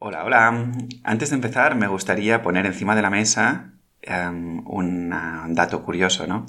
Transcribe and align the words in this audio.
Hola, 0.00 0.24
hola. 0.24 0.72
Antes 1.02 1.30
de 1.30 1.34
empezar, 1.36 1.74
me 1.74 1.88
gustaría 1.88 2.40
poner 2.40 2.66
encima 2.66 2.94
de 2.94 3.02
la 3.02 3.10
mesa 3.10 3.72
em, 4.02 4.62
un 4.68 5.10
dato 5.54 5.82
curioso, 5.84 6.26
¿no? 6.28 6.46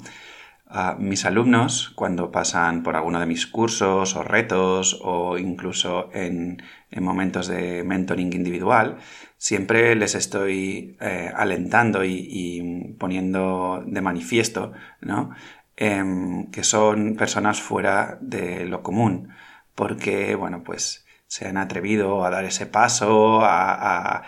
Ah, 0.68 0.96
mis 1.00 1.24
alumnos, 1.24 1.90
cuando 1.96 2.30
pasan 2.30 2.84
por 2.84 2.94
alguno 2.94 3.18
de 3.18 3.26
mis 3.26 3.48
cursos 3.48 4.14
o 4.14 4.22
retos 4.22 5.00
o 5.02 5.36
incluso 5.36 6.10
en, 6.14 6.62
momentos 7.00 7.48
de 7.48 7.82
mentoring 7.82 8.32
individual, 8.32 8.98
siempre 9.36 9.96
les 9.96 10.14
estoy 10.14 10.96
eh, 11.00 11.32
alentando 11.34 12.04
y, 12.04 12.94
poniendo 13.00 13.82
de 13.84 14.00
manifiesto, 14.00 14.72
¿no? 15.00 15.30
Em, 15.76 16.50
que 16.52 16.62
son 16.62 17.16
personas 17.16 17.60
fuera 17.60 18.18
de 18.20 18.64
lo 18.66 18.82
común, 18.82 19.30
porque, 19.74 20.36
bueno, 20.36 20.62
pues 20.64 21.04
se 21.30 21.46
han 21.46 21.58
atrevido 21.58 22.24
a 22.24 22.30
dar 22.30 22.44
ese 22.44 22.66
paso, 22.66 23.40
a, 23.44 24.24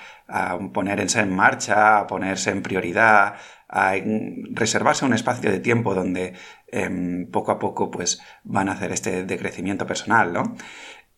ponerse 0.73 1.21
en 1.21 1.35
marcha, 1.35 1.99
a 1.99 2.07
ponerse 2.07 2.51
en 2.51 2.63
prioridad, 2.63 3.35
a 3.69 3.95
reservarse 4.53 5.05
un 5.05 5.13
espacio 5.13 5.51
de 5.51 5.59
tiempo 5.59 5.95
donde 5.95 6.35
em, 6.69 7.27
poco 7.31 7.51
a 7.51 7.59
poco 7.59 7.91
pues 7.91 8.23
van 8.45 8.69
a 8.69 8.73
hacer 8.73 8.93
este 8.93 9.25
decrecimiento 9.25 9.85
personal, 9.85 10.33
¿no? 10.33 10.55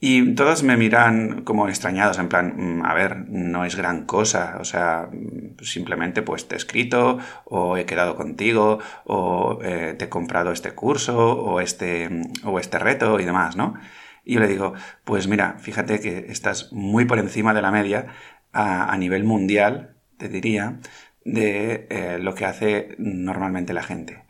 Y 0.01 0.35
todos 0.35 0.63
me 0.63 0.77
miran 0.77 1.43
como 1.45 1.69
extrañados, 1.69 2.19
en 2.19 2.29
plan, 2.29 2.55
mm, 2.57 2.85
a 2.85 2.95
ver, 2.95 3.29
no 3.29 3.65
es 3.65 3.77
gran 3.77 4.07
cosa, 4.07 4.57
o 4.61 4.65
sea, 4.65 5.11
simplemente 5.63 6.23
pues 6.23 6.49
te 6.49 6.55
he 6.55 6.59
escrito, 6.59 7.19
o 7.45 7.77
he 7.77 7.85
quedado 7.85 8.17
contigo, 8.17 8.79
o 9.05 9.61
eh, 9.63 9.95
te 9.99 10.07
he 10.07 10.09
comprado 10.09 10.51
este 10.53 10.73
curso, 10.73 11.17
o 11.19 11.61
este, 11.61 12.09
o 12.45 12.59
este 12.59 12.79
reto 12.79 13.21
y 13.21 13.25
demás, 13.25 13.57
¿no? 13.57 13.75
Y 14.25 14.35
yo 14.35 14.41
le 14.41 14.49
digo, 14.49 14.75
pues 15.05 15.29
mira, 15.29 15.57
fíjate 15.59 16.01
que 16.01 16.27
estás 16.29 16.73
muy 16.73 17.05
por 17.05 17.19
encima 17.19 17.55
de 17.55 17.63
la 17.63 17.71
media 17.71 18.07
a, 18.53 18.97
nivel 18.97 19.25
mundial, 19.25 19.97
te 20.17 20.29
diría, 20.29 20.79
de 21.25 21.87
eh, 21.91 22.19
lo 22.21 22.35
que 22.35 22.47
hace 22.47 22.95
normalmente 22.99 23.75
la 23.75 23.83
gente. 23.83 24.25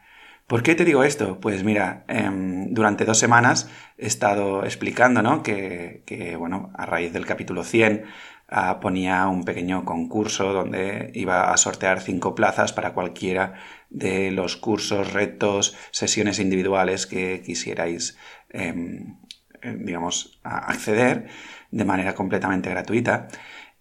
¿Por 0.46 0.62
qué 0.62 0.74
te 0.74 0.84
digo 0.84 1.04
esto? 1.04 1.40
Pues 1.40 1.64
mira, 1.64 2.04
em, 2.08 2.74
durante 2.74 3.06
dos 3.06 3.18
semanas 3.18 3.70
he 3.96 4.06
estado 4.06 4.64
explicando, 4.64 5.22
¿no? 5.22 5.42
Que, 5.42 6.02
que 6.06 6.36
bueno, 6.36 6.70
a 6.74 6.84
raíz 6.84 7.12
del 7.14 7.24
capítulo 7.24 7.64
100 7.64 8.04
ah, 8.48 8.78
ponía 8.80 9.26
un 9.28 9.44
pequeño 9.44 9.84
concurso 9.86 10.52
donde 10.52 11.10
iba 11.14 11.50
a 11.52 11.56
sortear 11.56 12.00
cinco 12.02 12.34
plazas 12.34 12.72
para 12.74 12.92
cualquiera 12.92 13.54
de 13.88 14.30
los 14.32 14.56
cursos, 14.56 15.12
retos, 15.14 15.76
sesiones 15.92 16.38
individuales 16.38 17.06
que 17.06 17.42
quisierais 17.42 18.18
em, 18.50 19.16
digamos, 19.78 20.40
a 20.42 20.70
acceder 20.70 21.28
de 21.70 21.84
manera 21.84 22.14
completamente 22.14 22.70
gratuita. 22.70 23.28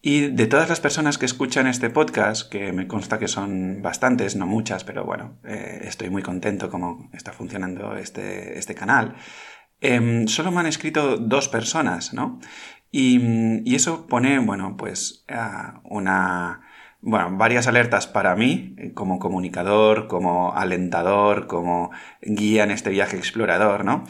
Y 0.05 0.27
de 0.27 0.47
todas 0.47 0.67
las 0.67 0.81
personas 0.81 1.17
que 1.17 1.25
escuchan 1.25 1.65
este 1.65 1.89
podcast, 1.89 2.51
que 2.51 2.73
me 2.73 2.87
consta 2.87 3.19
que 3.19 3.29
son 3.29 3.81
bastantes, 3.81 4.35
no 4.35 4.45
muchas, 4.45 4.83
pero 4.83 5.05
bueno, 5.05 5.39
eh, 5.45 5.79
estoy 5.83 6.09
muy 6.09 6.21
contento 6.21 6.69
como 6.69 7.09
está 7.13 7.31
funcionando 7.31 7.95
este, 7.95 8.59
este 8.59 8.75
canal, 8.75 9.15
em, 9.79 10.27
solo 10.27 10.51
me 10.51 10.59
han 10.59 10.65
escrito 10.65 11.15
dos 11.17 11.47
personas, 11.47 12.13
¿no? 12.13 12.41
Y, 12.91 13.73
eso 13.75 14.05
pone, 14.07 14.39
bueno, 14.39 14.75
pues 14.77 15.25
una, 15.83 16.61
bueno, 17.01 17.37
varias 17.37 17.67
alertas 17.67 18.05
para 18.05 18.35
mí, 18.35 18.75
como 18.93 19.19
comunicador, 19.19 20.07
como 20.07 20.53
alentador, 20.53 21.47
como 21.47 21.91
guía 22.21 22.63
en 22.65 22.71
este 22.71 22.89
viaje 22.91 23.17
explorador, 23.17 23.83
¿no? 23.83 24.03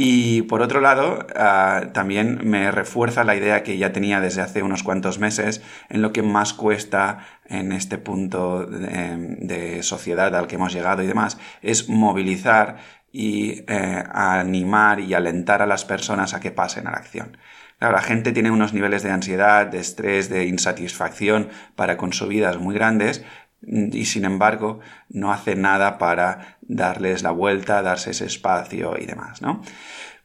Y 0.00 0.42
por 0.42 0.62
otro 0.62 0.80
lado, 0.80 1.26
ah, 1.34 1.86
también 1.92 2.48
me 2.48 2.70
refuerza 2.70 3.24
la 3.24 3.34
idea 3.34 3.64
que 3.64 3.78
ya 3.78 3.92
tenía 3.92 4.20
desde 4.20 4.42
hace 4.42 4.62
unos 4.62 4.84
cuantos 4.84 5.18
meses 5.18 5.60
en 5.88 6.02
lo 6.02 6.12
que 6.12 6.22
más 6.22 6.54
cuesta 6.54 7.26
en 7.46 7.72
este 7.72 7.98
punto 7.98 8.64
de, 8.64 9.82
sociedad 9.82 10.36
al 10.36 10.46
que 10.46 10.54
hemos 10.54 10.72
llegado 10.72 11.02
y 11.02 11.08
demás, 11.08 11.36
es 11.62 11.88
movilizar 11.88 12.76
y 13.10 13.64
eh, 13.66 14.04
animar 14.12 15.00
y 15.00 15.14
alentar 15.14 15.62
a 15.62 15.66
las 15.66 15.84
personas 15.84 16.32
a 16.32 16.38
que 16.38 16.52
pasen 16.52 16.86
a 16.86 16.92
la 16.92 16.98
acción. 16.98 17.36
la 17.80 18.00
gente 18.00 18.30
tiene 18.30 18.52
unos 18.52 18.72
niveles 18.72 19.02
de 19.02 19.10
ansiedad, 19.10 19.66
de 19.66 19.80
estrés, 19.80 20.28
de 20.28 20.46
insatisfacción 20.46 21.48
para 21.74 21.96
con 21.96 22.12
su 22.12 22.28
vida 22.28 22.56
muy 22.56 22.76
grandes, 22.76 23.24
y 23.62 24.04
sin 24.04 24.24
embargo 24.24 24.80
no 25.08 25.32
hace 25.32 25.56
nada 25.56 25.98
para 25.98 26.58
darles 26.62 27.22
la 27.22 27.30
vuelta, 27.30 27.82
darse 27.82 28.10
ese 28.10 28.26
espacio 28.26 28.96
y 28.98 29.06
demás, 29.06 29.42
¿no? 29.42 29.62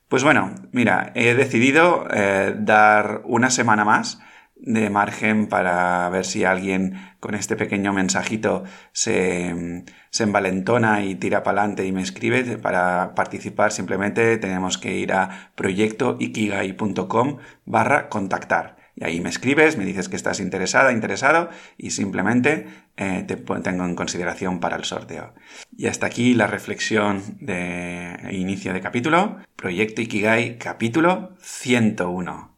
Pues 0.08 0.24
bueno, 0.24 0.54
mira, 0.72 1.12
he 1.16 1.34
decidido 1.34 2.08
eh, 2.14 2.54
dar 2.56 3.22
una 3.26 3.50
semana 3.50 3.84
más 3.84 4.20
de 4.56 4.90
margen 4.90 5.48
para 5.48 6.08
ver 6.10 6.24
si 6.24 6.46
alguien 6.46 6.94
con 7.20 7.36
este 7.36 7.56
pequeño 7.56 7.92
mensajito 7.94 8.64
se, 8.92 9.84
se 10.10 10.24
envalentona 10.24 11.04
y 11.04 11.16
tira 11.16 11.44
para 11.44 11.62
adelante 11.62 11.86
y 11.86 11.92
me 11.92 12.02
escribe. 12.02 12.58
Para 12.58 13.16
participar 13.16 13.72
simplemente 13.72 14.38
tenemos 14.38 14.78
que 14.78 14.96
ir 14.96 15.14
a 15.14 15.52
proyectoikigai.com 15.56 17.40
barra 17.66 18.08
contactar. 18.10 18.83
Y 18.96 19.04
ahí 19.06 19.22
me 19.22 19.30
escribes, 19.30 19.78
me 19.78 19.86
dices 19.86 20.08
que 20.08 20.16
estás 20.16 20.40
interesada, 20.40 20.92
interesado 20.92 21.50
y 21.78 21.92
simplemente 21.92 22.68
eh, 22.96 23.24
te 23.28 23.36
tengo 23.38 23.86
en 23.86 23.96
consideración 23.96 24.60
para 24.60 24.76
el 24.76 24.84
sorteo. 24.84 25.34
Y 25.76 25.88
hasta 25.88 26.06
aquí 26.06 26.36
la 26.36 26.46
reflexión 26.46 27.38
de 27.40 28.30
inicio 28.32 28.72
de 28.74 28.82
capítulo. 28.82 29.38
Proyecto 29.56 30.02
Ikigai, 30.02 30.60
capítulo 30.60 31.36
101. 31.42 32.56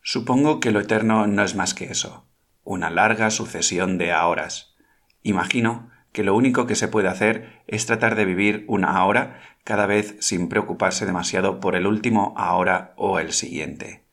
Supongo 0.00 0.58
que 0.58 0.70
lo 0.70 0.80
eterno 0.80 1.26
no 1.26 1.42
es 1.42 1.54
más 1.54 1.74
que 1.74 1.84
eso, 1.84 2.26
una 2.64 2.88
larga 2.88 3.30
sucesión 3.30 3.98
de 3.98 4.12
ahoras. 4.12 4.74
Imagino 5.22 5.90
que 6.12 6.24
lo 6.24 6.34
único 6.34 6.66
que 6.66 6.76
se 6.76 6.88
puede 6.88 7.08
hacer 7.08 7.62
es 7.66 7.84
tratar 7.84 8.14
de 8.14 8.24
vivir 8.24 8.64
una 8.68 8.96
ahora 8.96 9.38
cada 9.64 9.84
vez 9.84 10.16
sin 10.20 10.48
preocuparse 10.48 11.04
demasiado 11.04 11.60
por 11.60 11.76
el 11.76 11.86
último 11.86 12.32
ahora 12.38 12.94
o 12.96 13.18
el 13.18 13.32
siguiente 13.32 14.07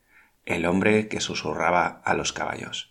el 0.46 0.66
hombre 0.66 1.08
que 1.08 1.20
susurraba 1.20 2.02
a 2.04 2.14
los 2.14 2.32
caballos. 2.32 2.90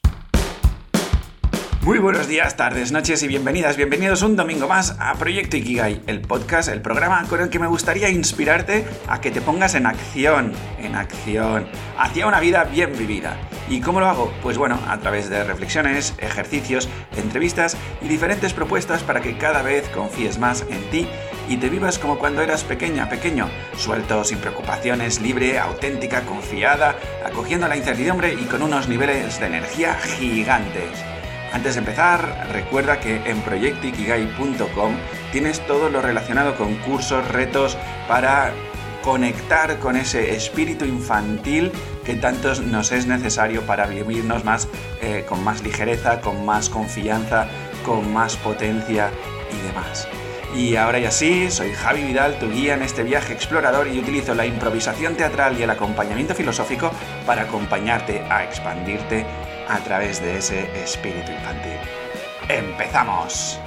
Muy 1.82 1.98
buenos 1.98 2.26
días, 2.26 2.56
tardes, 2.56 2.92
noches 2.92 3.22
y 3.22 3.28
bienvenidas, 3.28 3.76
bienvenidos 3.76 4.22
un 4.22 4.36
domingo 4.36 4.66
más 4.66 4.96
a 4.98 5.12
Proyecto 5.16 5.58
Ikigai, 5.58 6.00
el 6.06 6.22
podcast, 6.22 6.70
el 6.70 6.80
programa 6.80 7.22
con 7.28 7.42
el 7.42 7.50
que 7.50 7.58
me 7.58 7.66
gustaría 7.66 8.08
inspirarte 8.08 8.86
a 9.06 9.20
que 9.20 9.30
te 9.30 9.42
pongas 9.42 9.74
en 9.74 9.84
acción, 9.84 10.52
en 10.78 10.94
acción, 10.94 11.66
hacia 11.98 12.26
una 12.26 12.40
vida 12.40 12.64
bien 12.64 12.96
vivida. 12.96 13.36
¿Y 13.68 13.82
cómo 13.82 14.00
lo 14.00 14.08
hago? 14.08 14.32
Pues 14.42 14.56
bueno, 14.56 14.78
a 14.88 14.96
través 14.98 15.28
de 15.28 15.44
reflexiones, 15.44 16.14
ejercicios, 16.18 16.88
entrevistas 17.18 17.76
y 18.00 18.08
diferentes 18.08 18.54
propuestas 18.54 19.02
para 19.02 19.20
que 19.20 19.36
cada 19.36 19.60
vez 19.60 19.86
confíes 19.90 20.38
más 20.38 20.64
en 20.70 20.90
ti 20.90 21.06
y 21.48 21.56
te 21.56 21.68
vivas 21.68 21.98
como 21.98 22.18
cuando 22.18 22.42
eras 22.42 22.64
pequeña, 22.64 23.08
pequeño, 23.08 23.48
suelto, 23.76 24.24
sin 24.24 24.38
preocupaciones, 24.38 25.20
libre, 25.20 25.58
auténtica, 25.58 26.22
confiada, 26.22 26.96
acogiendo 27.24 27.68
la 27.68 27.76
incertidumbre 27.76 28.34
y 28.34 28.44
con 28.44 28.62
unos 28.62 28.88
niveles 28.88 29.38
de 29.40 29.46
energía 29.46 29.94
gigantes. 29.94 31.04
Antes 31.52 31.74
de 31.74 31.80
empezar, 31.80 32.48
recuerda 32.52 32.98
que 32.98 33.16
en 33.30 33.40
proyectoikigai.com 33.42 34.96
tienes 35.30 35.64
todo 35.66 35.88
lo 35.88 36.02
relacionado 36.02 36.56
con 36.56 36.74
cursos, 36.76 37.26
retos 37.28 37.78
para 38.08 38.52
conectar 39.04 39.78
con 39.78 39.96
ese 39.96 40.34
espíritu 40.34 40.84
infantil 40.84 41.70
que 42.04 42.14
tanto 42.16 42.54
nos 42.62 42.90
es 42.90 43.06
necesario 43.06 43.62
para 43.62 43.86
vivirnos 43.86 44.44
más 44.44 44.66
eh, 45.00 45.24
con 45.28 45.44
más 45.44 45.62
ligereza, 45.62 46.20
con 46.20 46.44
más 46.44 46.70
confianza, 46.70 47.46
con 47.84 48.12
más 48.12 48.36
potencia 48.36 49.10
y 49.52 49.66
demás. 49.66 50.08
Y 50.54 50.76
ahora 50.76 51.00
ya 51.00 51.10
sí, 51.10 51.50
soy 51.50 51.72
Javi 51.72 52.04
Vidal, 52.04 52.38
tu 52.38 52.48
guía 52.48 52.74
en 52.74 52.82
este 52.82 53.02
viaje 53.02 53.32
explorador 53.32 53.88
y 53.88 53.98
utilizo 53.98 54.36
la 54.36 54.46
improvisación 54.46 55.16
teatral 55.16 55.58
y 55.58 55.64
el 55.64 55.70
acompañamiento 55.70 56.32
filosófico 56.32 56.92
para 57.26 57.42
acompañarte 57.42 58.22
a 58.30 58.44
expandirte 58.44 59.26
a 59.68 59.80
través 59.80 60.22
de 60.22 60.38
ese 60.38 60.70
espíritu 60.80 61.32
infantil. 61.32 61.76
¡Empezamos! 62.48 63.58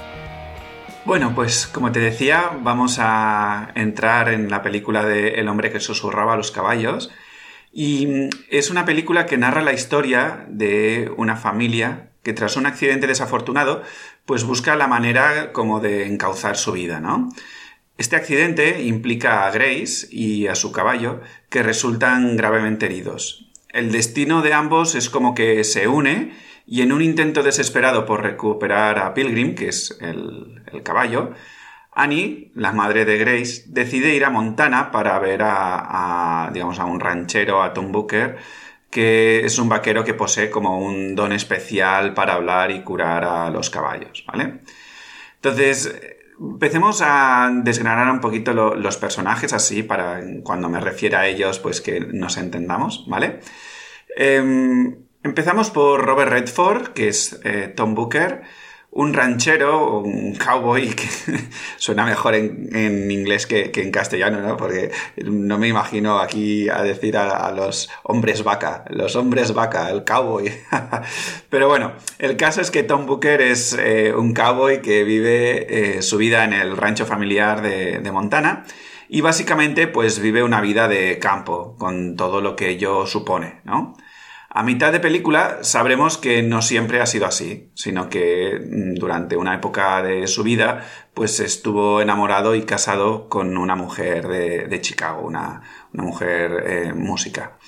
Bueno, 1.04 1.34
pues 1.34 1.66
como 1.66 1.92
te 1.92 2.00
decía, 2.00 2.52
vamos 2.62 2.96
a 2.98 3.70
entrar 3.74 4.30
en 4.30 4.50
la 4.50 4.62
película 4.62 5.04
de 5.04 5.40
El 5.40 5.48
hombre 5.48 5.70
que 5.70 5.80
susurraba 5.80 6.32
a 6.32 6.36
los 6.36 6.50
caballos. 6.50 7.10
Y 7.70 8.30
es 8.48 8.70
una 8.70 8.86
película 8.86 9.26
que 9.26 9.36
narra 9.36 9.60
la 9.60 9.74
historia 9.74 10.46
de 10.48 11.12
una 11.18 11.36
familia 11.36 12.12
que 12.22 12.32
tras 12.32 12.56
un 12.56 12.66
accidente 12.66 13.06
desafortunado, 13.06 13.82
pues 14.26 14.44
busca 14.44 14.76
la 14.76 14.86
manera 14.86 15.52
como 15.52 15.80
de 15.80 16.06
encauzar 16.06 16.56
su 16.56 16.72
vida, 16.72 17.00
¿no? 17.00 17.28
Este 17.96 18.16
accidente 18.16 18.82
implica 18.82 19.46
a 19.46 19.50
Grace 19.50 20.06
y 20.10 20.46
a 20.46 20.54
su 20.54 20.70
caballo, 20.72 21.20
que 21.48 21.62
resultan 21.62 22.36
gravemente 22.36 22.86
heridos 22.86 23.48
el 23.70 23.92
destino 23.92 24.42
de 24.42 24.54
ambos 24.54 24.94
es 24.94 25.10
como 25.10 25.34
que 25.34 25.62
se 25.64 25.88
une 25.88 26.32
y 26.66 26.82
en 26.82 26.92
un 26.92 27.02
intento 27.02 27.42
desesperado 27.42 28.06
por 28.06 28.22
recuperar 28.22 28.98
a 28.98 29.14
Pilgrim, 29.14 29.54
que 29.54 29.68
es 29.68 29.96
el, 30.00 30.62
caballo, 30.82 31.32
Annie, 31.92 32.52
la 32.54 32.72
madre 32.72 33.04
de 33.04 33.18
Grace, 33.18 33.64
decide 33.68 34.14
ir 34.14 34.24
a 34.24 34.30
Montana 34.30 34.90
para 34.90 35.18
ver 35.18 35.40
a, 35.42 36.50
digamos, 36.52 36.78
a 36.78 36.84
un 36.84 37.00
ranchero, 37.00 37.62
a 37.62 37.72
Tom 37.72 37.90
Booker, 37.90 38.38
que 38.90 39.44
es 39.44 39.58
un 39.58 39.68
vaquero 39.68 40.04
que 40.04 40.14
posee 40.14 40.50
como 40.50 40.78
un 40.78 41.14
don 41.14 41.32
especial 41.32 42.14
para 42.14 42.34
hablar 42.34 42.70
y 42.70 42.82
curar 42.82 43.24
a 43.24 43.50
los 43.50 43.70
caballos, 43.70 44.24
¿vale? 44.26 44.60
Entonces, 45.36 45.94
empecemos 46.40 47.02
a 47.04 47.50
desgranar 47.62 48.10
un 48.10 48.20
poquito 48.20 48.52
los 48.52 48.96
personajes 48.96 49.52
así 49.52 49.82
para 49.82 50.20
cuando 50.42 50.68
me 50.68 50.80
refiera 50.80 51.20
a 51.20 51.26
ellos, 51.26 51.58
pues 51.58 51.80
que 51.80 52.00
nos 52.00 52.36
entendamos, 52.36 53.04
¿vale? 53.08 53.40
Em, 54.16 54.96
empezamos 55.22 55.70
por 55.70 56.04
Robert 56.04 56.30
Redford, 56.30 56.88
que 56.88 57.08
es 57.08 57.40
eh, 57.44 57.72
Tom 57.74 57.94
Booker 57.94 58.42
un 58.90 59.12
ranchero, 59.12 60.00
un 60.00 60.34
cowboy, 60.34 60.88
que 60.88 61.06
suena 61.76 62.04
mejor 62.04 62.34
en, 62.34 63.10
inglés 63.10 63.46
que, 63.46 63.70
en 63.74 63.90
castellano, 63.90 64.40
¿no? 64.40 64.56
Porque 64.56 64.90
no 65.24 65.58
me 65.58 65.68
imagino 65.68 66.18
aquí 66.18 66.68
a 66.68 66.82
decir 66.82 67.16
a, 67.16 67.50
los 67.52 67.90
hombres 68.02 68.42
vaca, 68.42 68.84
los 68.88 69.14
hombres 69.16 69.52
vaca, 69.52 69.90
el 69.90 70.04
cowboy. 70.04 70.50
Pero 71.50 71.68
bueno, 71.68 71.92
el 72.18 72.36
caso 72.36 72.60
es 72.60 72.70
que 72.70 72.82
Tom 72.82 73.06
Booker 73.06 73.40
es 73.40 73.76
eh, 73.78 74.14
un 74.16 74.32
cowboy 74.34 74.80
que 74.80 75.04
vive 75.04 75.96
eh, 75.98 76.02
su 76.02 76.16
vida 76.16 76.44
en 76.44 76.52
el 76.52 76.76
rancho 76.76 77.06
familiar 77.06 77.62
de, 77.62 77.98
de 77.98 78.12
Montana 78.12 78.64
y 79.08 79.20
básicamente 79.20 79.86
pues 79.86 80.18
vive 80.18 80.42
una 80.42 80.60
vida 80.60 80.88
de 80.88 81.18
campo, 81.18 81.76
con 81.78 82.16
todo 82.16 82.40
lo 82.40 82.56
que 82.56 82.70
ello 82.70 83.06
supone, 83.06 83.60
¿no? 83.64 83.94
A 84.50 84.62
mitad 84.62 84.92
de 84.92 85.00
película 85.00 85.58
sabremos 85.60 86.16
que 86.16 86.42
no 86.42 86.62
siempre 86.62 87.02
ha 87.02 87.06
sido 87.06 87.26
así, 87.26 87.70
sino 87.74 88.08
que 88.08 88.58
mm, 88.58 88.94
durante 88.94 89.36
una 89.36 89.54
época 89.54 90.02
de 90.02 90.26
su 90.26 90.42
vida 90.42 90.86
pues 91.12 91.38
estuvo 91.40 92.00
enamorado 92.00 92.54
y 92.54 92.62
casado 92.62 93.28
con 93.28 93.58
una 93.58 93.76
mujer 93.76 94.26
de, 94.26 94.80
Chicago, 94.80 95.26
una, 95.26 95.62
mujer 95.92 96.64
eh, 96.66 96.92
música. 96.94 97.58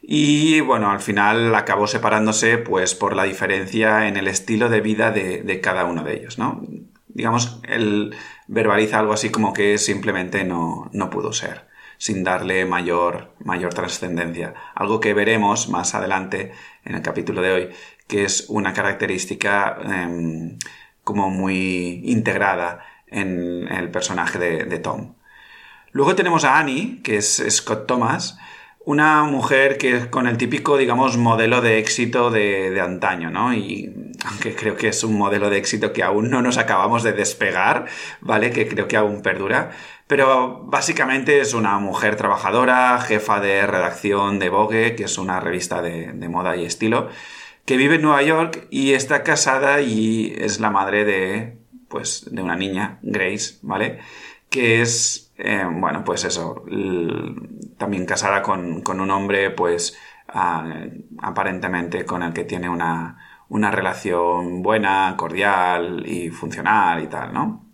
Y 0.00 0.60
bueno, 0.60 0.90
al 0.90 1.00
final 1.00 1.54
acabó 1.54 1.86
separándose 1.88 2.58
pues 2.58 2.94
por 2.94 3.16
la 3.16 3.24
diferencia 3.24 4.06
en 4.06 4.16
el 4.16 4.28
estilo 4.28 4.68
de 4.68 4.80
vida 4.80 5.10
de, 5.10 5.42
de 5.42 5.60
cada 5.60 5.84
uno 5.86 6.04
de 6.04 6.14
ellos, 6.14 6.38
¿no? 6.38 6.62
Digamos, 7.08 7.60
él 7.68 8.14
verbaliza 8.46 9.00
algo 9.00 9.12
así 9.12 9.30
como 9.30 9.52
que 9.52 9.76
simplemente 9.78 10.44
no, 10.44 10.88
no 10.92 11.10
pudo 11.10 11.32
ser 11.32 11.71
sin 12.02 12.24
darle 12.24 12.64
mayor, 12.64 13.32
mayor 13.44 13.74
trascendencia. 13.74 14.54
Algo 14.74 14.98
que 14.98 15.14
veremos 15.14 15.68
más 15.68 15.94
adelante 15.94 16.50
en 16.84 16.96
el 16.96 17.00
capítulo 17.00 17.40
de 17.42 17.52
hoy, 17.52 17.68
que 18.08 18.24
es 18.24 18.46
una 18.48 18.72
característica 18.72 19.78
em, 19.84 20.58
como 21.04 21.30
muy 21.30 22.02
integrada 22.02 22.84
en 23.06 23.68
el 23.68 23.88
personaje 23.92 24.40
de, 24.40 24.78
Tom. 24.80 25.14
Luego 25.92 26.16
tenemos 26.16 26.44
a 26.44 26.58
Annie, 26.58 27.02
que 27.04 27.18
es 27.18 27.40
Scott 27.50 27.86
Thomas, 27.86 28.36
una 28.84 29.22
mujer 29.22 29.78
que 29.78 30.10
con 30.10 30.26
el 30.26 30.38
típico, 30.38 30.76
digamos, 30.76 31.16
modelo 31.16 31.60
de 31.60 31.78
éxito 31.78 32.32
de, 32.32 32.70
de, 32.70 32.80
antaño, 32.80 33.30
¿no? 33.30 33.54
Y 33.54 33.94
aunque 34.24 34.56
creo 34.56 34.76
que 34.76 34.88
es 34.88 35.04
un 35.04 35.16
modelo 35.16 35.50
de 35.50 35.58
éxito 35.58 35.92
que 35.92 36.02
aún 36.02 36.30
no 36.30 36.42
nos 36.42 36.58
acabamos 36.58 37.04
de 37.04 37.12
despegar, 37.12 37.86
¿vale? 38.20 38.50
Que 38.50 38.66
creo 38.66 38.88
que 38.88 38.96
aún 38.96 39.22
perdura, 39.22 39.70
pero 40.12 40.60
básicamente 40.66 41.40
es 41.40 41.54
una 41.54 41.78
mujer 41.78 42.16
trabajadora, 42.16 43.00
jefa 43.00 43.40
de 43.40 43.66
redacción 43.66 44.38
de 44.38 44.50
Vogue, 44.50 44.94
que 44.94 45.04
es 45.04 45.16
una 45.16 45.40
revista 45.40 45.80
de, 45.80 46.12
moda 46.28 46.54
y 46.54 46.66
estilo, 46.66 47.08
que 47.64 47.78
vive 47.78 47.94
en 47.94 48.02
Nueva 48.02 48.22
York 48.22 48.66
y 48.68 48.92
está 48.92 49.22
casada 49.22 49.80
y 49.80 50.34
es 50.36 50.60
la 50.60 50.68
madre 50.68 51.06
de, 51.06 51.56
pues, 51.88 52.28
de 52.30 52.42
una 52.42 52.56
niña, 52.56 52.98
Grace, 53.00 53.54
¿vale? 53.62 54.00
Que 54.50 54.82
es, 54.82 55.32
eh, 55.38 55.64
bueno, 55.66 56.04
pues 56.04 56.24
eso, 56.24 56.62
también 57.78 58.04
casada 58.04 58.42
con, 58.42 58.82
un 58.86 59.10
hombre, 59.10 59.48
pues, 59.48 59.98
aparentemente 60.26 62.04
con 62.04 62.22
el 62.22 62.34
que 62.34 62.44
tiene 62.44 62.68
una, 62.68 63.16
una 63.48 63.70
relación 63.70 64.60
buena, 64.60 65.14
cordial 65.16 66.04
y 66.06 66.28
funcional 66.28 67.02
y 67.02 67.06
tal, 67.06 67.32
¿no? 67.32 67.71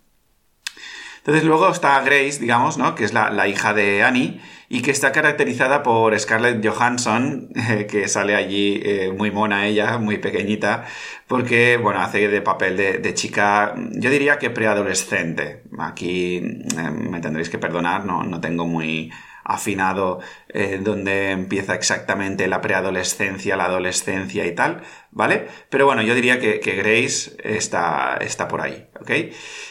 Entonces 1.29 1.47
luego 1.47 1.69
está 1.69 2.01
Grace, 2.01 2.39
digamos, 2.39 2.79
¿no? 2.79 2.95
Que 2.95 3.03
es 3.03 3.13
la, 3.13 3.47
hija 3.47 3.75
de 3.75 4.01
Annie 4.01 4.41
y 4.67 4.81
que 4.81 4.89
está 4.89 5.11
caracterizada 5.11 5.83
por 5.83 6.19
Scarlett 6.19 6.67
Johansson, 6.67 7.49
que 7.87 8.07
sale 8.07 8.33
allí 8.33 8.81
eh, 8.83 9.13
muy 9.15 9.29
mona 9.29 9.67
ella, 9.67 9.99
muy 9.99 10.17
pequeñita, 10.17 10.85
porque, 11.27 11.77
bueno, 11.77 12.01
hace 12.01 12.29
de 12.29 12.41
papel 12.41 12.77
de, 12.77 13.13
chica, 13.13 13.75
yo 13.91 14.09
diría 14.09 14.39
que 14.39 14.49
preadolescente. 14.49 15.61
Aquí 15.77 16.37
eh, 16.37 16.89
me 16.89 17.21
tendréis 17.21 17.51
que 17.51 17.59
perdonar, 17.59 18.05
no, 18.05 18.23
no 18.23 18.41
tengo 18.41 18.65
muy 18.65 19.11
afinado 19.49 20.19
eh, 20.49 20.79
donde 20.81 21.31
empieza 21.31 21.73
exactamente 21.73 22.47
la 22.47 22.61
preadolescencia, 22.61 23.57
la 23.57 23.65
adolescencia 23.65 24.45
y 24.45 24.53
tal, 24.53 24.83
¿vale? 25.11 25.47
Pero 25.69 25.85
bueno, 25.87 26.03
yo 26.03 26.13
diría 26.13 26.39
que, 26.39 26.59
Grace 26.59 27.35
está, 27.43 28.17
está 28.21 28.47
por 28.47 28.61
ahí, 28.61 28.87
¿ok? 29.01 29.11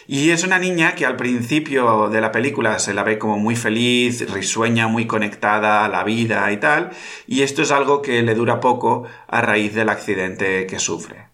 Y 0.09 0.31
es 0.31 0.43
una 0.43 0.59
niña 0.59 0.95
que 0.97 1.07
al 1.07 1.17
principio 1.17 2.09
de 2.09 2.21
la 2.21 2.33
película 2.33 2.79
se 2.81 2.93
la 2.93 3.05
ve 3.05 3.19
como 3.19 3.39
muy 3.39 3.55
feliz, 3.55 4.29
risueña, 4.33 4.89
muy 4.89 5.07
conectada 5.07 5.85
a 5.85 5.89
la 5.89 6.03
vida 6.03 6.51
y 6.51 6.57
tal, 6.57 6.91
y 7.27 7.43
esto 7.43 7.63
es 7.63 7.71
algo 7.71 8.03
que 8.03 8.23
le 8.23 8.35
dura 8.35 8.61
poco 8.61 9.05
a 9.29 9.41
raíz 9.41 9.75
del 9.75 9.91
accidente 9.91 10.67
que 10.67 10.81
sufre. 10.81 11.28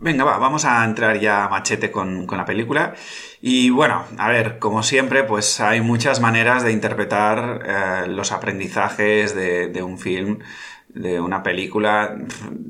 Venga, 0.00 0.22
va, 0.22 0.38
vamos 0.38 0.64
a 0.64 0.84
entrar 0.84 1.18
ya 1.18 1.48
machete 1.48 1.90
con, 1.90 2.24
la 2.30 2.44
película. 2.44 2.94
Y 3.40 3.70
bueno, 3.70 4.04
a 4.16 4.28
ver, 4.28 4.60
como 4.60 4.84
siempre, 4.84 5.24
pues 5.24 5.58
hay 5.60 5.80
muchas 5.80 6.20
maneras 6.20 6.62
de 6.62 6.70
interpretar 6.70 7.62
eh, 7.66 8.08
los 8.08 8.30
aprendizajes 8.30 9.34
de, 9.34 9.82
un 9.82 9.98
film, 9.98 10.38
de 10.88 11.20
una 11.20 11.42
película. 11.42 12.16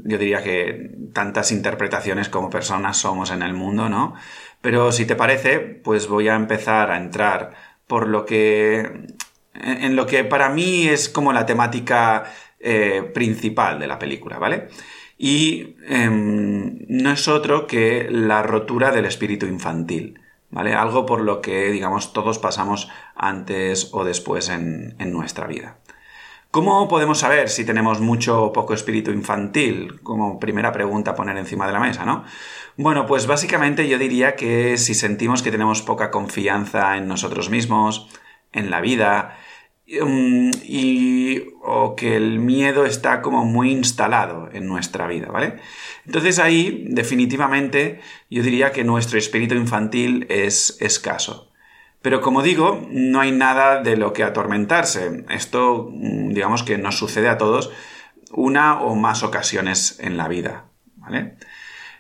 Yo 0.05 0.17
diría 0.17 0.43
que 0.43 0.91
tantas 1.13 1.53
interpretaciones 1.53 2.31
como 2.31 2.49
personas 2.49 2.97
somos 2.97 3.31
en 3.31 3.43
el 3.43 3.53
mundo, 3.53 3.91
¿no? 3.91 4.15
Pero 4.63 4.91
si 4.91 5.05
te 5.05 5.15
parece, 5.15 5.61
pues 5.61 6.09
voy 6.09 6.29
a 6.29 6.35
empezar 6.35 6.91
a 6.91 6.97
entrar 6.97 7.53
por 7.87 8.09
lo 8.09 8.25
que. 8.25 9.07
en 9.55 9.97
lo 9.97 10.07
que 10.07 10.25
para 10.25 10.49
mí 10.49 10.89
es 10.89 11.11
como 11.11 11.35
la 11.35 11.45
temática 11.45 12.25
eh, 12.61 13.03
principal 13.15 13.79
de 13.79 13.87
la 13.87 13.99
película, 13.99 14.39
¿vale? 14.39 14.69
Y 15.19 15.77
em, 15.89 16.79
no 16.89 17.11
es 17.11 17.27
otro 17.27 17.67
que 17.67 18.07
la 18.09 18.45
rotura 18.45 18.93
del 18.93 19.05
espíritu 19.05 19.47
infantil, 19.47 20.21
¿vale? 20.51 20.75
Algo 20.75 21.07
por 21.07 21.21
lo 21.21 21.43
que, 21.43 21.73
digamos, 21.73 22.13
todos 22.13 22.39
pasamos 22.39 22.89
antes 23.17 23.89
o 23.93 24.05
después 24.05 24.49
en, 24.49 24.95
nuestra 25.13 25.49
vida. 25.49 25.79
¿Cómo 26.53 26.89
podemos 26.89 27.19
saber 27.19 27.51
si 27.51 27.65
tenemos 27.65 28.01
mucho 28.01 28.43
o 28.43 28.53
poco 28.53 28.73
espíritu 28.73 29.11
infantil? 29.11 30.01
Como 30.03 30.39
primera 30.39 30.73
pregunta 30.73 31.11
a 31.11 31.17
poner 31.17 31.37
encima 31.37 31.67
de 31.67 31.73
la 31.73 31.81
mesa, 31.81 32.07
¿no? 32.07 32.25
Bueno, 32.77 33.05
pues 33.05 33.27
básicamente 33.27 33.89
yo 33.89 33.99
diría 33.99 34.37
que 34.37 34.79
si 34.79 34.95
sentimos 34.95 35.43
que 35.43 35.51
tenemos 35.51 35.83
poca 35.83 36.13
confianza 36.13 36.97
en 36.97 37.09
nosotros 37.09 37.51
mismos, 37.51 38.09
en 38.53 38.71
la 38.71 38.81
vida, 38.81 39.37
Mm, 39.91 40.51
y, 40.65 41.45
o 41.63 41.97
que 41.97 42.15
el 42.17 42.41
miedo 42.41 42.85
está 42.85 43.23
como 43.23 43.47
muy 43.47 43.71
instalado 43.71 44.51
en 44.53 44.67
nuestra 44.67 45.07
vida, 45.07 45.29
¿vale? 45.29 45.61
Entonces 46.05 46.39
ahí 46.39 46.85
definitivamente 46.91 48.01
yo 48.29 48.43
diría 48.43 48.73
que 48.73 48.85
nuestro 48.85 49.19
espíritu 49.19 49.55
infantil 49.55 50.27
es 50.29 50.77
escaso. 50.81 51.51
Pero 52.03 52.21
como 52.21 52.43
digo, 52.43 52.87
no 52.91 53.21
hay 53.21 53.33
nada 53.33 53.83
de 53.83 53.97
lo 53.97 54.13
que 54.13 54.25
atormentarse. 54.25 55.25
Esto 55.31 55.89
mm, 55.91 56.35
digamos 56.35 56.63
que 56.65 56.77
nos 56.77 56.99
sucede 56.99 57.29
a 57.31 57.39
todos 57.39 57.73
una 58.31 58.81
o 58.83 58.95
más 58.95 59.23
ocasiones 59.23 59.99
en 60.01 60.19
la 60.19 60.29
vida, 60.29 60.67
¿vale? 60.97 61.37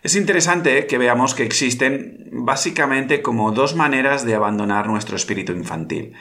Es 0.02 0.14
interesante 0.14 0.86
que 0.86 0.98
veamos 0.98 1.34
que 1.34 1.42
existen 1.42 2.28
básicamente 2.32 3.22
como 3.22 3.52
dos 3.52 3.74
maneras 3.74 4.26
de 4.26 4.34
abandonar 4.34 4.88
nuestro 4.88 5.16
espíritu 5.16 5.52
infantil 5.52 6.14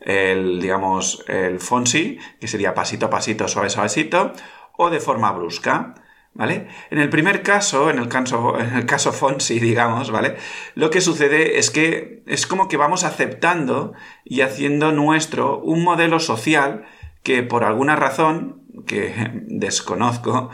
el, 0.00 0.60
digamos, 0.60 1.24
el 1.28 1.60
Fonsi, 1.60 2.18
que 2.40 2.48
sería 2.48 2.74
pasito 2.74 3.06
a 3.06 3.10
pasito, 3.10 3.48
suave, 3.48 3.70
suavecito, 3.70 4.32
o 4.76 4.90
de 4.90 5.00
forma 5.00 5.32
brusca. 5.32 5.94
¿Vale? 6.34 6.68
En 6.90 6.98
el 6.98 7.08
primer 7.08 7.42
caso, 7.42 7.90
en 7.90 7.98
el 7.98 8.06
caso, 8.06 8.60
en 8.60 8.76
el 8.76 8.86
caso 8.86 9.12
Fonsi, 9.12 9.58
digamos, 9.60 10.12
¿vale? 10.12 10.36
Lo 10.76 10.88
que 10.90 11.00
sucede 11.00 11.58
es 11.58 11.70
que 11.70 12.22
es 12.26 12.46
como 12.46 12.68
que 12.68 12.76
vamos 12.76 13.02
aceptando 13.02 13.94
y 14.24 14.42
haciendo 14.42 14.92
nuestro 14.92 15.58
un 15.58 15.82
modelo 15.82 16.20
social 16.20 16.84
que 17.24 17.42
por 17.42 17.64
alguna 17.64 17.96
razón, 17.96 18.62
que 18.86 19.32
desconozco, 19.46 20.50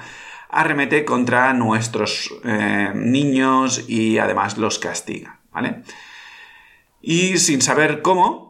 arremete 0.49 1.05
contra 1.05 1.53
nuestros 1.53 2.33
eh, 2.45 2.93
niños 2.95 3.89
y 3.89 4.19
además 4.19 4.57
los 4.57 4.79
castiga, 4.79 5.41
¿vale? 5.53 5.83
Y 7.01 7.39
sin 7.39 7.61
saber 7.61 8.03
cómo, 8.03 8.44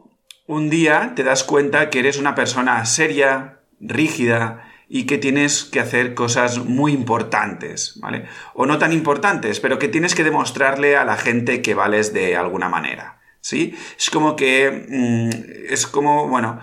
un 0.47 0.69
día 0.69 1.13
te 1.15 1.23
das 1.23 1.43
cuenta 1.43 1.89
que 1.89 1.99
eres 1.99 2.17
una 2.17 2.35
persona 2.35 2.85
seria, 2.85 3.59
rígida 3.79 4.63
y 4.87 5.05
que 5.05 5.17
tienes 5.17 5.63
que 5.63 5.79
hacer 5.79 6.13
cosas 6.13 6.59
muy 6.59 6.93
importantes, 6.93 7.99
¿vale? 8.01 8.25
O 8.53 8.65
no 8.65 8.77
tan 8.77 8.93
importantes, 8.93 9.59
pero 9.59 9.79
que 9.79 9.87
tienes 9.87 10.13
que 10.13 10.23
demostrarle 10.23 10.95
a 10.95 11.05
la 11.05 11.17
gente 11.17 11.61
que 11.61 11.73
vales 11.73 12.13
de 12.13 12.35
alguna 12.35 12.69
manera, 12.69 13.19
¿sí? 13.41 13.75
Es 13.97 14.09
como 14.09 14.35
que... 14.35 14.85
Mm, 14.87 15.73
es 15.73 15.87
como, 15.87 16.27
bueno, 16.27 16.59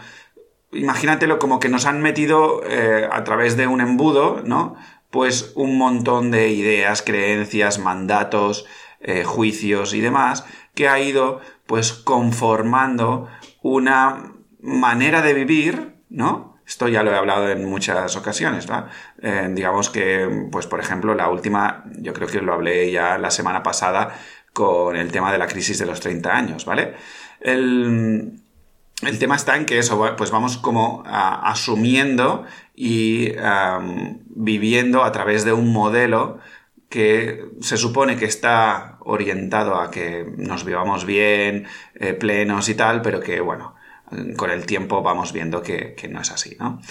imagínatelo 0.73 1.39
como 1.39 1.59
que 1.59 1.69
nos 1.69 1.87
han 1.87 2.01
metido 2.01 2.63
eh, 2.65 3.09
a 3.11 3.25
través 3.25 3.57
de 3.57 3.67
un 3.67 3.81
embudo, 3.81 4.43
¿no? 4.45 4.77
Pues 5.11 5.53
un 5.57 5.77
montón 5.77 6.31
de 6.31 6.51
ideas, 6.51 7.03
creencias, 7.03 7.79
mandatos, 7.79 8.67
eh, 9.01 9.25
juicios 9.25 9.95
y 9.95 10.01
demás, 10.01 10.45
que 10.75 10.89
ha 10.89 11.01
ido 11.01 11.41
pues 11.67 11.93
conformando 11.93 13.29
una 13.63 14.35
manera 14.61 15.23
de 15.23 15.35
vivir, 15.35 15.97
¿no? 16.09 16.59
Esto 16.67 16.89
ya 16.89 17.03
lo 17.03 17.13
he 17.13 17.17
hablado 17.17 17.51
en 17.51 17.65
muchas 17.65 18.17
ocasiones, 18.17 18.69
¿no? 18.69 18.87
Eh, 19.21 19.49
digamos 19.53 19.91
que, 19.91 20.49
pues 20.51 20.67
por 20.67 20.81
ejemplo, 20.81 21.15
la 21.15 21.29
última, 21.29 21.85
yo 21.99 22.13
creo 22.13 22.29
que 22.29 22.41
lo 22.41 22.53
hablé 22.55 22.91
ya 22.91 23.19
la 23.19 23.31
semana 23.31 23.63
pasada 23.63 24.17
con 24.53 24.97
el 24.97 25.11
tema 25.11 25.33
de 25.33 25.39
la 25.39 25.49
crisis 25.49 25.79
de 25.79 25.87
los 25.87 26.01
30 26.01 26.35
años, 26.35 26.65
¿vale? 26.65 26.95
El, 27.41 28.41
el 29.03 29.19
tema 29.19 29.37
está 29.37 29.57
en 29.57 29.67
que 29.67 29.79
eso, 29.79 30.15
pues 30.17 30.31
vamos 30.31 30.59
como 30.59 31.03
asumiendo 31.07 32.45
y 32.75 33.33
viviendo 34.27 35.03
a 35.03 35.13
través 35.13 35.45
de 35.45 35.53
un 35.53 35.73
modelo 35.73 36.39
que 36.93 37.47
se 37.63 37.79
supone 37.79 38.17
que 38.17 38.27
está 38.27 38.99
orientado 39.01 39.81
a 39.81 39.91
que 39.91 40.27
nos 40.37 40.67
vivamos 40.67 41.07
bien, 41.07 41.67
eh, 41.95 42.13
plenos 42.13 42.69
y 42.69 42.75
tal, 42.75 43.01
pero 43.01 43.19
que, 43.19 43.41
bueno, 43.41 43.75
con 44.37 44.51
el 44.51 44.67
tiempo 44.67 45.03
vamos 45.03 45.33
viendo 45.33 45.63
que, 45.63 45.95
que 45.95 46.09
no 46.09 46.21
es 46.21 46.31
así, 46.31 46.55
¿no? 46.61 46.83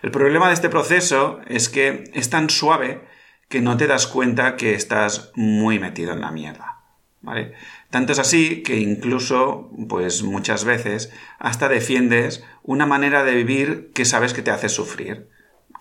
El 0.00 0.10
problema 0.10 0.48
de 0.48 0.54
este 0.54 0.70
proceso 0.70 1.40
es 1.46 1.68
que 1.68 2.04
es 2.14 2.30
tan 2.30 2.48
suave 2.48 3.02
que 3.50 3.60
no 3.60 3.76
te 3.76 3.86
das 3.86 4.06
cuenta 4.06 4.56
que 4.56 4.72
estás 4.72 5.30
muy 5.34 5.78
metido 5.78 6.14
en 6.14 6.22
la 6.22 6.30
mierda. 6.30 6.78
¿Vale? 7.20 7.52
Tanto 7.90 8.12
es 8.12 8.18
así 8.18 8.62
que 8.62 8.78
incluso, 8.78 9.70
pues 9.90 10.22
muchas 10.22 10.64
veces, 10.64 11.12
hasta 11.38 11.68
defiendes 11.68 12.42
una 12.62 12.86
manera 12.86 13.24
de 13.24 13.34
vivir 13.34 13.90
que 13.92 14.06
sabes 14.06 14.32
que 14.32 14.40
te 14.40 14.50
hace 14.50 14.70
sufrir, 14.70 15.28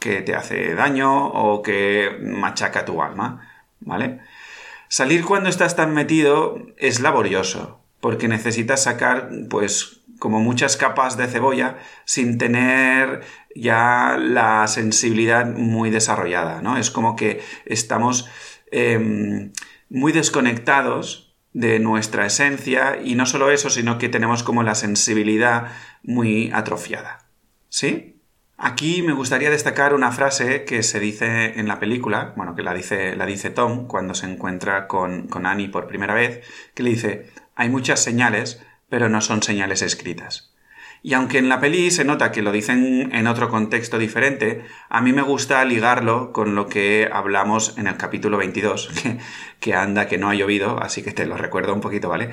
que 0.02 0.22
te 0.22 0.36
hace 0.36 0.76
daño 0.76 1.28
o 1.28 1.62
que 1.62 2.20
machaca 2.22 2.84
tu 2.84 3.02
alma, 3.02 3.50
¿vale? 3.80 4.20
Salir 4.88 5.24
cuando 5.24 5.50
estás 5.50 5.76
tan 5.76 5.94
metido 5.94 6.58
es 6.78 7.00
laborioso, 7.00 7.80
porque 8.00 8.28
necesitas 8.28 8.84
sacar, 8.84 9.30
pues, 9.50 10.02
como 10.20 10.42
muchas 10.42 10.78
capas 10.78 11.18
de 11.18 11.28
cebolla 11.28 11.78
sin 12.06 12.38
tener 12.38 13.22
ya 13.56 14.18
la 14.20 14.68
sensibilidad 14.68 15.46
muy 15.46 15.90
desarrollada, 15.90 16.62
¿no? 16.62 16.78
Es 16.78 16.92
como 16.92 17.16
que 17.16 17.42
estamos 17.66 18.30
em, 18.72 19.52
muy 19.90 20.12
desconectados 20.12 21.36
de 21.54 21.80
nuestra 21.80 22.26
esencia 22.26 23.00
y 23.04 23.16
no 23.16 23.26
solo 23.26 23.50
eso, 23.50 23.70
sino 23.70 23.98
que 23.98 24.10
tenemos 24.10 24.44
como 24.44 24.62
la 24.64 24.76
sensibilidad 24.76 25.72
muy 26.04 26.52
atrofiada. 26.54 27.26
¿Sí? 27.70 28.19
Aquí 28.62 29.04
me 29.04 29.14
gustaría 29.14 29.50
destacar 29.50 29.94
una 29.94 30.12
frase 30.12 30.66
que 30.66 30.84
se 30.84 31.00
dice 31.00 31.58
en 31.58 31.70
la 31.70 31.80
película, 31.80 32.34
bueno, 32.36 32.56
que 32.56 32.62
la 32.62 32.74
dice, 32.74 33.16
la 33.16 33.26
dice 33.26 33.52
Tom 33.52 33.88
cuando 33.88 34.14
se 34.14 34.30
encuentra 34.30 34.86
con, 34.86 35.30
con 35.30 35.46
Annie 35.46 35.70
por 35.70 35.88
primera 35.88 36.14
vez, 36.14 36.46
que 36.74 36.84
le 36.84 36.90
dice, 36.90 37.32
hay 37.56 37.70
muchas 37.70 38.04
señales, 38.04 38.62
pero 38.90 39.08
no 39.08 39.22
son 39.22 39.42
señales 39.44 39.82
escritas. 39.82 40.54
Y 41.02 41.14
aunque 41.14 41.38
en 41.38 41.48
la 41.48 41.62
peli 41.62 41.90
se 41.90 42.04
nota 42.04 42.34
que 42.34 42.42
lo 42.42 42.52
dicen 42.52 43.16
en 43.16 43.28
otro 43.28 43.48
contexto 43.48 43.98
diferente, 43.98 44.66
a 44.90 45.00
mí 45.00 45.14
me 45.14 45.22
gusta 45.22 45.64
ligarlo 45.64 46.34
con 46.34 46.54
lo 46.54 46.68
que 46.68 47.10
hablamos 47.10 47.78
en 47.78 47.88
el 47.88 47.96
capítulo 47.96 48.38
22, 48.38 48.90
que, 49.62 49.74
anda 49.74 50.10
que 50.10 50.18
no 50.18 50.30
ha 50.30 50.36
llovido, 50.36 50.84
así 50.84 51.02
que 51.02 51.14
te 51.14 51.26
lo 51.26 51.38
recuerdo 51.38 51.74
un 51.74 51.80
poquito, 51.80 52.10
¿vale? 52.10 52.32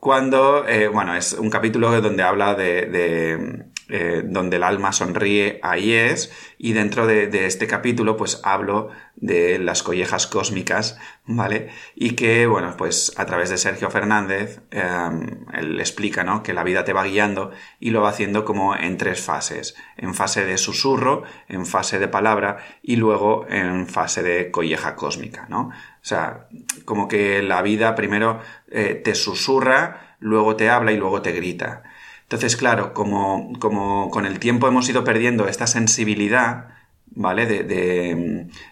Cuando, 0.00 0.66
eh, 0.66 0.88
bueno, 0.88 1.14
es 1.14 1.34
un 1.34 1.50
capítulo 1.50 2.00
donde 2.00 2.24
habla 2.24 2.56
de 2.56 3.70
eh, 3.90 4.22
donde 4.22 4.56
el 4.56 4.64
alma 4.64 4.92
sonríe, 4.92 5.60
ahí 5.62 5.94
es, 5.94 6.30
y 6.58 6.74
dentro 6.74 7.06
de, 7.06 7.46
este 7.46 7.66
capítulo 7.66 8.18
pues 8.18 8.40
hablo 8.44 8.90
de 9.16 9.58
las 9.58 9.82
collejas 9.82 10.26
cósmicas, 10.26 10.98
¿vale? 11.24 11.70
Y 11.94 12.10
que, 12.10 12.46
bueno, 12.46 12.74
pues 12.76 13.14
a 13.16 13.24
través 13.24 13.48
de 13.48 13.56
Sergio 13.56 13.90
Fernández, 13.90 14.60
em, 14.70 15.46
él 15.54 15.80
explica, 15.80 16.22
¿no? 16.22 16.42
Que 16.42 16.52
la 16.52 16.64
vida 16.64 16.84
te 16.84 16.92
va 16.92 17.04
guiando 17.04 17.50
y 17.80 17.90
lo 17.90 18.02
va 18.02 18.10
haciendo 18.10 18.44
como 18.44 18.76
en 18.76 18.98
tres 18.98 19.22
fases, 19.22 19.74
en 19.96 20.14
fase 20.14 20.44
de 20.44 20.58
susurro, 20.58 21.22
en 21.48 21.64
fase 21.64 21.98
de 21.98 22.08
palabra 22.08 22.58
y 22.82 22.96
luego 22.96 23.46
en 23.48 23.86
fase 23.86 24.22
de 24.22 24.50
colleja 24.50 24.96
cósmica, 24.96 25.46
¿no? 25.48 25.70
O 25.70 26.04
sea, 26.08 26.46
como 26.84 27.08
que 27.08 27.42
la 27.42 27.62
vida 27.62 27.94
primero 27.94 28.40
eh, 28.70 29.00
te 29.02 29.14
susurra, 29.14 30.16
luego 30.20 30.56
te 30.56 30.68
habla 30.68 30.92
y 30.92 30.96
luego 30.96 31.22
te 31.22 31.32
grita. 31.32 31.82
Entonces, 32.28 32.58
claro, 32.58 32.92
como, 32.92 33.54
como 33.58 34.10
con 34.10 34.26
el 34.26 34.38
tiempo 34.38 34.68
hemos 34.68 34.86
ido 34.90 35.02
perdiendo 35.02 35.48
esta 35.48 35.66
sensibilidad, 35.66 36.68
¿vale? 37.06 37.46
De, 37.46 37.64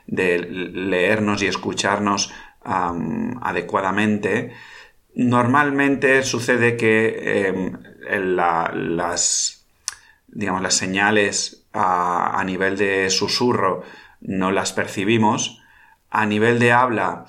de, 0.06 0.38
leernos 0.38 1.42
y 1.42 1.46
escucharnos 1.46 2.34
adecuadamente, 2.62 4.52
normalmente 5.14 6.22
sucede 6.22 6.76
que 6.76 7.46
em, 7.46 7.78
las, 8.36 9.66
digamos, 10.28 10.60
las 10.60 10.74
señales 10.74 11.64
a, 11.72 12.38
a 12.38 12.44
nivel 12.44 12.76
de 12.76 13.08
susurro 13.08 13.84
no 14.20 14.52
las 14.52 14.74
percibimos, 14.74 15.62
a 16.10 16.26
nivel 16.26 16.58
de 16.58 16.72
habla 16.72 17.24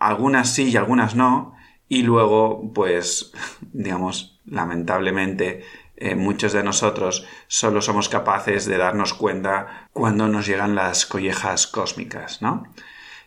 algunas 0.00 0.52
sí 0.52 0.70
y 0.70 0.76
algunas 0.76 1.14
no, 1.14 1.54
y 1.88 2.02
luego, 2.02 2.72
pues, 2.72 3.32
digamos, 3.72 4.39
lamentablemente, 4.50 5.64
eh, 5.96 6.14
muchos 6.14 6.52
de 6.52 6.62
nosotros 6.62 7.26
solo 7.46 7.82
somos 7.82 8.08
capaces 8.08 8.66
de 8.66 8.78
darnos 8.78 9.14
cuenta 9.14 9.88
cuando 9.92 10.28
nos 10.28 10.46
llegan 10.46 10.74
las 10.74 11.06
collejas 11.06 11.66
cósmicas, 11.66 12.40
¿no? 12.42 12.66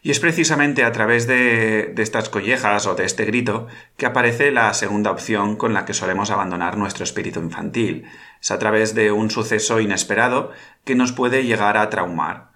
Y 0.06 0.12
es 0.12 0.20
precisamente 0.20 0.84
a 0.84 0.92
través 0.92 1.28
de, 1.28 1.94
estas 1.98 2.28
collejas 2.28 2.88
o 2.88 2.96
de 2.96 3.06
este 3.06 3.24
grito 3.24 3.68
que 3.96 4.06
aparece 4.06 4.52
la 4.52 4.74
segunda 4.74 5.12
opción 5.12 5.56
con 5.56 5.74
la 5.74 5.86
que 5.86 5.94
solemos 5.94 6.30
abandonar 6.30 6.78
nuestro 6.78 7.06
espíritu 7.06 7.40
infantil. 7.40 8.04
Es 8.42 8.52
a 8.52 8.60
través 8.60 8.96
de 8.96 9.14
un 9.14 9.32
suceso 9.32 9.80
inesperado 9.80 10.52
que 10.84 10.96
nos 10.96 11.14
puede 11.14 11.46
llegar 11.46 11.78
a 11.78 11.90
traumar. 11.90 12.52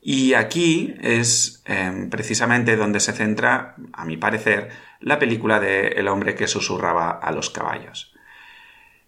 Y 0.00 0.34
aquí 0.34 0.94
es 1.00 1.62
em, 1.64 2.08
precisamente 2.08 2.76
donde 2.76 3.00
se 3.00 3.12
centra, 3.12 3.74
a 3.92 4.04
mi 4.04 4.16
parecer, 4.16 4.70
la 5.00 5.18
película 5.18 5.58
de 5.58 5.88
El 5.88 6.06
hombre 6.06 6.36
que 6.36 6.46
susurraba 6.46 7.10
a 7.10 7.32
los 7.32 7.50
caballos. 7.50 8.11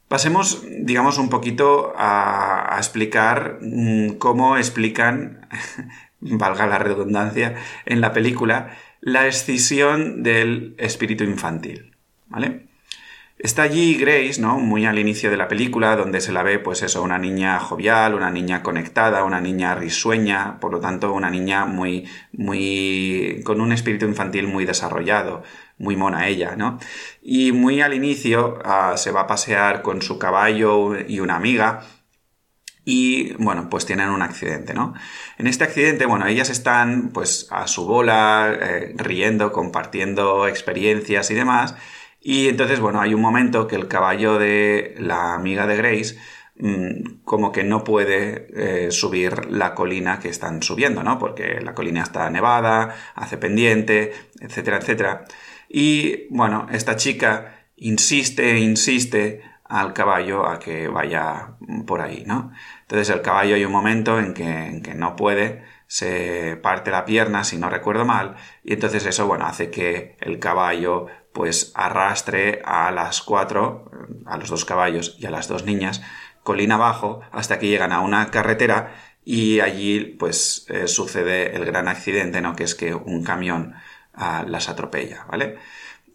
Pasemos, 0.08 0.62
digamos, 0.80 1.18
un 1.18 1.28
poquito 1.28 1.92
a, 1.96 2.74
explicar 2.76 3.58
mm, 3.60 4.14
cómo 4.18 4.56
explican, 4.56 5.48
valga 6.20 6.66
la 6.66 6.78
redundancia, 6.78 7.56
en 7.86 8.00
la 8.00 8.12
película, 8.12 8.76
la 9.00 9.26
escisión 9.26 10.22
del 10.22 10.74
espíritu 10.78 11.24
infantil. 11.24 11.96
¿Vale? 12.28 12.66
Está 13.38 13.62
allí 13.62 13.96
Grace, 13.96 14.40
¿no? 14.40 14.58
Muy 14.58 14.86
al 14.86 14.98
inicio 14.98 15.30
de 15.30 15.36
la 15.36 15.48
película, 15.48 15.96
donde 15.96 16.20
se 16.20 16.32
la 16.32 16.42
ve, 16.42 16.58
pues 16.58 16.82
eso, 16.82 17.02
una 17.02 17.18
niña 17.18 17.58
jovial, 17.60 18.14
una 18.14 18.30
niña 18.30 18.62
conectada, 18.62 19.24
una 19.24 19.40
niña 19.40 19.74
risueña, 19.74 20.58
por 20.60 20.72
lo 20.72 20.80
tanto, 20.80 21.12
una 21.12 21.30
niña 21.30 21.66
muy, 21.66 22.08
muy, 22.32 23.42
con 23.44 23.60
un 23.60 23.72
espíritu 23.72 24.06
infantil 24.06 24.46
muy 24.46 24.64
desarrollado 24.64 25.42
muy 25.78 25.96
mona 25.96 26.28
ella, 26.28 26.56
¿no? 26.56 26.78
Y 27.22 27.52
muy 27.52 27.80
al 27.80 27.94
inicio 27.94 28.58
ah, 28.64 28.94
se 28.96 29.10
va 29.10 29.22
a 29.22 29.26
pasear 29.26 29.82
con 29.82 30.02
su 30.02 30.18
caballo 30.18 30.98
y 30.98 31.20
una 31.20 31.36
amiga 31.36 31.82
y 32.84 33.32
bueno, 33.34 33.68
pues 33.70 33.86
tienen 33.86 34.10
un 34.10 34.22
accidente, 34.22 34.74
¿no? 34.74 34.94
En 35.38 35.46
este 35.46 35.64
accidente, 35.64 36.06
bueno, 36.06 36.26
ellas 36.26 36.50
están 36.50 37.10
pues 37.10 37.48
a 37.50 37.66
su 37.66 37.86
bola, 37.86 38.54
eh, 38.60 38.94
riendo, 38.96 39.52
compartiendo 39.52 40.46
experiencias 40.46 41.30
y 41.30 41.34
demás. 41.34 41.74
Y 42.26 42.48
entonces, 42.48 42.80
bueno, 42.80 43.02
hay 43.02 43.12
un 43.12 43.20
momento 43.20 43.66
que 43.66 43.76
el 43.76 43.86
caballo 43.86 44.38
de 44.38 44.94
la 44.98 45.34
amiga 45.34 45.66
de 45.66 45.76
Grace 45.76 46.16
mm, 46.56 47.22
como 47.22 47.52
que 47.52 47.64
no 47.64 47.84
puede 47.84 48.48
eh, 48.86 48.90
subir 48.90 49.50
la 49.50 49.74
colina 49.74 50.18
que 50.18 50.30
están 50.30 50.62
subiendo, 50.62 51.02
¿no? 51.02 51.18
Porque 51.18 51.60
la 51.60 51.74
colina 51.74 52.02
está 52.02 52.30
nevada, 52.30 52.96
hace 53.14 53.36
pendiente, 53.36 54.14
etcétera, 54.40 54.78
etcétera. 54.78 55.24
Y 55.68 56.26
bueno, 56.30 56.66
esta 56.72 56.96
chica 56.96 57.66
insiste 57.76 58.58
insiste 58.58 59.42
al 59.64 59.92
caballo 59.92 60.46
a 60.46 60.58
que 60.58 60.88
vaya 60.88 61.56
por 61.86 62.00
ahí, 62.00 62.24
¿no? 62.26 62.52
Entonces 62.82 63.10
el 63.10 63.22
caballo 63.22 63.54
hay 63.54 63.64
un 63.64 63.72
momento 63.72 64.18
en 64.18 64.32
que, 64.34 64.94
no 64.94 65.16
puede, 65.16 65.64
se 65.86 66.56
parte 66.62 66.90
la 66.90 67.04
pierna, 67.04 67.44
si 67.44 67.58
no 67.58 67.68
recuerdo 67.68 68.04
mal, 68.04 68.36
y 68.62 68.74
entonces 68.74 69.04
eso, 69.06 69.26
bueno, 69.26 69.46
hace 69.46 69.70
que 69.70 70.16
el 70.20 70.38
caballo 70.38 71.06
pues 71.34 71.72
arrastre 71.74 72.62
a 72.64 72.90
las 72.92 73.20
cuatro, 73.20 73.90
a 74.24 74.38
los 74.38 74.48
dos 74.48 74.64
caballos 74.64 75.16
y 75.18 75.26
a 75.26 75.30
las 75.30 75.48
dos 75.48 75.64
niñas, 75.64 76.00
colina 76.42 76.76
abajo, 76.76 77.20
hasta 77.32 77.58
que 77.58 77.66
llegan 77.66 77.92
a 77.92 78.00
una 78.00 78.30
carretera 78.30 78.94
y 79.24 79.60
allí 79.60 80.00
pues 80.18 80.64
eh, 80.68 80.86
sucede 80.86 81.56
el 81.56 81.64
gran 81.64 81.88
accidente, 81.88 82.40
¿no? 82.40 82.54
Que 82.54 82.64
es 82.64 82.74
que 82.74 82.94
un 82.94 83.24
camión 83.24 83.74
las 84.46 84.68
atropella, 84.68 85.26
¿vale? 85.28 85.56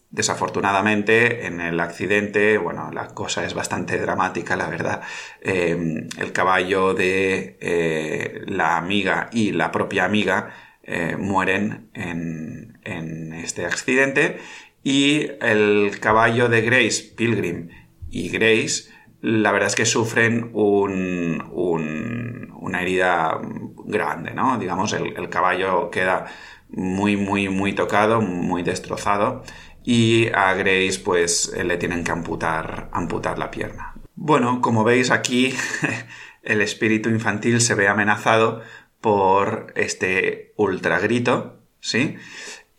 Desafortunadamente, 0.10 1.46
en 1.46 1.60
el 1.60 1.80
accidente, 1.82 2.58
bueno, 2.58 2.92
la 2.92 3.08
cosa 3.08 3.46
es 3.46 3.54
bastante 3.54 4.00
dramática, 4.00 4.56
la 4.56 4.70
verdad. 4.70 5.02
Em, 5.42 6.08
el 6.18 6.32
caballo 6.32 6.94
de 6.94 7.58
eh, 7.60 8.42
la 8.48 8.78
amiga 8.78 9.30
y 9.34 9.52
la 9.52 9.72
propia 9.72 10.06
amiga 10.06 10.52
eh, 10.84 11.16
mueren 11.18 11.90
en, 11.94 12.80
en, 12.86 13.34
este 13.34 13.66
accidente 13.66 14.40
y 14.84 15.28
el 15.42 16.00
caballo 16.00 16.50
de 16.50 16.62
Grace, 16.62 17.14
Pilgrim 17.16 17.70
y 18.10 18.30
Grace, 18.30 18.90
la 19.22 19.52
verdad 19.52 19.68
es 19.68 19.76
que 19.76 19.86
sufren 19.86 20.52
un, 20.54 21.44
un, 21.52 22.54
una 22.60 22.82
herida 22.82 23.40
grande, 23.86 24.34
¿no? 24.34 24.58
Digamos, 24.58 24.94
el, 24.94 25.18
el 25.18 25.30
caballo 25.30 25.90
queda 25.90 26.28
muy, 26.70 27.18
muy, 27.18 27.50
muy 27.50 27.74
tocado, 27.74 28.22
muy 28.22 28.64
destrozado 28.64 29.44
y 29.84 30.28
a 30.34 30.54
Grace 30.54 31.00
pues 31.04 31.52
le 31.56 31.78
tienen 31.78 32.04
que 32.04 32.12
amputar, 32.12 32.90
amputar 32.92 33.40
la 33.40 33.52
pierna. 33.52 33.96
Bueno, 34.16 34.62
como 34.62 34.84
veis 34.84 35.12
aquí 35.12 35.54
el 36.44 36.62
espíritu 36.62 37.10
infantil 37.10 37.62
se 37.62 37.76
ve 37.76 37.88
amenazado 37.88 38.62
por 39.02 39.74
este 39.76 40.54
ultra 40.58 41.00
grito, 41.00 41.64
¿sí? 41.80 42.18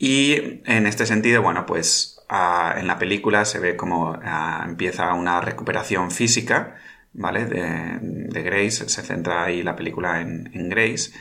Y 0.03 0.63
en 0.65 0.87
este 0.87 1.05
sentido, 1.05 1.43
bueno, 1.43 1.67
pues 1.67 2.23
en 2.75 2.87
la 2.87 2.99
película 2.99 3.45
se 3.45 3.59
ve 3.59 3.77
como 3.77 4.19
empieza 4.65 5.13
una 5.13 5.43
recuperación 5.43 6.11
física, 6.11 6.77
¿vale? 7.13 7.45
De, 7.45 8.43
Grace, 8.43 8.89
se 8.89 9.03
centra 9.03 9.45
ahí 9.45 9.63
la 9.63 9.77
película 9.77 10.23
en, 10.23 10.71
Grace. 10.71 11.13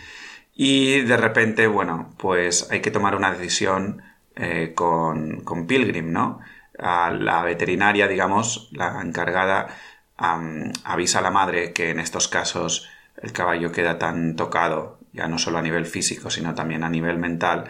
Y 0.55 1.01
de 1.01 1.17
repente, 1.17 1.67
bueno, 1.67 2.13
pues 2.17 2.71
hay 2.71 2.79
que 2.79 2.89
tomar 2.89 3.17
una 3.17 3.33
decisión 3.33 4.01
eh, 4.37 4.71
con, 4.73 5.43
Pilgrim, 5.67 6.13
¿no? 6.13 6.39
A 6.77 7.11
la 7.11 7.43
veterinaria, 7.43 8.07
digamos, 8.07 8.69
la 8.71 9.01
encargada, 9.01 9.75
avisa 10.15 11.19
a 11.19 11.21
la 11.21 11.31
madre 11.31 11.73
que 11.73 11.89
en 11.89 11.99
estos 11.99 12.29
casos 12.29 12.87
el 13.21 13.33
caballo 13.33 13.73
queda 13.73 13.99
tan 13.99 14.37
tocado, 14.37 14.99
ya 15.11 15.27
no 15.27 15.37
solo 15.37 15.57
a 15.57 15.61
nivel 15.61 15.85
físico, 15.85 16.29
sino 16.29 16.55
también 16.55 16.85
a 16.85 16.89
nivel 16.89 17.17
mental, 17.17 17.69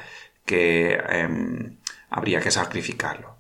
que 0.49 0.99
em, 1.09 1.77
habría 2.09 2.39
que 2.39 2.49
sacrificarlo. 2.49 3.35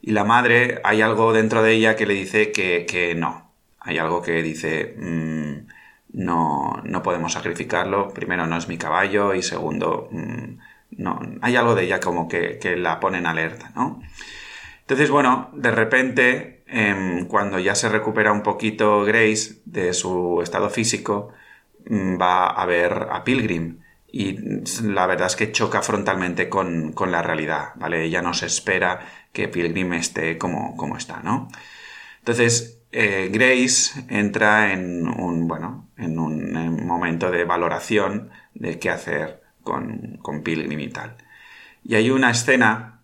Y 0.00 0.12
la 0.12 0.22
madre, 0.22 0.80
hay 0.84 1.02
algo 1.02 1.32
dentro 1.32 1.64
de 1.64 1.72
ella 1.72 1.96
que 1.96 2.06
le 2.06 2.14
dice 2.14 2.52
que, 2.52 3.14
no. 3.16 3.50
Hay 3.80 3.98
algo 3.98 4.22
que 4.22 4.40
dice, 4.40 4.94
mm, 4.96 5.66
no, 6.12 6.80
no 6.84 7.02
podemos 7.02 7.32
sacrificarlo. 7.32 8.10
Primero, 8.14 8.46
no 8.46 8.56
es 8.56 8.68
mi 8.68 8.78
caballo 8.78 9.34
y 9.34 9.42
segundo, 9.42 10.08
mm, 10.12 10.58
no, 10.98 11.20
hay 11.42 11.56
algo 11.56 11.74
de 11.74 11.84
ella 11.84 11.98
como 11.98 12.28
que, 12.28 12.76
la 12.76 13.00
pone 13.00 13.18
en 13.18 13.26
alerta, 13.26 13.72
¿no? 13.74 14.00
Entonces, 14.82 15.10
bueno, 15.10 15.50
de 15.54 15.70
repente, 15.72 16.62
em, 16.68 17.26
cuando 17.26 17.58
ya 17.58 17.74
se 17.74 17.88
recupera 17.88 18.30
un 18.32 18.42
poquito 18.42 19.04
Grace 19.04 19.62
de 19.64 19.92
su 19.92 20.40
estado 20.42 20.70
físico, 20.70 21.32
mm, 21.88 22.20
va 22.20 22.46
a 22.46 22.64
ver 22.66 23.08
a 23.10 23.24
Pilgrim 23.24 23.83
y 24.16 24.38
la 24.84 25.08
verdad 25.08 25.26
es 25.26 25.34
que 25.34 25.50
choca 25.50 25.82
frontalmente 25.82 26.48
con, 26.48 26.94
la 27.10 27.20
realidad, 27.20 27.70
¿vale? 27.74 28.04
Ella 28.04 28.22
no 28.22 28.32
se 28.32 28.46
espera 28.46 29.00
que 29.32 29.48
Pilgrim 29.48 29.92
esté 29.94 30.38
como, 30.38 30.76
como 30.76 30.96
está, 30.96 31.18
¿no? 31.18 31.48
Entonces, 32.20 32.78
eh, 32.92 33.28
Grace 33.32 34.04
entra 34.08 34.72
en 34.72 35.08
un, 35.08 35.48
bueno, 35.48 35.88
en 35.96 36.20
un 36.20 36.86
momento 36.86 37.32
de 37.32 37.44
valoración 37.44 38.30
de 38.54 38.78
qué 38.78 38.90
hacer 38.90 39.42
con, 39.64 40.18
con 40.22 40.44
Pilgrim 40.44 40.78
y 40.78 40.90
tal. 40.90 41.16
Y 41.82 41.96
hay 41.96 42.10
una 42.10 42.30
escena 42.30 43.00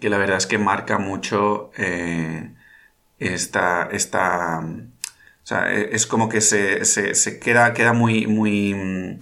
que 0.00 0.08
la 0.08 0.16
verdad 0.16 0.38
es 0.38 0.46
que 0.46 0.56
marca 0.56 0.96
mucho 0.96 1.72
eh, 1.76 2.54
esta, 3.18 3.86
esta, 3.92 4.60
o 4.60 5.46
sea, 5.46 5.74
e, 5.74 5.94
es 5.94 6.06
como 6.06 6.30
que 6.30 6.40
se, 6.40 6.86
se, 6.86 7.38
queda, 7.38 7.74
queda 7.74 7.92
muy, 7.92 8.26
muy, 8.26 9.18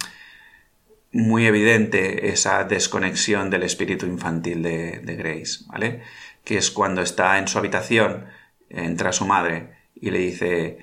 muy 1.13 1.47
evidente 1.47 2.31
esa 2.31 2.65
desconexión 2.65 3.51
del 3.51 3.65
espíritu 3.65 4.07
infantil 4.07 4.63
de, 4.63 5.01
de, 5.01 5.17
Grace, 5.17 5.65
¿vale? 5.67 6.03
Que 6.45 6.57
es 6.59 6.71
cuando 6.71 7.03
está 7.03 7.39
en 7.39 7.49
su 7.49 7.59
habitación, 7.59 8.27
entra 8.69 9.13
su 9.13 9.27
madre 9.27 9.71
y 9.95 10.11
le 10.11 10.19
dice, 10.19 10.79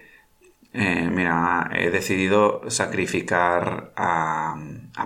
eh, 0.74 1.10
mira, 1.12 1.72
he 1.74 1.90
decidido 1.90 2.62
sacrificar 2.70 3.94
a, 3.96 4.56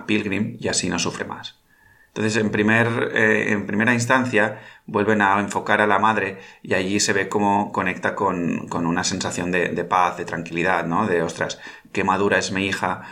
Pilgrim 0.06 0.56
y 0.58 0.68
así 0.68 0.88
no 0.88 0.98
sufre 0.98 1.24
más. 1.24 1.60
Entonces, 2.08 2.36
en, 2.42 2.50
primer, 2.50 3.12
eh, 3.14 3.52
en 3.52 3.66
primera 3.66 3.94
instancia, 3.94 4.60
vuelven 4.86 5.22
a 5.22 5.40
enfocar 5.40 5.80
a 5.80 5.86
la 5.86 5.98
madre 5.98 6.38
y 6.62 6.74
allí 6.74 7.00
se 7.00 7.14
ve 7.14 7.28
cómo 7.28 7.72
conecta 7.72 8.14
con, 8.14 8.68
una 8.70 9.04
sensación 9.04 9.50
de, 9.50 9.84
paz, 9.84 10.18
de 10.18 10.26
tranquilidad, 10.26 10.84
¿no? 10.84 11.06
De, 11.06 11.22
ostras, 11.22 11.58
qué 11.92 12.04
madura 12.04 12.38
es 12.38 12.52
mi 12.52 12.66
hija, 12.66 13.02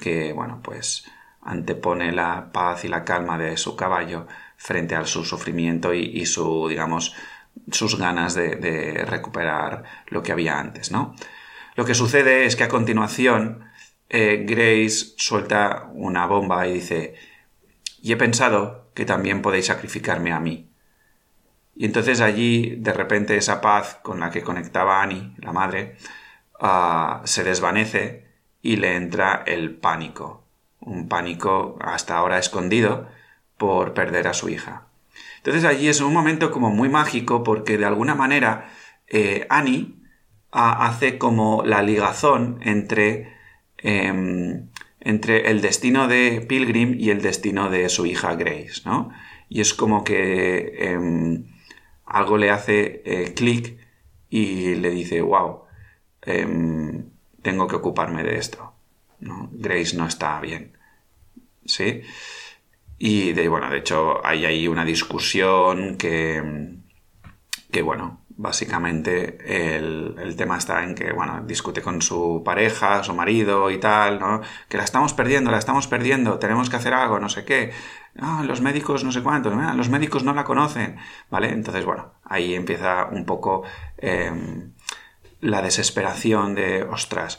que, 0.00 0.32
bueno, 0.32 0.60
pues 0.62 1.06
antepone 1.42 2.12
la 2.12 2.50
paz 2.52 2.84
y 2.84 2.88
la 2.88 3.04
calma 3.04 3.38
de 3.38 3.56
su 3.56 3.76
caballo 3.76 4.26
frente 4.56 4.94
a 4.94 5.06
su 5.06 5.24
sufrimiento 5.24 5.94
y 5.94 6.26
su, 6.26 6.68
digamos, 6.68 7.14
sus 7.70 7.98
ganas 7.98 8.34
de, 8.34 9.04
recuperar 9.06 9.84
lo 10.08 10.22
que 10.22 10.32
había 10.32 10.58
antes, 10.58 10.90
¿no? 10.90 11.14
Lo 11.74 11.84
que 11.84 11.94
sucede 11.94 12.44
es 12.44 12.56
que 12.56 12.64
a 12.64 12.68
continuación 12.68 13.64
eh, 14.08 14.44
Grace 14.46 15.14
suelta 15.16 15.88
una 15.92 16.26
bomba 16.26 16.66
y 16.66 16.74
dice, 16.74 17.14
y 18.02 18.12
he 18.12 18.16
pensado 18.16 18.90
que 18.94 19.04
también 19.04 19.42
podéis 19.42 19.66
sacrificarme 19.66 20.32
a 20.32 20.40
mí. 20.40 20.68
Y 21.74 21.86
entonces 21.86 22.20
allí, 22.20 22.76
de 22.76 22.92
repente, 22.92 23.36
esa 23.36 23.60
paz 23.60 23.98
con 24.02 24.20
la 24.20 24.30
que 24.30 24.42
conectaba 24.42 25.02
Annie, 25.02 25.34
la 25.38 25.52
madre, 25.52 25.96
ah, 26.60 27.22
se 27.24 27.44
desvanece 27.44 28.21
y 28.62 28.76
le 28.76 28.96
entra 28.96 29.42
el 29.46 29.74
pánico. 29.74 30.44
Un 30.80 31.08
pánico 31.08 31.76
hasta 31.80 32.16
ahora 32.16 32.38
escondido 32.38 33.08
por 33.58 33.92
perder 33.92 34.28
a 34.28 34.34
su 34.34 34.48
hija. 34.48 34.86
Entonces 35.38 35.64
allí 35.64 35.88
es 35.88 36.00
un 36.00 36.12
momento 36.12 36.50
como 36.50 36.70
muy 36.70 36.88
mágico 36.88 37.42
porque 37.42 37.76
de 37.76 37.84
alguna 37.84 38.14
manera 38.14 38.70
eh, 39.08 39.46
Annie 39.50 39.96
hace 40.52 41.18
como 41.18 41.62
la 41.64 41.82
ligazón 41.82 42.58
entre, 42.62 43.32
em, 43.78 44.68
entre 45.00 45.50
el 45.50 45.60
destino 45.60 46.08
de 46.08 46.44
Pilgrim 46.46 46.94
y 46.98 47.10
el 47.10 47.22
destino 47.22 47.70
de 47.70 47.88
su 47.88 48.06
hija 48.06 48.34
Grace, 48.36 48.82
¿no? 48.84 49.10
Y 49.48 49.60
es 49.60 49.74
como 49.74 50.04
que 50.04 50.74
em, 50.78 51.46
algo 52.04 52.36
le 52.36 52.50
hace 52.50 53.02
eh, 53.04 53.34
clic 53.34 53.78
y 54.28 54.74
le 54.76 54.90
dice, 54.90 55.22
wow, 55.22 55.62
tengo 57.42 57.66
que 57.66 57.76
ocuparme 57.76 58.22
de 58.22 58.38
esto. 58.38 58.72
Grace 59.20 59.96
no 59.96 60.06
está 60.06 60.40
bien. 60.40 60.76
¿Sí? 61.64 62.02
Y 62.98 63.32
de, 63.32 63.48
bueno, 63.48 63.70
de 63.70 63.78
hecho 63.78 64.24
hay 64.24 64.44
ahí 64.44 64.68
una 64.68 64.84
discusión 64.84 65.96
que, 65.96 66.76
que 67.70 67.82
bueno, 67.82 68.22
básicamente 68.36 69.76
el, 69.76 70.34
tema 70.36 70.58
está 70.58 70.84
en 70.84 70.94
que, 70.94 71.12
bueno, 71.12 71.42
discute 71.46 71.82
con 71.82 72.02
su 72.02 72.42
pareja, 72.44 73.02
su 73.02 73.14
marido 73.14 73.70
y 73.70 73.78
tal, 73.78 74.18
¿no? 74.18 74.40
Que 74.68 74.76
la 74.76 74.84
estamos 74.84 75.14
perdiendo, 75.14 75.50
la 75.50 75.58
estamos 75.58 75.86
perdiendo, 75.86 76.38
tenemos 76.38 76.70
que 76.70 76.76
hacer 76.76 76.94
algo, 76.94 77.20
no 77.20 77.28
sé 77.28 77.44
qué. 77.44 77.72
Ah, 78.18 78.42
los 78.46 78.60
médicos 78.60 79.04
no 79.04 79.12
sé 79.12 79.22
cuánto, 79.22 79.50
los 79.50 79.88
médicos 79.88 80.24
no 80.24 80.34
la 80.34 80.44
conocen, 80.44 80.96
¿vale? 81.30 81.50
Entonces, 81.50 81.84
bueno, 81.84 82.12
ahí 82.24 82.54
empieza 82.54 83.06
un 83.06 83.24
poco 83.24 83.62
em, 83.98 84.72
la 85.42 85.60
desesperación 85.60 86.54
de, 86.54 86.84
ostras, 86.84 87.38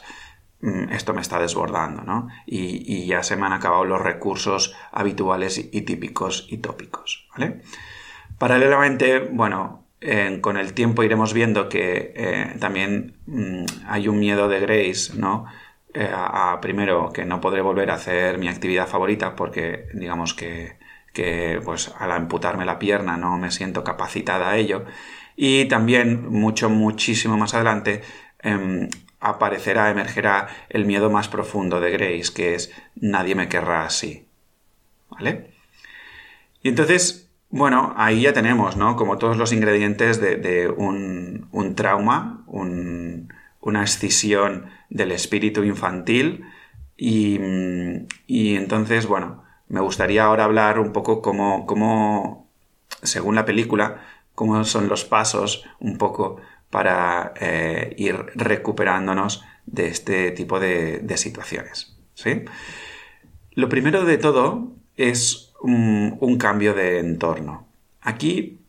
Mm, 0.64 0.92
esto 0.92 1.12
me 1.12 1.20
está 1.20 1.38
desbordando, 1.38 2.02
¿no? 2.04 2.28
Y, 2.46 3.04
ya 3.06 3.22
se 3.22 3.36
me 3.36 3.44
han 3.44 3.52
acabado 3.52 3.84
los 3.84 4.00
recursos 4.00 4.74
habituales 4.92 5.58
y 5.58 5.82
típicos 5.82 6.46
y 6.50 6.56
tópicos, 6.58 7.28
¿vale? 7.32 7.60
Paralelamente, 8.38 9.18
bueno, 9.18 9.84
con 10.40 10.56
el 10.56 10.72
tiempo 10.72 11.02
iremos 11.02 11.34
viendo 11.34 11.68
que 11.68 12.12
eh, 12.16 12.56
también 12.60 13.18
mm, 13.26 13.64
hay 13.88 14.08
un 14.08 14.18
miedo 14.18 14.48
de 14.48 14.60
Grace, 14.60 15.12
¿no? 15.16 15.44
Eh, 15.92 16.08
a, 16.12 16.58
primero 16.62 17.12
que 17.12 17.26
no 17.26 17.40
podré 17.42 17.60
volver 17.60 17.90
a 17.90 17.94
hacer 17.94 18.38
mi 18.38 18.48
actividad 18.48 18.88
favorita 18.88 19.36
porque 19.36 19.86
digamos 19.92 20.32
que, 20.34 20.78
que 21.12 21.60
pues 21.64 21.94
al 21.98 22.10
amputarme 22.12 22.64
la 22.64 22.78
pierna 22.78 23.16
no 23.18 23.36
me 23.38 23.50
siento 23.50 23.84
capacitada 23.84 24.50
a 24.50 24.56
ello 24.56 24.84
y 25.36 25.66
también 25.66 26.28
mucho 26.30 26.70
muchísimo 26.70 27.36
más 27.36 27.54
adelante 27.54 28.02
em, 28.40 28.88
aparecerá, 29.20 29.90
emergerá 29.90 30.48
el 30.68 30.84
miedo 30.84 31.10
más 31.10 31.28
profundo 31.28 31.80
de 31.80 31.90
Grace, 31.90 32.32
que 32.34 32.54
es 32.54 32.72
nadie 32.94 33.34
me 33.34 33.48
querrá 33.48 33.84
así. 33.84 34.26
¿Vale? 35.10 35.50
Y 36.62 36.68
entonces, 36.68 37.30
bueno, 37.50 37.94
ahí 37.96 38.22
ya 38.22 38.32
tenemos, 38.32 38.76
¿no? 38.76 38.96
Como 38.96 39.18
todos 39.18 39.36
los 39.36 39.52
ingredientes 39.52 40.20
de, 40.20 40.68
un, 40.68 41.74
trauma, 41.76 42.44
una 42.46 43.84
escisión 43.84 44.66
del 44.90 45.12
espíritu 45.12 45.62
infantil. 45.62 46.44
Y, 46.96 47.38
entonces, 48.56 49.06
bueno, 49.06 49.42
me 49.68 49.80
gustaría 49.80 50.24
ahora 50.24 50.44
hablar 50.44 50.78
un 50.78 50.92
poco 50.92 51.22
cómo, 51.22 51.66
cómo 51.66 52.48
según 53.02 53.34
la 53.34 53.44
película, 53.44 54.02
cómo 54.34 54.64
son 54.64 54.88
los 54.88 55.04
pasos 55.04 55.64
un 55.80 55.98
poco 55.98 56.36
para 56.70 57.34
eh, 57.40 57.94
ir 57.98 58.16
recuperándonos 58.34 59.44
de 59.66 59.88
este 59.88 60.30
tipo 60.32 60.58
de, 60.60 61.04
situaciones. 61.16 61.96
¿sí? 62.14 62.42
Lo 63.52 63.68
primero 63.68 64.04
de 64.04 64.18
todo 64.18 64.72
es 64.96 65.52
un 65.62 66.36
cambio 66.38 66.74
de 66.74 66.98
entorno. 66.98 67.66
Aquí 68.02 68.63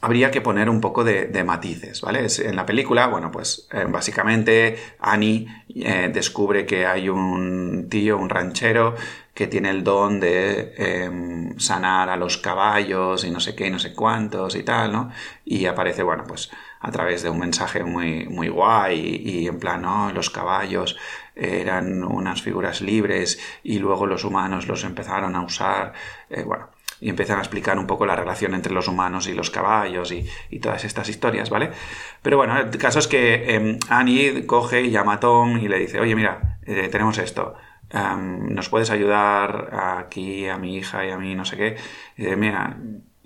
habría 0.00 0.30
que 0.30 0.40
poner 0.40 0.68
un 0.70 0.80
poco 0.80 1.04
de, 1.04 1.44
matices, 1.44 2.00
¿vale? 2.00 2.26
en 2.38 2.56
la 2.56 2.66
película, 2.66 3.06
bueno, 3.06 3.30
pues 3.30 3.68
eh, 3.72 3.84
básicamente 3.88 4.78
Annie 5.00 5.46
eh, 5.74 6.10
descubre 6.12 6.66
que 6.66 6.86
hay 6.86 7.08
un 7.08 7.88
tío, 7.88 8.16
un 8.18 8.28
ranchero, 8.28 8.94
que 9.34 9.46
tiene 9.46 9.70
el 9.70 9.84
don 9.84 10.20
de 10.20 10.74
em, 10.76 11.58
sanar 11.58 12.10
a 12.10 12.16
los 12.16 12.36
caballos 12.36 13.24
y 13.24 13.30
no 13.30 13.40
sé 13.40 13.54
qué 13.54 13.68
y 13.68 13.70
no 13.70 13.78
sé 13.78 13.94
cuántos 13.94 14.54
y 14.54 14.62
tal, 14.62 14.92
¿no? 14.92 15.10
Y 15.46 15.64
aparece, 15.64 16.02
bueno, 16.02 16.24
pues 16.26 16.50
a 16.80 16.90
través 16.90 17.22
de 17.22 17.30
un 17.30 17.38
mensaje 17.38 17.82
muy, 17.84 18.26
muy 18.26 18.48
guay 18.48 18.98
y, 19.24 19.46
en 19.46 19.58
plan, 19.58 19.80
¿no? 19.80 20.12
Los 20.12 20.28
caballos 20.28 20.96
eran 21.34 22.02
unas 22.04 22.42
figuras 22.42 22.82
libres 22.82 23.38
y 23.62 23.78
luego 23.78 24.06
los 24.06 24.24
humanos 24.24 24.66
los 24.66 24.84
empezaron 24.84 25.34
a 25.36 25.42
usar, 25.42 25.94
eh, 26.28 26.42
bueno, 26.42 26.68
y 27.00 27.08
empiezan 27.08 27.38
a 27.38 27.40
explicar 27.40 27.78
un 27.78 27.86
poco 27.86 28.06
la 28.06 28.16
relación 28.16 28.54
entre 28.54 28.72
los 28.72 28.88
humanos 28.88 29.26
y 29.26 29.34
los 29.34 29.50
caballos 29.50 30.12
y, 30.12 30.58
todas 30.60 30.84
estas 30.84 31.08
historias, 31.08 31.50
¿vale? 31.50 31.70
Pero 32.22 32.36
bueno, 32.36 32.58
el 32.58 32.76
caso 32.78 32.98
es 32.98 33.08
que 33.08 33.54
em, 33.54 33.78
Annie 33.88 34.46
coge 34.46 34.82
y 34.82 34.90
llama 34.90 35.14
a 35.14 35.20
Tom 35.20 35.56
y 35.58 35.68
le 35.68 35.78
dice, 35.78 36.00
oye, 36.00 36.14
mira, 36.14 36.58
eh, 36.66 36.88
tenemos 36.90 37.18
esto. 37.18 37.54
Em, 37.90 38.54
¿Nos 38.54 38.68
puedes 38.68 38.90
ayudar 38.90 39.70
aquí 39.72 40.48
a 40.48 40.58
mi 40.58 40.76
hija 40.76 41.04
y 41.06 41.10
a 41.10 41.18
mí 41.18 41.34
no 41.34 41.44
sé 41.44 41.56
qué? 41.56 41.76
Y 42.16 42.26
mira, 42.36 42.76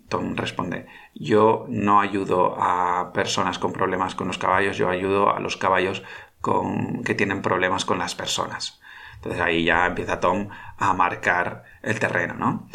Tom 0.09 0.37
responde, 0.37 0.87
yo 1.15 1.67
no 1.69 2.01
ayudo 2.01 2.57
a 2.61 3.13
personas 3.13 3.59
con 3.59 3.73
problemas 3.73 4.15
con 4.15 4.29
los 4.29 4.39
caballos, 4.39 4.77
yo 4.77 4.89
ayudo 4.89 5.35
a 5.35 5.41
los 5.41 5.57
caballos 5.57 6.03
con, 6.41 7.03
que 7.03 7.15
tienen 7.15 7.43
problemas 7.43 7.85
con 7.85 7.99
las 7.99 8.15
personas. 8.15 8.81
Entonces 9.17 9.41
ahí 9.41 9.65
ya 9.65 9.87
empieza 9.87 10.21
Tom 10.21 10.49
a 10.79 10.93
marcar 10.93 11.65
el 11.83 11.99
terreno, 11.99 12.35
¿no? 12.35 12.69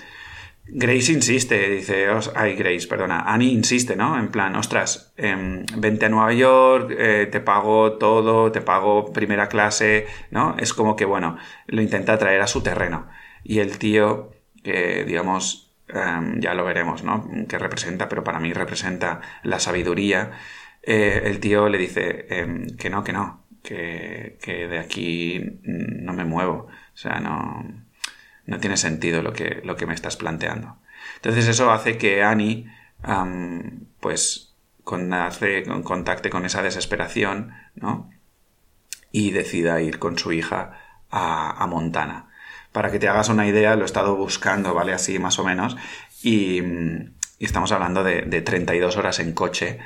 Grace 0.72 1.12
insiste, 1.12 1.70
dice, 1.70 2.08
ay 2.36 2.56
Grace, 2.56 2.88
perdona, 2.88 3.22
Annie 3.22 3.52
insiste, 3.52 3.96
¿no? 3.96 4.20
En 4.20 4.30
plan, 4.30 4.56
ostras, 4.56 5.14
em, 5.18 5.66
vente 5.78 6.06
a 6.06 6.10
Nueva 6.10 6.34
York, 6.34 6.94
eh, 6.98 7.28
te 7.32 7.40
pago 7.40 7.94
todo, 7.94 8.52
te 8.52 8.62
pago 8.62 9.12
primera 9.12 9.48
clase, 9.50 10.06
¿no? 10.32 10.56
Es 10.60 10.74
como 10.74 10.96
que, 10.96 11.06
bueno, 11.06 11.38
lo 11.68 11.82
intenta 11.82 12.18
traer 12.20 12.42
a 12.42 12.48
su 12.48 12.62
terreno. 12.62 13.08
Y 13.44 13.60
el 13.60 13.80
tío, 13.80 14.32
que 14.64 15.06
digamos, 15.06 15.74
em, 15.88 16.40
ya 16.40 16.54
lo 16.54 16.66
veremos, 16.66 17.04
¿no? 17.04 17.28
Que 17.48 17.58
representa, 17.58 18.08
pero 18.08 18.24
para 18.24 18.40
mí 18.40 18.54
representa 18.54 19.22
la 19.44 19.60
sabiduría. 19.60 20.32
Eh, 20.84 21.22
el 21.26 21.40
tío 21.40 21.68
le 21.70 21.78
dice 21.80 22.28
em, 22.30 22.68
que 22.78 22.90
no, 22.90 23.04
que 23.04 23.14
no, 23.14 23.46
que, 23.64 24.38
que 24.42 24.68
de 24.68 24.80
aquí 24.80 25.60
no 25.64 26.14
me 26.14 26.26
muevo. 26.26 26.68
O 26.94 26.98
sea, 26.98 27.20
no 27.20 27.89
no 28.50 28.60
tiene 28.60 28.78
sentido 28.78 29.22
lo 29.22 29.32
que, 29.32 29.62
lo 29.64 29.76
que 29.76 29.86
me 29.86 29.94
estás 29.94 30.18
planteando. 30.18 30.78
Entonces 31.18 31.48
eso 31.48 31.72
hace 31.72 32.00
que 32.00 32.24
Annie, 32.24 32.66
pues, 34.00 34.56
con, 34.84 35.14
hace, 35.14 35.64
contacte 35.84 36.32
con 36.32 36.46
esa 36.46 36.64
desesperación, 36.64 37.54
¿no? 37.76 38.10
Y 39.12 39.32
decida 39.32 39.82
ir 39.82 40.00
con 40.00 40.18
su 40.18 40.32
hija 40.32 40.80
a, 41.12 41.68
Montana. 41.68 42.30
Para 42.72 42.92
que 42.92 42.98
te 42.98 43.08
hagas 43.08 43.30
una 43.30 43.48
idea, 43.48 43.76
lo 43.76 43.84
he 43.84 43.86
estado 43.86 44.16
buscando, 44.16 44.74
¿vale? 44.74 44.94
Así 44.94 45.20
más 45.20 45.38
o 45.38 45.44
menos. 45.44 45.78
Y, 46.24 46.62
estamos 47.46 47.72
hablando 47.72 48.04
de, 48.04 48.24
de, 48.24 48.42
32 48.42 48.98
horas 48.98 49.20
en 49.20 49.34
coche, 49.34 49.80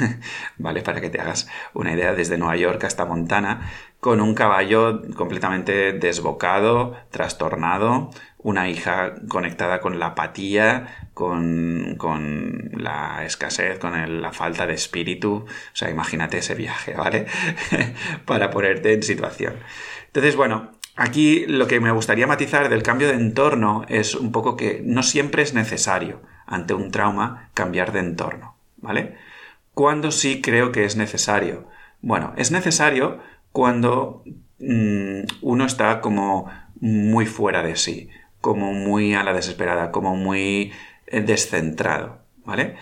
¿vale? 0.58 0.82
Para 0.82 1.00
que 1.00 1.10
te 1.10 1.20
hagas 1.20 1.48
una 1.74 1.92
idea, 1.92 2.14
desde 2.14 2.38
Nueva 2.38 2.56
York 2.56 2.82
hasta 2.84 3.04
Montana, 3.04 3.70
con 4.00 4.20
un 4.20 4.34
caballo 4.34 5.02
completamente 5.14 5.92
desbocado, 5.92 6.96
trastornado, 7.10 8.10
una 8.38 8.68
hija 8.68 9.14
conectada 9.28 9.80
con 9.80 9.98
la 9.98 10.08
apatía, 10.08 11.08
con, 11.14 11.96
la 12.76 13.24
escasez, 13.24 13.78
con 13.78 14.20
la 14.20 14.32
falta 14.32 14.66
de 14.66 14.74
espíritu. 14.74 15.46
O 15.46 15.46
sea, 15.72 15.88
imagínate 15.88 16.38
ese 16.38 16.54
viaje, 16.54 16.94
¿vale? 16.94 17.26
Para 18.26 18.50
ponerte 18.50 18.92
en 18.92 19.02
situación. 19.02 19.54
Entonces, 20.06 20.36
bueno, 20.36 20.72
aquí 20.96 21.46
lo 21.46 21.66
que 21.66 21.80
me 21.80 21.90
gustaría 21.90 22.26
matizar 22.26 22.68
del 22.68 22.82
cambio 22.82 23.08
de 23.08 23.14
entorno 23.14 23.86
es 23.88 24.14
un 24.14 24.30
poco 24.32 24.56
que 24.56 24.82
no 24.84 25.02
siempre 25.02 25.42
es 25.42 25.54
necesario 25.54 26.20
ante 26.46 26.74
un 26.74 26.90
trauma 26.90 27.50
cambiar 27.54 27.92
de 27.92 28.00
entorno, 28.00 28.56
¿vale? 28.78 29.16
¿Cuándo 29.74 30.10
sí 30.10 30.40
creo 30.40 30.72
que 30.72 30.84
es 30.84 30.96
necesario? 30.96 31.66
Bueno, 32.00 32.32
es 32.36 32.50
necesario 32.50 33.18
cuando 33.50 34.22
mm, 34.58 35.20
uno 35.42 35.64
está 35.64 36.00
como 36.00 36.50
muy 36.80 37.26
fuera 37.26 37.62
de 37.62 37.76
sí, 37.76 38.10
como 38.40 38.72
muy 38.72 39.14
a 39.14 39.22
la 39.22 39.32
desesperada, 39.32 39.90
como 39.90 40.16
muy 40.16 40.72
eh, 41.06 41.20
descentrado, 41.22 42.18
¿vale? 42.44 42.76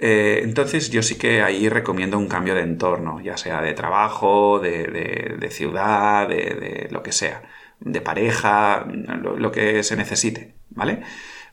Eh, 0.00 0.42
entonces 0.44 0.90
yo 0.90 1.02
sí 1.02 1.16
que 1.18 1.42
ahí 1.42 1.68
recomiendo 1.68 2.18
un 2.18 2.28
cambio 2.28 2.54
de 2.54 2.62
entorno, 2.62 3.20
ya 3.20 3.36
sea 3.36 3.62
de 3.62 3.74
trabajo, 3.74 4.60
de, 4.60 5.48
ciudad, 5.50 6.28
de, 6.28 6.88
lo 6.90 7.02
que 7.02 7.12
sea, 7.12 7.42
de 7.80 8.00
pareja, 8.00 8.86
lo, 8.86 9.36
lo 9.36 9.50
que 9.50 9.82
se 9.82 9.96
necesite, 9.96 10.54
¿vale? 10.70 11.02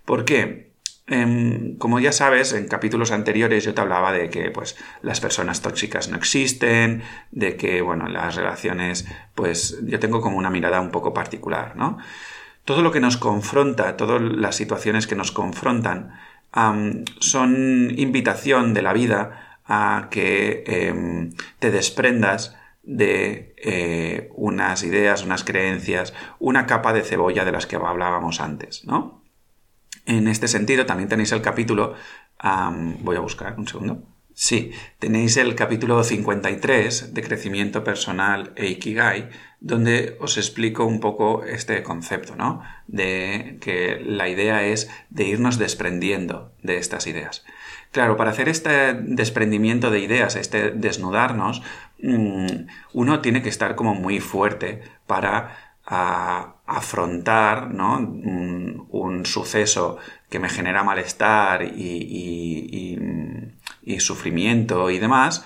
¿Por 0.05 0.25
qué? 0.25 0.64
Em, 1.07 1.77
como 1.77 1.99
ya 1.99 2.11
sabes, 2.11 2.53
en 2.53 2.67
capítulos 2.67 3.11
anteriores 3.11 3.63
yo 3.63 3.75
te 3.75 3.81
hablaba 3.81 4.11
de 4.11 4.29
que 4.29 4.49
pues, 4.49 4.75
las 5.03 5.19
personas 5.19 5.61
tóxicas 5.61 6.09
no 6.09 6.17
existen, 6.17 7.03
de 7.31 7.55
que 7.57 7.81
bueno, 7.81 8.07
las 8.07 8.35
relaciones, 8.35 9.07
pues 9.35 9.79
yo 9.83 9.99
tengo 9.99 10.19
como 10.21 10.37
una 10.37 10.49
mirada 10.49 10.81
un 10.81 10.89
poco 10.89 11.13
particular, 11.13 11.75
¿no? 11.75 11.97
Todo 12.63 12.81
lo 12.81 12.91
que 12.91 12.99
nos 12.99 13.17
confronta, 13.17 13.95
todas 13.97 14.19
las 14.19 14.55
situaciones 14.55 15.05
que 15.05 15.15
nos 15.15 15.31
confrontan, 15.31 16.13
son 17.19 17.91
invitación 17.97 18.73
de 18.73 18.81
la 18.81 18.93
vida 18.93 19.59
a 19.65 20.07
que 20.09 20.63
em, 20.65 21.33
te 21.59 21.69
desprendas 21.69 22.55
de 22.81 23.53
eh, 23.57 24.29
unas 24.35 24.83
ideas, 24.83 25.23
unas 25.23 25.43
creencias, 25.43 26.13
una 26.39 26.65
capa 26.65 26.93
de 26.93 27.03
cebolla 27.03 27.45
de 27.45 27.51
las 27.51 27.67
que 27.67 27.75
hablábamos 27.75 28.39
antes, 28.41 28.85
¿no? 28.85 29.24
En 30.05 30.27
este 30.27 30.47
sentido, 30.47 30.85
también 30.85 31.09
tenéis 31.09 31.31
el 31.31 31.41
capítulo, 31.41 31.95
voy 33.01 33.15
a 33.15 33.19
buscar 33.19 33.55
un 33.57 33.67
segundo. 33.67 34.03
Sí, 34.37 34.71
tenéis 34.99 35.37
el 35.37 35.55
capítulo 35.55 36.03
53 36.03 37.13
de 37.13 37.23
crecimiento 37.23 37.85
personal 37.85 38.51
e 38.57 38.67
Ikigai, 38.67 39.29
donde 39.61 40.17
os 40.19 40.37
explico 40.37 40.83
un 40.83 40.99
poco 40.99 41.45
este 41.45 41.81
concepto, 41.83 42.35
¿no? 42.35 42.61
De 42.85 43.57
que 43.61 44.01
la 44.05 44.27
idea 44.27 44.63
es 44.65 44.89
de 45.09 45.23
irnos 45.23 45.57
desprendiendo 45.57 46.51
de 46.63 46.77
estas 46.77 47.07
ideas. 47.07 47.45
Claro, 47.91 48.17
para 48.17 48.31
hacer 48.31 48.49
este 48.49 48.93
desprendimiento 48.93 49.89
de 49.89 50.01
ideas, 50.01 50.35
este 50.35 50.71
desnudarnos, 50.71 51.61
mm, 52.03 52.67
uno 52.91 53.21
tiene 53.21 53.41
que 53.41 53.47
estar 53.47 53.75
como 53.75 53.95
muy 53.95 54.19
fuerte 54.19 54.81
para 55.07 55.77
a 55.85 56.54
afrontar 56.65 57.69
un, 57.69 59.23
suceso 59.25 59.97
que 60.29 60.39
me 60.39 60.49
genera 60.49 60.83
malestar 60.83 61.63
y, 61.63 62.99
sufrimiento 63.99 64.89
y 64.89 64.99
demás, 64.99 65.45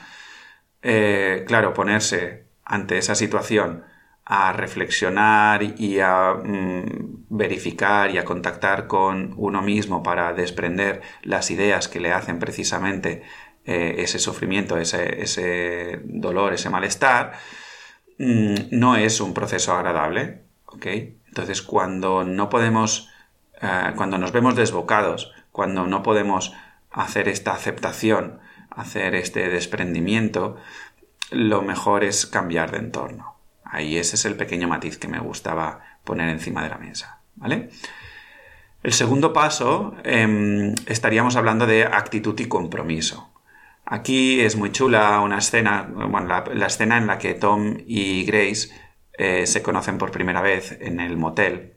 eh, 0.82 1.44
claro, 1.48 1.74
ponerse 1.74 2.46
ante 2.66 2.98
esa 2.98 3.16
situación 3.16 3.84
a 4.26 4.54
reflexionar 4.54 5.64
y 5.64 6.00
a 6.00 6.34
mm, 6.34 7.26
verificar 7.30 8.12
y 8.12 8.18
a 8.18 8.26
contactar 8.26 8.88
con 8.88 9.34
uno 9.38 9.62
mismo 9.62 10.04
para 10.04 10.34
desprender 10.34 11.02
las 11.24 11.52
ideas 11.52 11.88
que 11.88 12.00
le 12.00 12.12
hacen 12.12 12.40
precisamente 12.40 13.24
eh, 13.66 13.96
ese 14.00 14.20
sufrimiento, 14.20 14.78
ese, 14.78 15.22
ese 15.22 16.02
dolor, 16.04 16.54
ese 16.54 16.70
malestar, 16.70 17.34
Mm, 18.20 18.56
no 18.72 18.98
es 18.98 19.22
un 19.22 19.34
proceso 19.34 19.74
agradable, 19.74 20.44
Entonces, 20.86 21.62
cuando 21.62 22.24
no 22.24 22.50
podemos, 22.50 23.10
eh, 23.62 23.92
cuando 23.96 24.18
nos 24.18 24.32
vemos 24.32 24.56
desbocados, 24.56 25.32
cuando 25.52 25.86
no 25.88 26.04
podemos 26.04 26.54
hacer 26.92 27.28
esta 27.28 27.54
aceptación, 27.54 28.40
hacer 28.70 29.16
este 29.16 29.50
desprendimiento, 29.50 30.58
lo 31.32 31.62
mejor 31.62 32.04
es 32.04 32.26
cambiar 32.26 32.72
de 32.72 32.78
entorno. 32.78 33.36
Ahí 33.64 33.98
ese 33.98 34.16
es 34.16 34.26
el 34.26 34.36
pequeño 34.36 34.68
matiz 34.68 34.98
que 34.98 35.08
me 35.08 35.20
gustaba 35.20 35.82
poner 36.04 36.30
encima 36.30 36.64
de 36.64 36.70
la 36.70 36.78
mesa, 36.78 37.22
¿vale? 37.36 37.70
El 38.82 38.94
segundo 38.94 39.34
paso 39.34 39.96
em, 40.04 40.74
estaríamos 40.88 41.36
hablando 41.36 41.68
de 41.68 41.84
actitud 41.84 42.40
y 42.40 42.48
compromiso. 42.48 43.30
Aquí 43.86 44.40
es 44.40 44.56
muy 44.56 44.72
chula 44.72 45.20
una 45.20 45.40
escena, 45.40 45.88
bueno, 45.92 46.28
la, 46.28 46.66
escena 46.66 46.98
en 46.98 47.08
la 47.08 47.18
que 47.18 47.34
Tom 47.34 47.78
y 47.86 48.24
Grace 48.24 48.70
eh, 49.20 49.46
se 49.48 49.62
conocen 49.62 49.98
por 49.98 50.12
primera 50.12 50.42
vez 50.42 50.78
en 50.80 51.02
el 51.02 51.18
motel. 51.18 51.74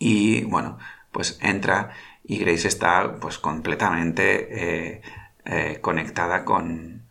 Y 0.00 0.42
bueno, 0.42 0.76
pues 1.12 1.38
entra 1.40 1.90
y 2.24 2.38
Grace 2.38 2.66
está 2.66 3.14
pues 3.20 3.38
completamente 3.38 4.94
eh, 4.96 5.02
eh, 5.44 5.78
conectada 5.80 6.44
con, 6.44 7.06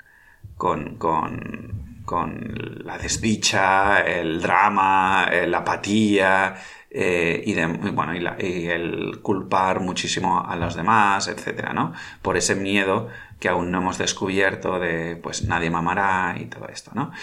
con, 0.58 0.98
con, 0.98 2.84
la 2.84 2.98
desdicha, 2.98 4.02
el 4.02 4.42
drama, 4.42 5.30
la 5.48 5.60
apatía 5.60 6.56
y, 6.92 7.54
bueno, 7.94 8.14
y, 8.14 8.68
el 8.68 9.22
culpar 9.22 9.80
muchísimo 9.80 10.46
a 10.46 10.58
los 10.58 10.76
demás, 10.76 11.30
etcétera, 11.30 11.72
¿no? 11.72 11.94
Por 12.22 12.36
ese 12.36 12.56
miedo 12.56 13.08
que 13.40 13.48
aún 13.48 13.72
no 13.72 13.78
hemos 13.78 13.98
descubierto 13.98 14.78
de 14.78 15.16
pues 15.16 15.46
nadie 15.46 15.70
mamará 15.70 16.36
y 16.38 16.48
todo 16.48 16.68
esto, 16.68 16.92
¿no? 16.94 17.14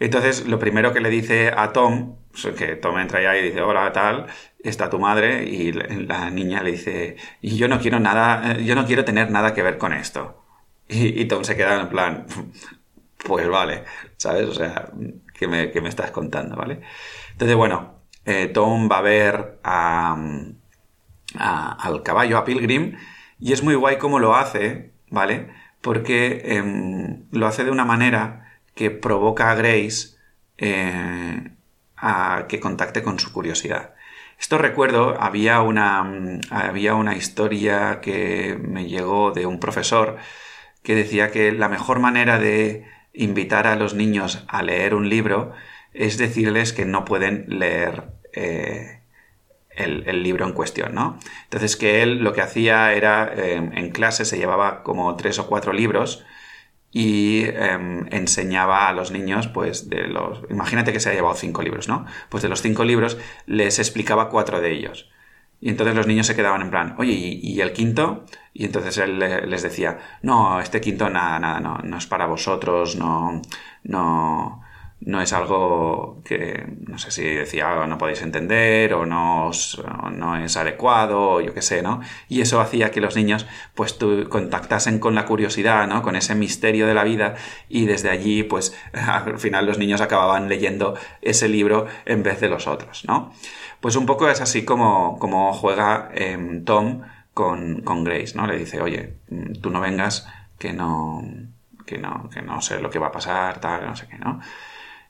Entonces, 0.00 0.46
lo 0.46 0.58
primero 0.58 0.92
que 0.92 1.00
le 1.00 1.10
dice 1.10 1.52
a 1.56 1.72
Tom, 1.72 2.16
que 2.56 2.76
Tom 2.76 2.98
entra 2.98 3.18
allá 3.18 3.36
y 3.36 3.42
dice, 3.44 3.62
hola, 3.62 3.92
tal, 3.92 4.26
está 4.62 4.88
tu 4.90 4.98
madre, 4.98 5.44
y 5.44 5.72
la 5.72 6.30
niña 6.30 6.62
le 6.62 6.72
dice, 6.72 7.16
y 7.40 7.56
yo 7.56 7.68
no 7.68 7.80
quiero 7.80 7.98
nada, 8.00 8.58
yo 8.58 8.74
no 8.74 8.86
quiero 8.86 9.04
tener 9.04 9.30
nada 9.30 9.54
que 9.54 9.62
ver 9.62 9.78
con 9.78 9.92
esto. 9.92 10.44
Y, 10.88 11.24
Tom 11.26 11.44
se 11.44 11.56
queda 11.56 11.80
en 11.80 11.88
plan, 11.88 12.26
pues 13.24 13.48
vale, 13.48 13.84
¿sabes? 14.16 14.46
O 14.46 14.54
sea, 14.54 14.90
¿qué 15.34 15.46
me, 15.48 15.68
me 15.68 15.88
estás 15.88 16.10
contando, 16.10 16.56
¿vale? 16.56 16.80
Entonces, 17.32 17.56
bueno, 17.56 18.02
eh, 18.24 18.46
Tom 18.48 18.88
va 18.90 18.98
a 18.98 19.02
ver 19.02 19.58
al 19.64 20.62
caballo, 22.04 22.38
a 22.38 22.44
Pilgrim, 22.44 22.96
y 23.38 23.52
es 23.52 23.62
muy 23.62 23.74
guay 23.74 23.98
cómo 23.98 24.18
lo 24.18 24.34
hace, 24.34 24.92
¿vale? 25.10 25.48
Porque 25.80 26.42
em, 26.44 27.24
lo 27.30 27.46
hace 27.46 27.64
de 27.64 27.70
una 27.70 27.84
manera 27.84 28.47
que 28.78 28.92
provoca 28.92 29.50
a 29.50 29.56
Grace 29.56 30.16
eh, 30.56 31.50
a 31.96 32.44
que 32.48 32.60
contacte 32.60 33.02
con 33.02 33.18
su 33.18 33.32
curiosidad. 33.32 33.96
Esto 34.38 34.56
recuerdo, 34.56 35.20
había 35.20 35.62
una, 35.62 36.38
había 36.50 36.94
una 36.94 37.16
historia 37.16 37.98
que 38.00 38.56
me 38.56 38.86
llegó 38.86 39.32
de 39.32 39.46
un 39.46 39.58
profesor 39.58 40.18
que 40.84 40.94
decía 40.94 41.32
que 41.32 41.50
la 41.50 41.68
mejor 41.68 41.98
manera 41.98 42.38
de 42.38 42.86
invitar 43.12 43.66
a 43.66 43.74
los 43.74 43.94
niños 43.94 44.44
a 44.46 44.62
leer 44.62 44.94
un 44.94 45.08
libro 45.08 45.54
es 45.92 46.16
decirles 46.16 46.72
que 46.72 46.84
no 46.84 47.04
pueden 47.04 47.46
leer 47.48 48.12
eh, 48.32 49.00
el, 49.70 50.22
libro 50.22 50.46
en 50.46 50.52
cuestión, 50.52 50.94
¿no? 50.94 51.18
Entonces 51.42 51.76
que 51.76 52.02
él 52.02 52.18
lo 52.18 52.32
que 52.32 52.42
hacía 52.42 52.92
era, 52.92 53.32
eh, 53.34 53.56
en 53.56 53.90
clase 53.90 54.24
se 54.24 54.38
llevaba 54.38 54.84
como 54.84 55.16
tres 55.16 55.40
o 55.40 55.48
cuatro 55.48 55.72
libros, 55.72 56.24
y 56.90 57.44
em, 57.44 58.06
enseñaba 58.10 58.88
a 58.88 58.92
los 58.92 59.10
niños, 59.10 59.48
pues, 59.48 59.90
de 59.90 60.08
los... 60.08 60.42
Imagínate 60.50 60.92
que 60.92 61.00
se 61.00 61.10
ha 61.10 61.14
llevado 61.14 61.34
cinco 61.34 61.62
libros, 61.62 61.88
¿no? 61.88 62.06
Pues 62.28 62.42
de 62.42 62.48
los 62.48 62.62
cinco 62.62 62.84
libros 62.84 63.18
les 63.46 63.78
explicaba 63.78 64.30
cuatro 64.30 64.60
de 64.60 64.72
ellos. 64.72 65.10
Y 65.60 65.70
entonces 65.70 65.96
los 65.96 66.06
niños 66.06 66.26
se 66.26 66.36
quedaban 66.36 66.62
en 66.62 66.70
plan, 66.70 66.94
oye, 66.98 67.12
¿y, 67.12 67.60
el 67.60 67.72
quinto? 67.72 68.24
Y 68.54 68.64
entonces 68.64 68.96
él 68.98 69.18
les 69.18 69.62
decía, 69.62 69.98
no, 70.22 70.60
este 70.60 70.80
quinto 70.80 71.10
nada, 71.10 71.38
nada, 71.40 71.60
no, 71.60 71.78
no 71.78 71.98
es 71.98 72.06
para 72.06 72.26
vosotros, 72.26 72.94
no, 72.94 73.42
no, 73.82 74.62
no 75.00 75.22
es 75.22 75.32
algo 75.32 76.20
que, 76.24 76.66
no 76.86 76.98
sé 76.98 77.10
si 77.10 77.22
decía, 77.22 77.86
no 77.86 77.98
podéis 77.98 78.22
entender 78.22 78.94
o 78.94 79.06
no, 79.06 79.50
no 80.12 80.36
es 80.36 80.56
adecuado 80.56 81.20
o 81.20 81.40
yo 81.40 81.54
qué 81.54 81.62
sé, 81.62 81.82
¿no? 81.82 82.00
Y 82.28 82.40
eso 82.40 82.60
hacía 82.60 82.90
que 82.90 83.00
los 83.00 83.14
niños 83.14 83.46
pues 83.74 83.96
contactasen 84.28 84.98
con 84.98 85.14
la 85.14 85.24
curiosidad, 85.24 85.86
¿no? 85.86 86.02
Con 86.02 86.16
ese 86.16 86.34
misterio 86.34 86.86
de 86.86 86.94
la 86.94 87.04
vida 87.04 87.36
y 87.68 87.86
desde 87.86 88.10
allí 88.10 88.42
pues 88.42 88.76
al 88.92 89.38
final 89.38 89.66
los 89.66 89.78
niños 89.78 90.00
acababan 90.00 90.48
leyendo 90.48 90.94
ese 91.22 91.48
libro 91.48 91.86
en 92.04 92.22
vez 92.22 92.40
de 92.40 92.48
los 92.48 92.66
otros, 92.66 93.04
¿no? 93.06 93.32
Pues 93.80 93.94
un 93.94 94.06
poco 94.06 94.28
es 94.28 94.40
así 94.40 94.64
como, 94.64 95.18
como 95.20 95.52
juega 95.52 96.10
em, 96.12 96.64
Tom 96.64 97.02
con, 97.34 97.82
con 97.82 98.02
Grace, 98.02 98.34
¿no? 98.34 98.46
Le 98.48 98.58
dice, 98.58 98.80
oye, 98.80 99.14
tú 99.62 99.70
no 99.70 99.80
vengas 99.80 100.26
que 100.58 100.72
no, 100.72 101.22
que 101.86 101.98
no, 101.98 102.28
que 102.28 102.42
no 102.42 102.60
sé 102.60 102.80
lo 102.80 102.90
que 102.90 102.98
va 102.98 103.08
a 103.08 103.12
pasar, 103.12 103.60
tal, 103.60 103.86
no 103.86 103.94
sé 103.94 104.08
qué, 104.08 104.18
¿no? 104.18 104.40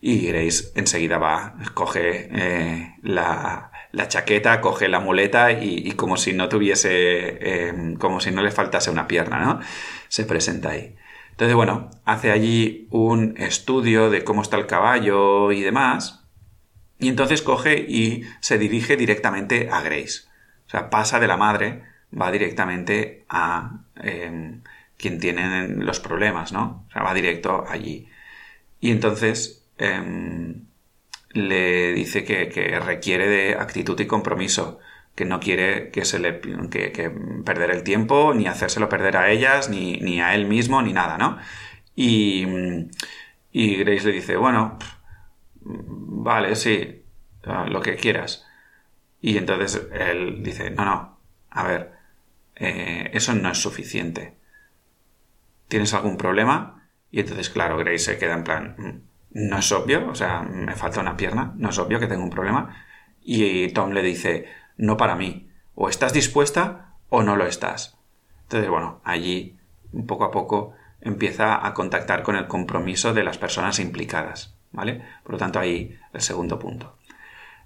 Y 0.00 0.26
Grace 0.28 0.72
enseguida 0.76 1.18
va, 1.18 1.54
coge 1.74 2.28
eh, 2.30 2.94
la, 3.02 3.70
chaqueta, 4.06 4.60
coge 4.60 4.88
la 4.88 5.00
muleta 5.00 5.50
y, 5.52 5.90
como 5.92 6.16
si 6.16 6.32
no 6.32 6.48
tuviese, 6.48 7.68
em, 7.68 7.96
como 7.96 8.20
si 8.20 8.30
no 8.30 8.42
le 8.42 8.52
faltase 8.52 8.90
una 8.90 9.08
pierna, 9.08 9.40
¿no? 9.40 9.60
Se 10.08 10.24
presenta 10.24 10.70
ahí. 10.70 10.94
Entonces, 11.30 11.54
bueno, 11.56 11.90
hace 12.04 12.30
allí 12.30 12.86
un 12.90 13.34
estudio 13.38 14.10
de 14.10 14.24
cómo 14.24 14.42
está 14.42 14.56
el 14.56 14.66
caballo 14.66 15.50
y 15.52 15.62
demás. 15.62 16.24
Y 17.00 17.08
entonces 17.08 17.42
coge 17.42 17.78
y 17.78 18.24
se 18.40 18.58
dirige 18.58 18.96
directamente 18.96 19.68
a 19.70 19.80
Grace. 19.82 20.22
O 20.66 20.70
sea, 20.70 20.90
pasa 20.90 21.20
de 21.20 21.28
la 21.28 21.36
madre, 21.36 21.82
va 22.12 22.30
directamente 22.30 23.24
a 23.28 23.80
em, 23.96 24.62
quien 24.96 25.18
tiene 25.20 25.68
los 25.68 26.00
problemas, 26.00 26.52
¿no? 26.52 26.84
O 26.88 26.92
sea, 26.92 27.02
va 27.02 27.14
directo 27.14 27.64
allí. 27.68 28.08
Y 28.80 28.90
entonces 28.90 29.57
Em, 29.78 30.66
le 31.30 31.92
dice 31.92 32.24
que, 32.24 32.80
requiere 32.80 33.28
de 33.28 33.54
actitud 33.54 33.98
y 34.00 34.06
compromiso, 34.06 34.78
que 35.14 35.24
no 35.24 35.40
quiere 35.40 35.90
que 35.90 36.04
se 36.04 36.18
le 36.18 36.40
que, 36.40 37.12
perder 37.44 37.70
el 37.70 37.82
tiempo, 37.84 38.34
ni 38.34 38.46
hacérselo 38.46 38.88
perder 38.88 39.16
a 39.16 39.30
ellas, 39.30 39.68
ni, 39.70 40.20
a 40.20 40.34
él 40.34 40.46
mismo, 40.46 40.82
ni 40.82 40.92
nada, 40.92 41.18
¿no? 41.18 41.38
Y, 41.94 42.46
y 43.52 43.76
Grace 43.76 44.06
le 44.06 44.12
dice, 44.12 44.36
bueno, 44.36 44.78
vale, 45.60 46.54
sí, 46.56 47.02
lo 47.68 47.80
que 47.82 47.96
quieras. 47.96 48.46
Y 49.20 49.36
entonces 49.36 49.88
él 49.92 50.42
dice, 50.42 50.70
no, 50.70 50.84
no, 50.84 51.18
a 51.50 51.66
ver, 51.66 51.92
eh, 52.56 53.10
eso 53.12 53.34
no 53.34 53.50
es 53.50 53.58
suficiente. 53.58 54.36
¿Tienes 55.68 55.94
algún 55.94 56.16
problema? 56.16 56.88
Y 57.10 57.20
entonces, 57.20 57.50
claro, 57.50 57.78
Grace 57.78 57.98
se 57.98 58.18
queda 58.18 58.34
en 58.34 58.44
plan, 58.44 58.74
mm, 58.78 59.07
no 59.30 59.58
es 59.58 59.70
obvio, 59.72 60.08
o 60.08 60.14
sea, 60.14 60.42
me 60.42 60.74
falta 60.74 61.00
una 61.00 61.16
pierna, 61.16 61.52
no 61.56 61.70
es 61.70 61.78
obvio 61.78 62.00
que 62.00 62.06
tengo 62.06 62.24
un 62.24 62.30
problema. 62.30 62.84
Y 63.20 63.68
Tom 63.68 63.90
le 63.92 64.02
dice, 64.02 64.46
no 64.76 64.96
para 64.96 65.14
mí, 65.14 65.50
o 65.74 65.88
estás 65.88 66.12
dispuesta 66.12 66.94
o 67.08 67.22
no 67.22 67.36
lo 67.36 67.46
estás. 67.46 67.98
Entonces, 68.42 68.70
bueno, 68.70 69.00
allí, 69.04 69.58
poco 70.06 70.24
a 70.24 70.30
poco, 70.30 70.72
empieza 71.00 71.66
a 71.66 71.74
contactar 71.74 72.22
con 72.22 72.36
el 72.36 72.46
compromiso 72.46 73.12
de 73.12 73.24
las 73.24 73.38
personas 73.38 73.78
implicadas, 73.78 74.56
¿vale? 74.72 75.02
Por 75.22 75.32
lo 75.32 75.38
tanto, 75.38 75.58
ahí 75.58 75.98
el 76.12 76.20
segundo 76.20 76.58
punto. 76.58 76.96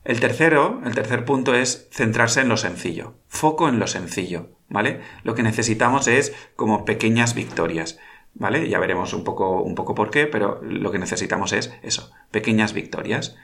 El 0.05 0.19
tercero, 0.19 0.81
el 0.85 0.95
tercer 0.95 1.25
punto 1.25 1.55
es 1.55 1.89
centrarse 1.93 2.41
en 2.41 2.49
lo 2.49 2.57
sencillo, 2.57 3.15
foco 3.29 3.69
en 3.69 3.79
lo 3.79 3.87
sencillo, 3.87 4.51
¿vale? 4.69 5.01
Lo 5.23 5.35
que 5.35 5.45
necesitamos 5.45 6.09
es 6.09 6.35
como 6.57 6.85
pequeñas 6.85 7.35
victorias. 7.35 8.01
¿Vale? 8.35 8.69
Ya 8.69 8.79
veremos 8.79 9.13
un 9.13 9.25
poco, 9.25 9.63
un 9.63 9.75
poco 9.75 9.95
por 9.95 10.11
qué, 10.11 10.27
pero 10.27 10.61
lo 10.63 10.91
que 10.91 10.99
necesitamos 10.99 11.53
es 11.53 11.73
eso, 11.83 12.11
pequeñas 12.31 12.73
victorias. 12.73 13.37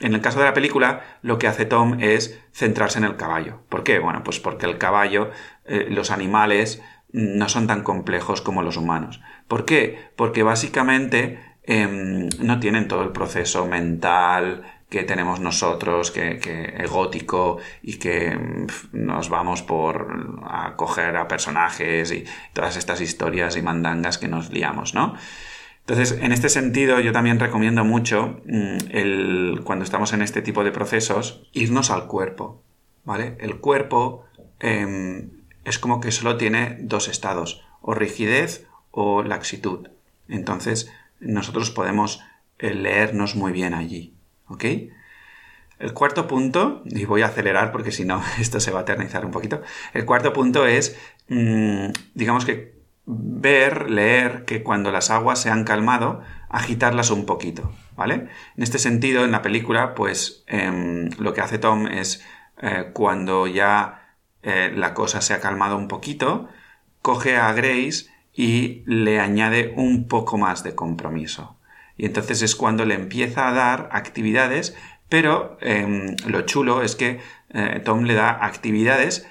En 0.00 0.14
el 0.14 0.20
caso 0.20 0.38
de 0.38 0.46
la 0.46 0.54
película, 0.54 1.18
lo 1.22 1.38
que 1.38 1.46
hace 1.46 1.64
Tom 1.64 1.98
es 2.00 2.40
centrarse 2.52 2.98
en 2.98 3.04
el 3.04 3.16
caballo. 3.16 3.60
¿Por 3.68 3.84
qué? 3.84 3.98
Bueno, 3.98 4.22
pues 4.24 4.40
porque 4.40 4.66
el 4.66 4.78
caballo, 4.78 5.30
eh, 5.64 5.86
los 5.90 6.10
animales, 6.10 6.82
no 7.12 7.48
son 7.48 7.66
tan 7.66 7.82
complejos 7.82 8.40
como 8.40 8.62
los 8.62 8.76
humanos. 8.76 9.20
¿Por 9.46 9.64
qué? 9.64 10.10
Porque 10.16 10.42
básicamente 10.42 11.38
em, 11.64 12.28
no 12.40 12.58
tienen 12.58 12.88
todo 12.88 13.02
el 13.02 13.10
proceso 13.10 13.66
mental, 13.66 14.62
que 14.92 15.04
tenemos 15.04 15.40
nosotros, 15.40 16.10
que, 16.10 16.38
que 16.38 16.84
gótico 16.86 17.56
y 17.82 17.94
que 17.94 18.38
nos 18.92 19.30
vamos 19.30 19.62
por 19.62 20.38
acoger 20.46 21.16
a 21.16 21.26
personajes 21.26 22.12
y 22.12 22.26
todas 22.52 22.76
estas 22.76 23.00
historias 23.00 23.56
y 23.56 23.62
mandangas 23.62 24.18
que 24.18 24.28
nos 24.28 24.50
liamos, 24.50 24.92
¿no? 24.92 25.14
Entonces, 25.80 26.18
en 26.20 26.30
este 26.30 26.50
sentido, 26.50 27.00
yo 27.00 27.10
también 27.10 27.40
recomiendo 27.40 27.84
mucho 27.84 28.42
mm, 28.44 28.76
el, 28.90 29.62
cuando 29.64 29.82
estamos 29.82 30.12
en 30.12 30.20
este 30.20 30.42
tipo 30.42 30.62
de 30.62 30.72
procesos, 30.72 31.48
irnos 31.54 31.90
al 31.90 32.06
cuerpo, 32.06 32.62
¿vale? 33.02 33.38
El 33.40 33.60
cuerpo 33.60 34.26
em, 34.60 35.30
es 35.64 35.78
como 35.78 36.00
que 36.00 36.12
solo 36.12 36.36
tiene 36.36 36.76
dos 36.80 37.08
estados, 37.08 37.64
o 37.80 37.94
rigidez 37.94 38.66
o 38.90 39.22
laxitud. 39.22 39.88
Entonces, 40.28 40.92
nosotros 41.18 41.70
podemos 41.70 42.20
eh, 42.58 42.74
leernos 42.74 43.36
muy 43.36 43.52
bien 43.52 43.72
allí. 43.72 44.12
¿Ok? 44.52 44.64
El 45.78 45.94
cuarto 45.94 46.28
punto, 46.28 46.82
y 46.84 47.06
voy 47.06 47.22
a 47.22 47.26
acelerar 47.26 47.72
porque 47.72 47.90
si 47.90 48.04
no 48.04 48.22
esto 48.38 48.60
se 48.60 48.70
va 48.70 48.80
a 48.80 48.82
eternizar 48.82 49.24
un 49.24 49.32
poquito, 49.32 49.62
el 49.94 50.04
cuarto 50.04 50.32
punto 50.32 50.66
es, 50.66 50.96
mm, 51.28 51.86
digamos 52.14 52.44
que 52.44 52.80
ver, 53.04 53.90
leer 53.90 54.44
que 54.44 54.62
cuando 54.62 54.92
las 54.92 55.10
aguas 55.10 55.40
se 55.40 55.50
han 55.50 55.64
calmado, 55.64 56.22
agitarlas 56.48 57.10
un 57.10 57.26
poquito, 57.26 57.72
¿vale? 57.96 58.28
En 58.56 58.62
este 58.62 58.78
sentido, 58.78 59.24
en 59.24 59.32
la 59.32 59.42
película, 59.42 59.94
pues 59.94 60.44
em, 60.46 61.10
lo 61.18 61.32
que 61.34 61.40
hace 61.40 61.58
Tom 61.58 61.86
es 61.88 62.24
eh, 62.60 62.90
cuando 62.92 63.46
ya 63.46 64.16
eh, 64.42 64.72
la 64.74 64.94
cosa 64.94 65.20
se 65.20 65.34
ha 65.34 65.40
calmado 65.40 65.76
un 65.76 65.88
poquito, 65.88 66.48
coge 67.00 67.36
a 67.36 67.52
Grace 67.52 68.06
y 68.32 68.82
le 68.86 69.20
añade 69.20 69.74
un 69.76 70.06
poco 70.08 70.38
más 70.38 70.62
de 70.62 70.74
compromiso. 70.74 71.58
Y 71.96 72.06
entonces 72.06 72.42
es 72.42 72.56
cuando 72.56 72.84
le 72.84 72.94
empieza 72.94 73.48
a 73.48 73.52
dar 73.52 73.88
actividades, 73.92 74.76
pero 75.08 75.58
em, 75.60 76.16
lo 76.26 76.42
chulo 76.42 76.82
es 76.82 76.96
que 76.96 77.20
eh, 77.50 77.80
Tom 77.84 78.04
le 78.04 78.14
da 78.14 78.44
actividades 78.44 79.26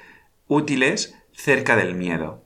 útiles 0.47 1.17
cerca 1.33 1.75
del 1.75 1.95
miedo. 1.95 2.43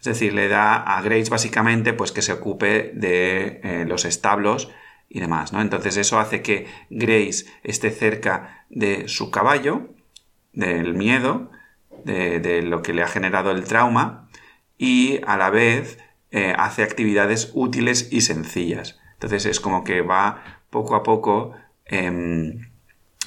Es 0.00 0.06
decir, 0.06 0.32
le 0.32 0.48
da 0.48 0.74
a 0.74 1.00
Grace 1.00 1.30
básicamente 1.30 1.92
pues 1.92 2.10
que 2.10 2.22
se 2.22 2.32
ocupe 2.32 2.90
de 2.94 3.60
eh, 3.62 3.84
los 3.86 4.04
establos 4.04 4.70
y 5.08 5.20
demás, 5.20 5.52
¿no? 5.52 5.60
Entonces 5.60 5.96
eso 5.96 6.18
hace 6.18 6.42
que 6.42 6.66
Grace 6.90 7.44
esté 7.62 7.90
cerca 7.90 8.64
de 8.68 9.06
su 9.06 9.30
caballo, 9.30 9.90
del 10.52 10.94
miedo, 10.94 11.50
de, 12.04 12.62
lo 12.62 12.82
que 12.82 12.92
le 12.92 13.02
ha 13.02 13.08
generado 13.08 13.50
el 13.50 13.64
trauma, 13.64 14.28
y 14.78 15.20
a 15.26 15.36
la 15.36 15.50
vez 15.50 15.98
eh, 16.30 16.54
hace 16.56 16.82
actividades 16.82 17.50
útiles 17.54 18.08
y 18.10 18.22
sencillas. 18.22 18.98
Entonces 19.22 19.46
es 19.46 19.60
como 19.60 19.84
que 19.84 20.02
va 20.02 20.42
poco 20.68 20.96
a 20.96 21.04
poco 21.04 21.52
em, 21.84 22.72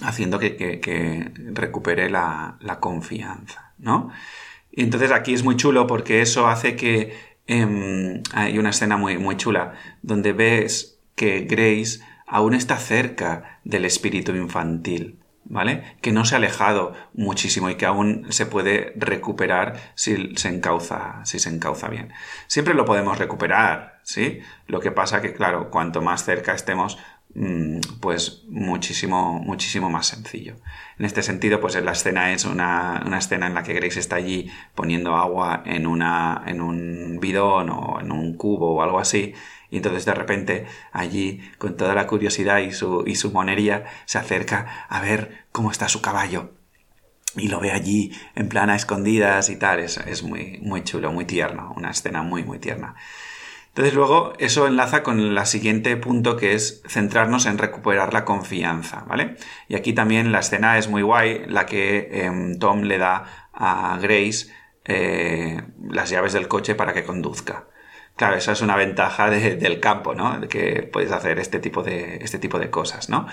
haciendo 0.04 0.40
que, 0.40 1.32
recupere 1.54 2.10
la, 2.10 2.58
confianza, 2.82 3.72
¿no? 3.78 4.10
Y 4.72 4.84
entonces 4.84 5.14
aquí 5.14 5.34
es 5.34 5.46
muy 5.46 5.56
chulo 5.56 5.88
porque 5.88 6.22
eso 6.22 6.48
hace 6.48 6.76
que 6.76 7.16
em, 7.48 8.22
hay 8.34 8.58
una 8.58 8.72
escena 8.72 8.98
muy, 8.98 9.18
muy 9.18 9.38
chula 9.38 9.76
donde 10.02 10.34
ves 10.34 11.00
que 11.16 11.46
Grace 11.46 12.02
aún 12.28 12.56
está 12.56 12.76
cerca 12.78 13.62
del 13.64 13.86
espíritu 13.86 14.36
infantil. 14.36 15.20
¿vale? 15.46 15.96
Que 16.02 16.12
no 16.12 16.26
se 16.26 16.36
ha 16.36 16.40
alejado 16.40 16.94
muchísimo 17.14 17.70
y 17.70 17.76
que 17.76 17.86
aún 17.86 18.26
se 18.32 18.48
puede 18.48 18.94
recuperar 18.98 19.94
si 19.94 20.36
se 20.36 20.50
encauza, 20.50 21.24
si 21.24 21.40
se 21.40 21.50
encauza 21.50 21.88
bien. 21.88 22.12
Siempre 22.48 22.74
lo 22.74 22.84
podemos 22.84 23.20
recuperar, 23.20 23.95
¿sí? 24.06 24.40
Lo 24.68 24.80
que 24.80 24.92
pasa 24.92 25.22
que, 25.22 25.34
claro, 25.34 25.70
cuanto 25.70 26.02
más 26.02 26.24
cerca 26.24 26.54
estemos, 26.54 26.98
mm, 27.34 27.80
pues 28.00 28.44
muchísimo, 28.48 29.40
muchísimo 29.40 29.90
más 29.90 30.08
sencillo. 30.08 30.56
En 30.98 31.06
este 31.06 31.24
sentido, 31.24 31.60
pues 31.60 31.76
la 31.84 31.92
escena 31.92 32.32
es 32.32 32.46
una, 32.46 33.04
una, 33.06 33.18
escena 33.18 33.48
en 33.48 33.56
la 33.56 33.64
que 33.64 33.74
Grace 33.74 34.00
está 34.00 34.16
allí 34.18 34.50
poniendo 34.76 35.16
agua 35.16 35.64
en, 35.66 35.88
una, 35.88 36.44
en 36.46 36.62
un 36.62 37.20
bidón 37.20 37.70
o 37.72 38.00
en 38.00 38.12
un 38.12 38.38
cubo 38.38 38.76
o 38.76 38.82
algo 38.84 39.00
así, 39.00 39.34
y 39.72 39.78
entonces 39.78 40.06
de 40.06 40.14
repente 40.14 40.66
allí, 40.94 41.42
con 41.58 41.76
toda 41.76 41.96
la 41.96 42.08
curiosidad 42.08 42.60
y 42.60 42.72
su, 42.72 43.04
y 43.08 43.16
su 43.16 43.32
monería, 43.32 43.86
se 44.06 44.20
acerca 44.20 44.86
a 44.88 45.02
ver 45.02 45.46
cómo 45.52 45.72
está 45.72 45.90
su 45.90 46.02
caballo. 46.02 46.52
Y 47.36 47.50
lo 47.50 47.60
ve 47.60 47.72
allí 47.72 48.14
en 48.36 48.48
plan 48.48 48.70
a 48.70 48.76
escondidas 48.76 49.50
y 49.50 49.58
tal. 49.58 49.80
Es, 49.80 49.98
es 49.98 50.24
muy, 50.24 50.60
muy 50.62 50.84
chulo, 50.86 51.12
muy 51.12 51.26
tierno. 51.26 51.74
Una 51.76 51.92
escena 51.92 52.22
muy, 52.22 52.44
muy 52.44 52.60
tierna. 52.60 52.96
Entonces 53.76 53.94
luego 53.94 54.32
eso 54.40 54.68
enlaza 54.68 55.04
con 55.04 55.20
el 55.20 55.46
siguiente 55.46 55.98
punto 55.98 56.38
que 56.38 56.54
es 56.54 56.82
centrarnos 56.88 57.46
en 57.46 57.58
recuperar 57.58 58.14
la 58.14 58.24
confianza, 58.24 59.04
¿vale? 59.06 59.36
Y 59.68 59.76
aquí 59.76 59.92
también 59.92 60.32
la 60.32 60.40
escena 60.40 60.78
es 60.78 60.88
muy 60.88 61.02
guay, 61.02 61.44
la 61.50 61.66
que 61.66 62.08
em, 62.24 62.58
Tom 62.58 62.84
le 62.84 62.98
da 62.98 63.50
a 63.52 64.00
Grace 64.02 64.48
eh, 64.86 65.62
las 65.90 66.10
llaves 66.10 66.32
del 66.32 66.48
coche 66.48 66.74
para 66.74 66.94
que 66.94 67.04
conduzca. 67.04 67.66
Claro, 68.16 68.38
esa 68.38 68.54
es 68.54 68.62
una 68.62 68.78
ventaja 68.78 69.30
del 69.30 69.82
campo, 69.82 70.16
¿no? 70.16 70.40
De 70.40 70.48
que 70.48 70.84
puedes 70.84 71.12
hacer 71.12 71.38
este 71.40 71.60
tipo 71.60 71.84
de, 71.84 72.20
este 72.22 72.40
tipo 72.40 72.60
de 72.60 72.70
cosas, 72.70 73.10
¿no? 73.10 73.28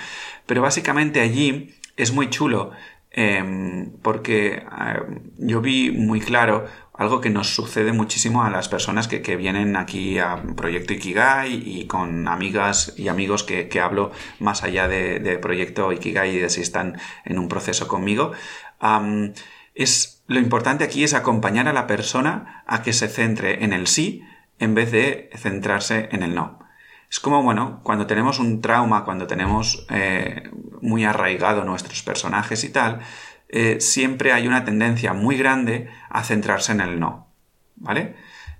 Pero 0.46 0.60
básicamente 0.60 1.20
allí 1.20 1.72
es 1.96 2.12
muy 2.12 2.30
chulo 2.30 2.72
em, 3.12 3.92
porque 4.02 4.54
em, 4.56 5.20
yo 5.38 5.60
vi 5.60 5.92
muy 5.92 6.20
claro 6.20 6.66
algo 6.94 7.20
que 7.20 7.30
nos 7.30 7.54
sucede 7.54 7.92
muchísimo 7.92 8.44
a 8.44 8.50
las 8.50 8.68
personas 8.68 9.08
que, 9.08 9.36
vienen 9.36 9.76
aquí 9.76 10.18
a 10.18 10.42
Proyecto 10.56 10.92
Ikigai 10.92 11.54
y 11.54 11.86
con 11.86 12.28
amigas 12.28 12.94
y 12.96 13.08
amigos 13.08 13.44
que, 13.44 13.80
hablo 13.80 14.12
más 14.38 14.62
allá 14.62 14.88
de, 14.88 15.38
Proyecto 15.40 15.92
Ikigai 15.92 16.36
y 16.36 16.38
de 16.38 16.50
si 16.50 16.60
están 16.60 16.98
en 17.24 17.38
un 17.38 17.48
proceso 17.48 17.88
conmigo. 17.88 18.32
es, 19.74 20.22
lo 20.26 20.38
importante 20.38 20.84
aquí 20.84 21.02
es 21.04 21.14
acompañar 21.14 21.66
a 21.66 21.72
la 21.72 21.86
persona 21.86 22.62
a 22.66 22.82
que 22.82 22.92
se 22.92 23.08
centre 23.08 23.64
en 23.64 23.72
el 23.72 23.86
sí, 23.86 24.22
en 24.58 24.74
vez 24.74 24.92
de 24.92 25.30
centrarse 25.34 26.08
en 26.12 26.22
el 26.22 26.34
no. 26.34 26.60
Es 27.10 27.20
como, 27.20 27.42
bueno, 27.42 27.80
cuando 27.82 28.06
tenemos 28.06 28.38
un 28.38 28.62
trauma, 28.62 29.04
cuando 29.04 29.26
tenemos 29.26 29.86
eh, 29.90 30.50
muy 30.80 31.04
arraigado 31.04 31.62
nuestros 31.62 32.02
personajes 32.02 32.64
y 32.64 32.70
tal, 32.70 33.00
eh, 33.52 33.80
siempre 33.80 34.32
hay 34.32 34.48
una 34.48 34.64
tendencia 34.64 35.12
muy 35.12 35.36
grande 35.36 35.88
a 36.08 36.24
centrarse 36.24 36.72
en 36.72 36.80
el 36.80 36.98
no. 36.98 37.28
¿Vale? 37.76 38.14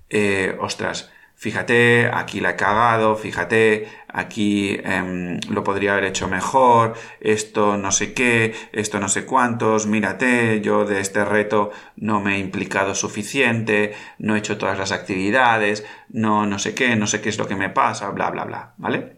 Eh, 0.09 0.55
ostras, 0.59 1.11
fíjate, 1.35 2.09
aquí 2.13 2.39
la 2.39 2.51
he 2.51 2.55
cagado, 2.55 3.15
fíjate, 3.15 3.87
aquí 4.07 4.79
em, 4.83 5.39
lo 5.49 5.63
podría 5.63 5.93
haber 5.93 6.05
hecho 6.05 6.27
mejor, 6.27 6.93
esto 7.19 7.77
no 7.77 7.91
sé 7.91 8.13
qué, 8.13 8.53
esto 8.71 8.99
no 8.99 9.09
sé 9.09 9.25
cuántos, 9.25 9.87
mírate, 9.87 10.61
yo 10.61 10.85
de 10.85 10.99
este 10.99 11.25
reto 11.25 11.71
no 11.95 12.21
me 12.21 12.35
he 12.35 12.39
implicado 12.39 12.93
suficiente, 12.93 13.95
no 14.19 14.35
he 14.35 14.39
hecho 14.39 14.57
todas 14.57 14.77
las 14.77 14.91
actividades, 14.91 15.85
no, 16.09 16.45
no 16.45 16.59
sé 16.59 16.75
qué, 16.75 16.95
no 16.95 17.07
sé 17.07 17.21
qué 17.21 17.29
es 17.29 17.39
lo 17.39 17.47
que 17.47 17.55
me 17.55 17.69
pasa, 17.69 18.09
bla, 18.09 18.29
bla, 18.29 18.45
bla, 18.45 18.73
¿vale? 18.77 19.17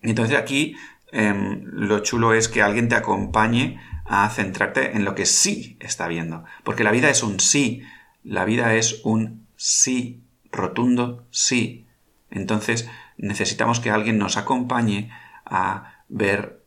Entonces 0.00 0.38
aquí 0.38 0.76
em, 1.12 1.62
lo 1.64 1.98
chulo 2.00 2.32
es 2.32 2.48
que 2.48 2.62
alguien 2.62 2.88
te 2.88 2.94
acompañe 2.94 3.78
a 4.04 4.28
centrarte 4.30 4.96
en 4.96 5.04
lo 5.04 5.14
que 5.14 5.26
sí 5.26 5.76
está 5.80 6.08
viendo, 6.08 6.44
porque 6.62 6.84
la 6.84 6.90
vida 6.90 7.10
es 7.10 7.22
un 7.22 7.40
sí, 7.40 7.82
la 8.22 8.44
vida 8.44 8.74
es 8.74 9.00
un 9.04 9.46
sí 9.56 10.22
rotundo 10.50 11.26
sí. 11.30 11.86
Entonces 12.30 12.88
necesitamos 13.16 13.80
que 13.80 13.90
alguien 13.90 14.18
nos 14.18 14.36
acompañe 14.36 15.10
a 15.44 16.02
ver 16.08 16.64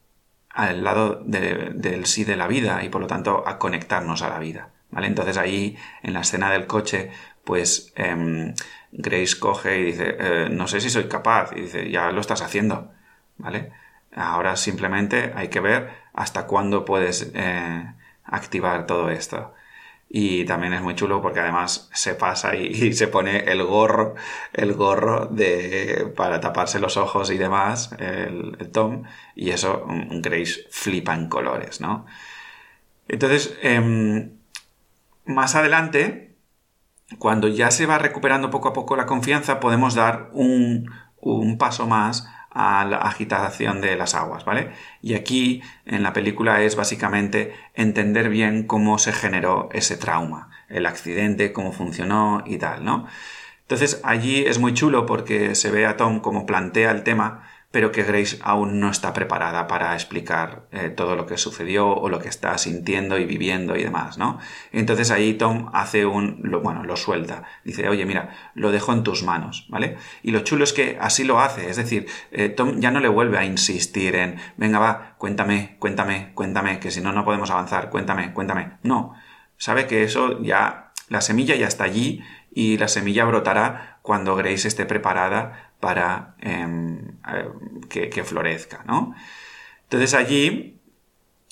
al 0.50 0.84
lado 0.84 1.22
del 1.24 2.06
sí 2.06 2.24
de 2.24 2.36
la 2.36 2.48
vida 2.48 2.84
y 2.84 2.90
por 2.90 3.02
lo 3.02 3.08
tanto 3.08 3.48
a 3.48 3.60
conectarnos 3.60 4.22
a 4.22 4.30
la 4.30 4.40
vida. 4.40 4.72
¿Vale? 4.90 5.08
Entonces 5.08 5.38
ahí 5.38 5.78
en 6.02 6.14
la 6.14 6.22
escena 6.22 6.50
del 6.50 6.66
coche, 6.66 7.12
pues 7.44 7.92
em, 7.96 8.54
Grace 8.92 9.38
coge 9.38 9.80
y 9.80 9.84
dice, 9.84 10.16
eh, 10.18 10.50
no 10.50 10.68
sé 10.68 10.80
si 10.82 10.90
soy 10.90 11.06
capaz. 11.06 11.52
Y 11.56 11.62
dice, 11.62 11.92
ya 11.92 12.12
lo 12.12 12.22
estás 12.22 12.42
haciendo. 12.42 12.92
¿Vale? 13.38 13.72
Ahora 14.18 14.56
simplemente 14.56 15.32
hay 15.36 15.50
que 15.50 15.60
ver 15.60 15.92
hasta 16.14 16.48
cuándo 16.48 16.86
puedes 16.86 17.32
eh, 17.36 17.94
activar 18.24 18.88
todo 18.88 19.12
esto. 19.12 19.54
Y 20.10 20.46
también 20.46 20.74
es 20.74 20.82
muy 20.82 20.96
chulo 20.96 21.22
porque 21.22 21.42
además 21.42 21.90
se 21.94 22.16
pasa 22.16 22.56
y, 22.56 22.94
se 22.94 23.08
pone 23.08 23.40
el 23.52 23.64
gorro, 23.64 24.16
el 24.54 24.74
gorro 24.74 25.28
de, 25.28 26.12
para 26.16 26.40
taparse 26.40 26.80
los 26.80 26.98
ojos 26.98 27.30
y 27.30 27.38
demás, 27.38 27.92
el, 28.00 28.72
Tom, 28.72 29.04
y 29.36 29.52
eso 29.52 29.86
Grace 29.88 30.62
flipa 30.72 31.14
en 31.14 31.30
colores, 31.30 31.82
¿no? 31.82 32.06
Entonces, 33.08 33.58
em, 33.62 34.32
más 35.26 35.56
adelante, 35.56 36.36
cuando 37.20 37.48
ya 37.50 37.72
se 37.72 37.86
va 37.86 38.00
recuperando 38.00 38.50
poco 38.50 38.70
a 38.70 38.74
poco 38.74 38.96
la 38.96 39.06
confianza, 39.06 39.60
podemos 39.60 39.96
dar 39.96 40.30
un, 40.34 40.90
un 41.18 41.58
paso 41.58 41.88
más 41.88 42.28
a 42.58 42.84
la 42.86 42.98
agitación 42.98 43.82
de 43.82 43.96
las 43.96 44.16
aguas, 44.16 44.44
¿vale? 44.44 44.72
Y 45.02 45.14
aquí 45.14 45.62
en 45.86 46.02
la 46.02 46.12
película 46.12 46.64
es 46.64 46.76
básicamente 46.76 47.54
entender 47.76 48.30
bien 48.30 48.64
cómo 48.64 48.98
se 48.98 49.14
generó 49.14 49.70
ese 49.74 49.96
trauma, 49.96 50.50
el 50.68 50.88
accidente, 50.88 51.54
cómo 51.54 51.72
funcionó 51.72 52.44
y 52.48 52.58
tal, 52.58 52.84
¿no? 52.84 53.06
Entonces 53.62 54.02
allí 54.04 54.44
es 54.46 54.58
muy 54.58 54.74
chulo 54.74 55.06
porque 55.06 55.54
se 55.54 55.70
ve 55.70 55.86
a 55.86 55.98
Tom 55.98 56.20
como 56.20 56.48
plantea 56.48 56.90
el 56.90 57.04
tema 57.04 57.48
pero 57.78 57.92
que 57.92 58.02
Grace 58.02 58.40
aún 58.42 58.80
no 58.80 58.90
está 58.90 59.14
preparada 59.14 59.68
para 59.68 59.94
explicar 59.94 60.64
eh, 60.72 60.90
todo 60.90 61.16
lo 61.16 61.28
que 61.28 61.38
sucedió 61.38 61.88
o 61.88 62.10
lo 62.10 62.18
que 62.18 62.28
está 62.28 62.58
sintiendo 62.58 63.20
y 63.20 63.26
viviendo 63.26 63.76
y 63.76 63.84
demás, 63.84 64.18
¿no? 64.18 64.40
Entonces 64.72 65.12
ahí 65.12 65.36
Tom 65.36 65.70
hace 65.74 66.08
un, 66.08 66.42
bueno, 66.64 66.84
lo 66.84 66.96
suelta, 66.96 67.44
dice, 67.64 67.88
oye, 67.88 68.04
mira, 68.08 68.52
lo 68.56 68.72
dejo 68.72 68.94
en 68.94 69.04
tus 69.04 69.22
manos, 69.22 69.68
¿vale? 69.70 69.98
Y 70.24 70.32
lo 70.32 70.40
chulo 70.40 70.64
es 70.64 70.74
que 70.74 70.98
así 71.00 71.24
lo 71.24 71.40
hace, 71.40 71.70
es 71.70 71.76
decir, 71.76 72.08
eh, 72.32 72.50
Tom 72.50 72.80
ya 72.80 72.90
no 72.90 73.00
le 73.00 73.10
vuelve 73.10 73.38
a 73.38 73.46
insistir 73.46 74.16
en, 74.16 74.38
venga, 74.58 74.80
va, 74.80 75.14
cuéntame, 75.20 75.76
cuéntame, 75.78 76.32
cuéntame, 76.34 76.80
que 76.80 76.90
si 76.90 77.02
no, 77.02 77.14
no 77.14 77.24
podemos 77.24 77.52
avanzar, 77.52 77.92
cuéntame, 77.92 78.34
cuéntame. 78.34 78.80
No, 78.82 79.14
sabe 79.58 79.86
que 79.86 80.02
eso 80.02 80.42
ya, 80.42 80.94
la 81.10 81.22
semilla 81.22 81.54
ya 81.56 81.68
está 81.68 81.84
allí 81.84 82.24
y 82.52 82.80
la 82.80 82.88
semilla 82.88 83.24
brotará 83.26 84.00
cuando 84.02 84.36
Grace 84.36 84.68
esté 84.68 84.88
preparada 84.88 85.67
para 85.80 86.36
em, 86.40 87.18
que, 87.90 88.24
florezca, 88.24 88.84
¿no? 88.86 89.16
Entonces 89.84 90.14
allí 90.14 90.80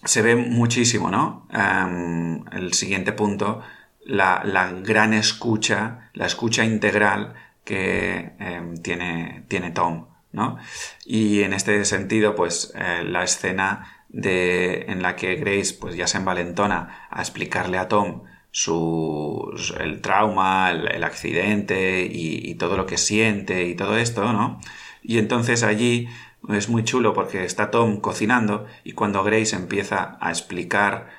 se 0.04 0.22
ve 0.22 0.36
muchísimo, 0.36 1.10
¿no? 1.10 1.48
Em, 1.52 2.44
el 2.52 2.74
siguiente 2.74 3.12
punto, 3.14 3.62
la, 4.06 4.72
gran 4.84 5.14
escucha, 5.14 6.10
la 6.14 6.26
escucha 6.26 6.64
integral 6.64 7.34
que 7.64 8.34
em, 8.40 8.78
tiene, 8.78 9.46
tiene 9.48 9.72
Tom, 9.72 10.08
¿no? 10.32 10.58
Y 11.06 11.42
en 11.44 11.54
este 11.54 11.84
sentido, 11.86 12.36
pues 12.36 12.74
eh, 12.76 13.04
la 13.04 13.24
escena 13.24 14.06
de, 14.10 14.86
en 14.88 15.02
la 15.02 15.16
que 15.16 15.36
Grace 15.36 15.76
pues 15.80 15.96
ya 15.96 16.08
se 16.08 16.18
envalentona 16.18 17.08
a 17.10 17.22
explicarle 17.22 17.78
a 17.78 17.88
Tom 17.88 18.24
su, 18.56 19.54
el 19.82 20.00
trauma, 20.00 20.72
el, 20.72 21.04
accidente 21.04 22.08
y, 22.10 22.56
todo 22.56 22.78
lo 22.78 22.86
que 22.86 22.98
siente 22.98 23.66
y 23.66 23.76
todo 23.76 23.98
esto, 23.98 24.32
¿no? 24.32 24.62
Y 25.04 25.18
entonces 25.18 25.62
allí 25.62 26.08
es 26.48 26.70
muy 26.70 26.86
chulo 26.86 27.14
porque 27.14 27.44
está 27.44 27.70
Tom 27.70 28.00
cocinando 28.00 28.66
y 28.86 28.94
cuando 28.94 29.26
Grace 29.26 29.58
empieza 29.58 30.18
a 30.22 30.30
explicar 30.30 31.10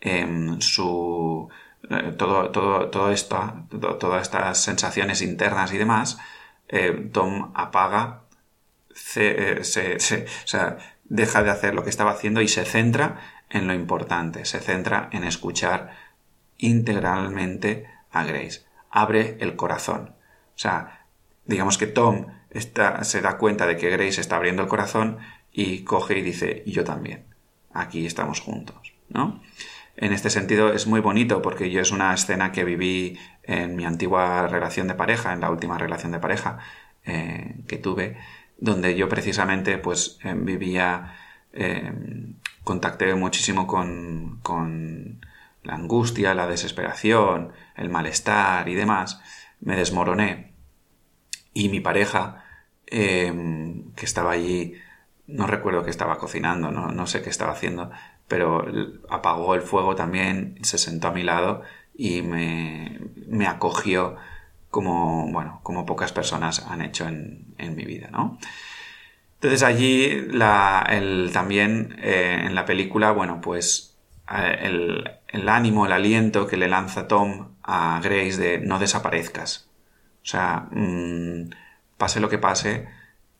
em, 0.00 0.58
su, 0.62 1.50
eh, 1.90 2.14
todo, 2.16 2.50
todo, 2.50 2.88
todo 2.88 3.12
esto, 3.12 3.52
todas 4.00 4.22
estas 4.22 4.62
sensaciones 4.62 5.20
internas 5.20 5.74
y 5.74 5.78
demás, 5.78 6.18
eh, 6.68 7.10
Tom 7.12 7.52
apaga, 7.54 8.22
se, 8.94 9.64
se, 9.64 9.96
o 9.96 10.46
sea, 10.46 10.78
deja 11.04 11.42
de 11.42 11.50
hacer 11.50 11.74
lo 11.74 11.84
que 11.84 11.90
estaba 11.90 12.12
haciendo 12.12 12.40
y 12.40 12.48
se 12.48 12.64
centra 12.64 13.20
en 13.50 13.66
lo 13.66 13.74
importante, 13.74 14.46
se 14.46 14.60
centra 14.60 15.10
en 15.12 15.24
escuchar 15.24 16.05
integralmente 16.58 17.86
a 18.10 18.24
Grace. 18.24 18.62
Abre 18.90 19.36
el 19.40 19.56
corazón. 19.56 20.14
O 20.54 20.58
sea, 20.58 21.06
digamos 21.44 21.78
que 21.78 21.86
Tom 21.86 22.26
está, 22.50 23.04
se 23.04 23.20
da 23.20 23.38
cuenta 23.38 23.66
de 23.66 23.76
que 23.76 23.90
Grace 23.90 24.20
está 24.20 24.36
abriendo 24.36 24.62
el 24.62 24.68
corazón 24.68 25.18
y 25.52 25.84
coge 25.84 26.18
y 26.18 26.22
dice, 26.22 26.62
yo 26.66 26.84
también. 26.84 27.24
Aquí 27.72 28.06
estamos 28.06 28.40
juntos, 28.40 28.94
¿no? 29.08 29.42
En 29.96 30.12
este 30.12 30.28
sentido 30.28 30.72
es 30.72 30.86
muy 30.86 31.00
bonito 31.00 31.40
porque 31.40 31.70
yo 31.70 31.80
es 31.80 31.90
una 31.90 32.12
escena 32.12 32.52
que 32.52 32.64
viví 32.64 33.18
en 33.42 33.76
mi 33.76 33.84
antigua 33.84 34.46
relación 34.46 34.88
de 34.88 34.94
pareja, 34.94 35.32
en 35.32 35.40
la 35.40 35.50
última 35.50 35.78
relación 35.78 36.12
de 36.12 36.18
pareja 36.18 36.58
eh, 37.04 37.56
que 37.66 37.78
tuve, 37.78 38.18
donde 38.58 38.94
yo 38.94 39.08
precisamente 39.08 39.78
pues 39.78 40.18
eh, 40.22 40.34
vivía, 40.36 41.14
eh, 41.52 41.92
contacté 42.62 43.14
muchísimo 43.14 43.66
con, 43.66 44.40
con 44.42 45.20
la 45.66 45.74
angustia, 45.74 46.34
la 46.34 46.46
desesperación, 46.46 47.52
el 47.76 47.88
malestar 47.90 48.68
y 48.68 48.74
demás, 48.74 49.20
me 49.60 49.76
desmoroné. 49.76 50.54
Y 51.52 51.68
mi 51.68 51.80
pareja, 51.80 52.44
em, 52.86 53.92
que 53.92 54.06
estaba 54.06 54.32
allí, 54.32 54.74
no 55.26 55.46
recuerdo 55.46 55.84
que 55.84 55.90
estaba 55.90 56.18
cocinando, 56.18 56.70
no, 56.70 56.92
no, 56.92 57.06
sé 57.06 57.22
qué 57.22 57.30
estaba 57.30 57.52
haciendo, 57.52 57.90
pero 58.28 58.64
apagó 59.10 59.54
el 59.54 59.62
fuego 59.62 59.94
también, 59.96 60.58
se 60.62 60.78
sentó 60.78 61.08
a 61.08 61.12
mi 61.12 61.22
lado 61.22 61.62
y 61.94 62.22
me, 62.22 63.00
me 63.28 63.46
acogió 63.46 64.16
como, 64.70 65.30
bueno, 65.32 65.60
como 65.62 65.86
pocas 65.86 66.12
personas 66.12 66.66
han 66.68 66.82
hecho 66.82 67.06
en, 67.08 67.54
en 67.58 67.74
mi 67.74 67.84
vida, 67.84 68.08
¿no? 68.10 68.38
Entonces 69.36 69.62
allí 69.62 70.22
la, 70.30 70.86
el, 70.90 71.30
también 71.32 71.96
eh, 72.02 72.44
en 72.46 72.54
la 72.54 72.64
película, 72.64 73.12
bueno, 73.12 73.40
pues 73.40 73.85
el, 74.28 75.48
ánimo, 75.48 75.86
el 75.86 75.92
aliento 75.92 76.46
que 76.46 76.56
le 76.56 76.68
lanza 76.68 77.08
Tom 77.08 77.54
a 77.62 78.00
Grace 78.02 78.36
de 78.36 78.58
no 78.58 78.78
desaparezcas. 78.78 79.68
O 80.22 80.26
sea, 80.26 80.68
mmm, 80.70 81.50
pase 81.96 82.20
lo 82.20 82.28
que 82.28 82.38
pase, 82.38 82.88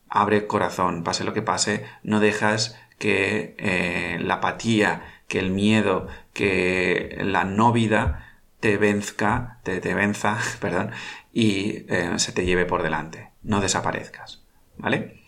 abre 0.08 0.46
corazón, 0.46 1.02
pase 1.02 1.24
lo 1.24 1.34
que 1.34 1.42
pase, 1.42 1.84
no 2.02 2.20
dejas 2.20 2.78
que 2.98 3.54
eh, 3.58 4.18
la 4.20 4.34
apatía, 4.34 5.02
que 5.28 5.38
el 5.38 5.50
miedo, 5.50 6.06
que 6.32 7.18
la 7.20 7.44
no 7.44 7.72
vida 7.72 8.40
te 8.60 8.78
venzca, 8.78 9.58
te, 9.64 9.80
te 9.80 9.94
venza, 9.94 10.38
perdón, 10.60 10.90
y 11.32 11.84
eh, 11.88 12.18
se 12.18 12.32
te 12.32 12.44
lleve 12.44 12.64
por 12.64 12.82
delante. 12.82 13.30
No 13.42 13.60
desaparezcas. 13.60 14.42
¿Vale? 14.78 15.22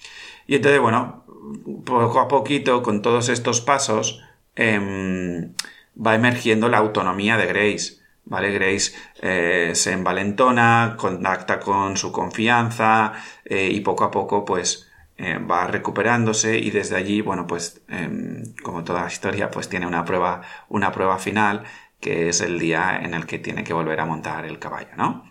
Y 0.47 0.57
entonces, 0.57 0.81
bueno, 0.81 1.25
poco 1.85 2.21
a 2.21 2.29
poquito, 2.29 2.83
con 2.83 3.03
todos 3.03 3.29
estos 3.29 3.61
pasos, 3.61 4.23
eh, 4.59 5.51
va 5.97 6.15
emergiendo 6.15 6.69
la 6.69 6.79
autonomía 6.79 7.37
de 7.37 7.47
Grace. 7.47 7.99
¿Vale? 8.25 8.53
Grace 8.53 8.93
eh, 9.23 9.71
se 9.75 9.93
envalentona, 9.93 10.97
contacta 10.99 11.59
con 11.59 11.97
su 11.97 12.13
confianza 12.13 13.15
eh, 13.43 13.71
y 13.73 13.81
poco 13.81 14.05
a 14.05 14.11
poco, 14.11 14.45
pues, 14.45 14.87
eh, 15.17 15.39
va 15.39 15.67
recuperándose 15.67 16.59
y 16.59 16.71
desde 16.71 16.97
allí, 16.97 17.23
bueno, 17.23 17.47
pues, 17.47 17.83
em, 17.89 18.43
como 18.63 18.85
toda 18.85 19.07
historia, 19.07 19.51
pues 19.51 19.69
tiene 19.71 19.87
una 19.87 20.05
prueba, 20.05 20.43
una 20.69 20.93
prueba 20.93 21.19
final 21.19 21.65
que 22.01 22.29
es 22.29 22.41
el 22.43 22.59
día 22.59 23.01
en 23.03 23.15
el 23.15 23.27
que 23.27 23.39
tiene 23.39 23.65
que 23.65 23.73
volver 23.73 23.99
a 24.01 24.07
montar 24.07 24.45
el 24.45 24.59
caballo, 24.59 24.95
¿no? 24.97 25.25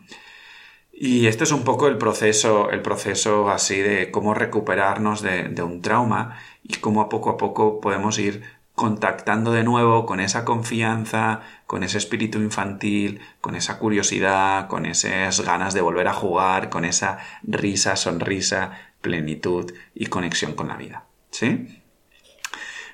Y 0.91 1.27
este 1.27 1.43
es 1.43 1.51
un 1.51 1.63
poco 1.63 1.87
el 1.87 1.97
proceso, 1.97 2.71
el 2.71 2.81
proceso 2.81 3.49
así 3.49 3.77
de 3.79 4.09
cómo 4.11 4.33
recuperarnos 4.33 5.21
de, 5.21 5.49
de, 5.49 5.61
un 5.61 5.81
trauma 5.81 6.39
y 6.63 6.75
cómo 6.77 7.07
poco 7.07 7.29
a 7.29 7.37
poco 7.37 7.79
podemos 7.79 8.17
ir 8.19 8.43
contactando 8.77 9.53
de 9.53 9.63
nuevo 9.63 10.05
con 10.05 10.19
esa 10.19 10.45
confianza, 10.45 11.41
con 11.65 11.81
ese 11.81 11.97
espíritu 11.97 12.37
infantil, 12.37 13.21
con 13.41 13.55
esa 13.55 13.79
curiosidad, 13.79 14.67
con 14.67 14.85
esas 14.85 15.41
ganas 15.41 15.73
de 15.73 15.81
volver 15.81 16.07
a 16.07 16.13
jugar, 16.13 16.69
con 16.69 16.85
esa 16.85 17.17
risa, 17.41 17.95
sonrisa, 17.95 18.93
plenitud 19.01 19.73
y 19.95 20.05
conexión 20.05 20.53
con 20.53 20.67
la 20.67 20.77
vida. 20.77 21.05
¿Sí? 21.31 21.81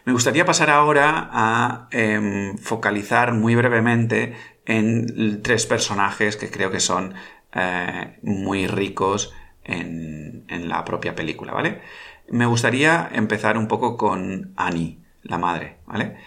Me 0.06 0.14
gustaría 0.14 0.46
pasar 0.46 0.70
ahora 0.70 1.30
a 1.34 1.90
eh, 1.92 2.54
focalizar 2.62 3.34
muy 3.34 3.56
brevemente 3.56 4.38
en 4.66 5.42
tres 5.44 5.66
personajes 5.66 6.38
que 6.38 6.50
creo 6.50 6.72
que 6.72 6.80
son 6.80 7.14
eh, 7.52 8.20
muy 8.22 8.68
ricos 8.68 9.34
en, 9.66 10.46
en, 10.48 10.70
la 10.70 10.86
propia 10.86 11.14
película, 11.14 11.52
¿vale? 11.52 11.82
Me 12.30 12.46
gustaría 12.46 13.10
empezar 13.12 13.58
un 13.58 13.68
poco 13.68 13.98
con 13.98 14.54
Annie, 14.56 15.03
la 15.24 15.38
madre, 15.38 15.78
¿vale? 15.86 16.18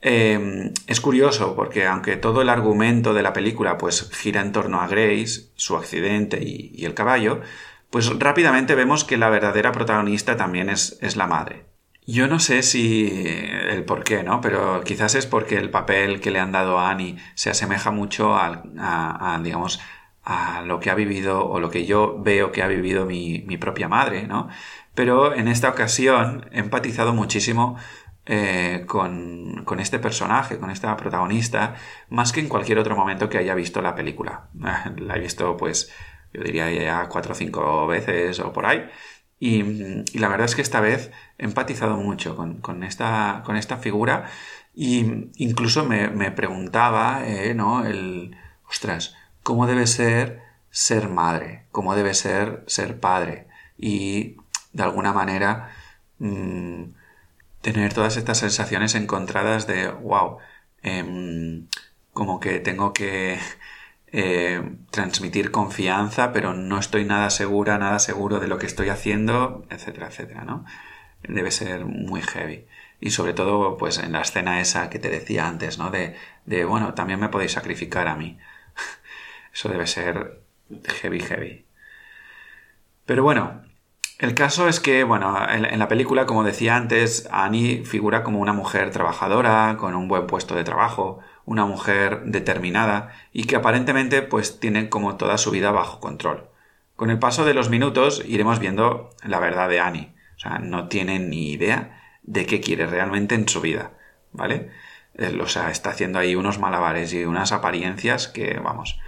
Eh, 0.00 0.72
es 0.88 1.00
curioso 1.00 1.54
porque 1.54 1.86
aunque 1.86 2.16
todo 2.16 2.42
el 2.42 2.48
argumento 2.48 3.14
de 3.14 3.22
la 3.22 3.32
película 3.32 3.78
pues 3.78 4.10
gira 4.10 4.40
en 4.40 4.50
torno 4.50 4.80
a 4.80 4.88
Grace, 4.88 5.52
su 5.54 5.76
accidente 5.76 6.42
y, 6.42 6.84
el 6.84 6.94
caballo, 6.94 7.40
pues 7.90 8.08
rápidamente 8.18 8.74
vemos 8.74 9.04
que 9.04 9.16
la 9.16 9.30
verdadera 9.30 9.70
protagonista 9.70 10.36
también 10.36 10.70
es, 10.70 10.98
es 11.02 11.16
la 11.16 11.28
madre. 11.28 11.66
Yo 12.04 12.26
no 12.26 12.40
sé 12.40 12.64
si 12.64 13.12
el 13.70 13.84
por 13.84 14.02
qué, 14.02 14.24
¿no? 14.24 14.40
Pero 14.40 14.82
quizás 14.82 15.14
es 15.14 15.26
porque 15.26 15.56
el 15.56 15.70
papel 15.70 16.20
que 16.20 16.32
le 16.32 16.40
han 16.40 16.50
dado 16.50 16.80
a 16.80 16.90
Annie 16.90 17.16
se 17.36 17.50
asemeja 17.50 17.92
mucho 17.92 18.34
a 18.34 19.40
digamos, 19.44 19.78
a 20.24 20.62
lo 20.62 20.80
que 20.80 20.90
ha 20.90 20.94
vivido 20.94 21.46
o 21.48 21.60
lo 21.60 21.70
que 21.70 21.84
yo 21.84 22.16
veo 22.20 22.52
que 22.52 22.62
ha 22.62 22.68
vivido 22.68 23.06
mi, 23.06 23.44
mi 23.46 23.56
propia 23.56 23.88
madre, 23.88 24.26
¿no? 24.26 24.48
Pero 24.94 25.34
en 25.34 25.48
esta 25.48 25.68
ocasión 25.70 26.48
he 26.52 26.58
empatizado 26.60 27.14
muchísimo 27.14 27.76
eh, 28.26 28.84
con, 28.86 29.64
con, 29.64 29.80
este 29.80 29.98
personaje, 29.98 30.58
con 30.58 30.70
esta 30.70 30.96
protagonista, 30.96 31.74
más 32.08 32.32
que 32.32 32.40
en 32.40 32.48
cualquier 32.48 32.78
otro 32.78 32.96
momento 32.96 33.28
que 33.28 33.38
haya 33.38 33.54
visto 33.54 33.82
la 33.82 33.94
película. 33.94 34.48
La 34.96 35.16
he 35.16 35.20
visto, 35.20 35.56
pues, 35.56 35.90
yo 36.32 36.42
diría 36.42 36.70
ya 36.70 37.08
cuatro 37.08 37.32
o 37.32 37.34
cinco 37.34 37.86
veces 37.86 38.40
o 38.40 38.52
por 38.52 38.66
ahí. 38.66 38.88
Y, 39.40 39.62
la 40.18 40.28
verdad 40.28 40.44
es 40.44 40.54
que 40.54 40.62
esta 40.62 40.80
vez 40.80 41.10
he 41.38 41.44
empatizado 41.44 41.96
mucho 41.96 42.36
con, 42.36 42.60
con, 42.60 42.84
esta, 42.84 43.42
con 43.44 43.56
esta 43.56 43.76
figura 43.76 44.26
y 44.72 45.30
incluso 45.36 45.84
me, 45.84 46.08
me 46.08 46.30
preguntaba, 46.30 47.26
eh, 47.26 47.52
¿no? 47.54 47.84
El, 47.84 48.36
ostras, 48.68 49.16
cómo 49.42 49.66
debe 49.66 49.86
ser 49.86 50.42
ser 50.70 51.08
madre, 51.08 51.66
cómo 51.70 51.94
debe 51.94 52.14
ser 52.14 52.64
ser 52.66 52.98
padre 52.98 53.48
y 53.76 54.36
de 54.72 54.82
alguna 54.82 55.12
manera 55.12 55.70
mmm, 56.18 56.84
tener 57.62 57.94
todas 57.94 58.16
estas 58.16 58.38
sensaciones 58.38 58.94
encontradas 58.94 59.66
de 59.66 59.88
wow, 59.88 60.38
eh, 60.82 61.64
como 62.12 62.40
que 62.40 62.60
tengo 62.60 62.92
que 62.92 63.38
eh, 64.12 64.76
transmitir 64.90 65.50
confianza, 65.50 66.32
pero 66.32 66.52
no 66.52 66.78
estoy 66.78 67.04
nada 67.04 67.30
segura, 67.30 67.78
nada 67.78 67.98
seguro 67.98 68.40
de 68.40 68.48
lo 68.48 68.58
que 68.58 68.66
estoy 68.66 68.90
haciendo, 68.90 69.66
etcétera, 69.70 70.08
etcétera, 70.08 70.44
¿no? 70.44 70.66
Debe 71.22 71.50
ser 71.50 71.86
muy 71.86 72.20
heavy. 72.22 72.66
Y 73.00 73.10
sobre 73.10 73.32
todo, 73.34 73.76
pues 73.78 73.98
en 73.98 74.12
la 74.12 74.20
escena 74.20 74.60
esa 74.60 74.90
que 74.90 74.98
te 74.98 75.08
decía 75.08 75.48
antes, 75.48 75.78
¿no? 75.78 75.90
De, 75.90 76.16
de 76.46 76.64
bueno, 76.64 76.94
también 76.94 77.20
me 77.20 77.30
podéis 77.30 77.52
sacrificar 77.52 78.08
a 78.08 78.16
mí. 78.16 78.38
Eso 79.54 79.68
debe 79.68 79.86
ser 79.86 80.42
heavy, 81.00 81.20
heavy. 81.20 81.66
Pero 83.06 83.22
bueno, 83.22 83.62
el 84.22 84.34
caso 84.34 84.68
es 84.68 84.78
que, 84.78 85.02
bueno, 85.02 85.36
en, 85.50 85.80
la 85.80 85.88
película, 85.88 86.26
como 86.26 86.44
decía 86.44 86.76
antes, 86.76 87.28
Annie 87.32 87.84
figura 87.84 88.22
como 88.22 88.38
una 88.38 88.52
mujer 88.52 88.92
trabajadora, 88.92 89.76
con 89.80 89.96
un 89.96 90.06
buen 90.06 90.28
puesto 90.28 90.54
de 90.54 90.62
trabajo, 90.62 91.18
una 91.44 91.66
mujer 91.66 92.22
determinada 92.26 93.10
y 93.32 93.48
que 93.48 93.56
aparentemente 93.56 94.22
pues 94.22 94.60
tiene 94.60 94.88
como 94.88 95.16
toda 95.16 95.38
su 95.38 95.50
vida 95.50 95.72
bajo 95.72 95.98
control. 95.98 96.48
Con 96.94 97.10
el 97.10 97.18
paso 97.18 97.44
de 97.44 97.52
los 97.52 97.68
minutos 97.68 98.22
iremos 98.24 98.60
viendo 98.60 99.10
la 99.24 99.40
verdad 99.40 99.68
de 99.68 99.80
Annie. 99.80 100.14
O 100.36 100.38
sea, 100.38 100.60
no 100.60 100.86
tiene 100.86 101.18
ni 101.18 101.50
idea 101.50 102.00
de 102.22 102.46
qué 102.46 102.60
quiere 102.60 102.86
realmente 102.86 103.34
en 103.34 103.48
su 103.48 103.60
vida, 103.60 103.90
¿vale? 104.30 104.70
O 105.40 105.48
sea, 105.48 105.72
está 105.72 105.90
haciendo 105.90 106.20
ahí 106.20 106.36
unos 106.36 106.60
malabares 106.60 107.12
y 107.12 107.24
unas 107.24 107.50
apariencias 107.50 108.28
que, 108.28 108.60
vamos, 108.60 109.00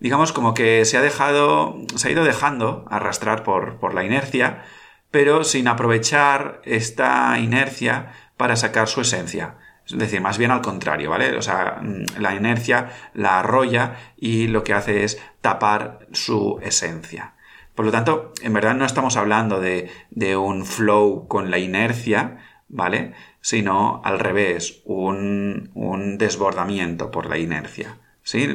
digamos 0.00 0.32
como 0.32 0.54
que 0.54 0.84
se 0.84 0.96
ha 0.96 1.02
dejado, 1.02 1.76
se 1.94 2.08
ha 2.08 2.10
ido 2.10 2.24
dejando 2.24 2.86
arrastrar 2.90 3.44
por, 3.44 3.76
por 3.78 3.94
la 3.94 4.04
inercia, 4.04 4.64
pero 5.10 5.44
sin 5.44 5.68
aprovechar 5.68 6.60
esta 6.64 7.38
inercia 7.38 8.12
para 8.36 8.56
sacar 8.56 8.88
su 8.88 9.02
esencia. 9.02 9.56
Es 9.86 9.98
decir, 9.98 10.20
más 10.20 10.38
bien 10.38 10.50
al 10.50 10.62
contrario, 10.62 11.10
¿vale? 11.10 11.36
O 11.36 11.42
sea, 11.42 11.80
mm, 11.82 12.20
la 12.20 12.34
inercia 12.34 12.90
la 13.12 13.40
arrolla 13.40 13.96
y 14.16 14.46
lo 14.46 14.64
que 14.64 14.74
hace 14.74 15.04
es 15.04 15.20
tapar 15.40 16.06
su 16.12 16.58
esencia. 16.62 17.34
Por 17.74 17.84
lo 17.84 17.92
tanto, 17.92 18.32
en 18.42 18.52
verdad 18.52 18.74
no 18.74 18.84
estamos 18.84 19.16
hablando 19.16 19.60
de, 19.60 19.90
de 20.10 20.36
un 20.36 20.64
flow 20.64 21.26
con 21.28 21.50
la 21.50 21.58
inercia, 21.58 22.38
¿vale? 22.68 23.14
Sino 23.40 24.00
al 24.04 24.18
revés, 24.18 24.82
un, 24.84 25.70
un 25.74 26.18
desbordamiento 26.18 27.10
por 27.10 27.26
la 27.26 27.38
inercia. 27.38 27.96
¿Sí? 28.30 28.46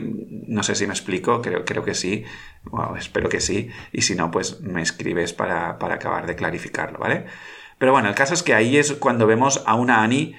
No 0.47 0.63
sé 0.63 0.73
si 0.73 0.87
me 0.87 0.93
explico, 0.93 1.41
creo, 1.41 1.65
creo 1.65 1.83
que 1.83 1.95
sí, 1.95 2.23
espero 2.97 3.27
que 3.27 3.41
sí, 3.41 3.69
y 3.91 4.03
si 4.03 4.15
no, 4.15 4.31
pues 4.31 4.61
me 4.61 4.81
escribes 4.81 5.33
para, 5.33 5.79
para 5.79 5.95
acabar 5.95 6.27
de 6.27 6.37
clarificarlo, 6.37 6.97
¿vale? 6.97 7.25
Pero 7.77 7.91
bueno, 7.91 8.07
el 8.07 8.15
caso 8.15 8.33
es 8.33 8.41
que 8.41 8.53
ahí 8.53 8.77
es 8.77 8.93
cuando 8.93 9.27
vemos 9.27 9.63
a 9.65 9.75
una 9.75 10.01
Annie 10.01 10.37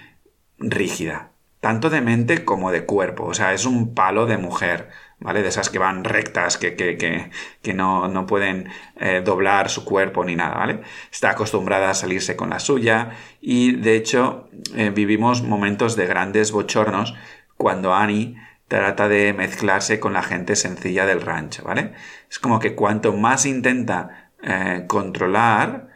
rígida, 0.58 1.32
tanto 1.60 1.90
de 1.90 2.00
mente 2.00 2.46
como 2.46 2.72
de 2.72 2.86
cuerpo, 2.86 3.24
o 3.24 3.34
sea, 3.34 3.52
es 3.52 3.66
un 3.66 3.92
palo 3.92 4.24
de 4.24 4.38
mujer, 4.38 4.88
¿vale? 5.20 5.42
De 5.42 5.48
esas 5.48 5.68
que 5.68 5.78
van 5.78 6.04
rectas, 6.04 6.56
que, 6.56 6.74
que, 6.74 6.96
que, 6.96 7.30
que 7.60 7.74
no, 7.74 8.08
no, 8.08 8.24
pueden 8.24 8.70
eh, 8.98 9.20
doblar 9.22 9.68
su 9.68 9.84
cuerpo 9.84 10.24
ni 10.24 10.34
nada, 10.34 10.54
¿vale? 10.54 10.80
Está 11.12 11.32
acostumbrada 11.32 11.90
a 11.90 11.94
salirse 11.94 12.36
con 12.36 12.48
la 12.48 12.58
suya 12.58 13.10
y 13.42 13.72
de 13.72 13.96
hecho 13.96 14.48
eh, 14.74 14.88
vivimos 14.88 15.42
momentos 15.42 15.94
de 15.94 16.06
grandes 16.06 16.52
bochornos 16.52 17.14
cuando 17.58 17.92
Annie 17.92 18.36
trata 18.68 19.08
de 19.08 19.32
mezclarse 19.32 20.00
con 20.00 20.12
la 20.12 20.22
gente 20.22 20.56
sencilla 20.56 21.06
del 21.06 21.22
rancho, 21.22 21.62
¿vale? 21.64 21.92
Es 22.30 22.38
como 22.38 22.58
que 22.58 22.74
cuanto 22.74 23.12
más 23.12 23.46
intenta 23.46 24.30
eh, 24.42 24.84
controlar, 24.86 25.88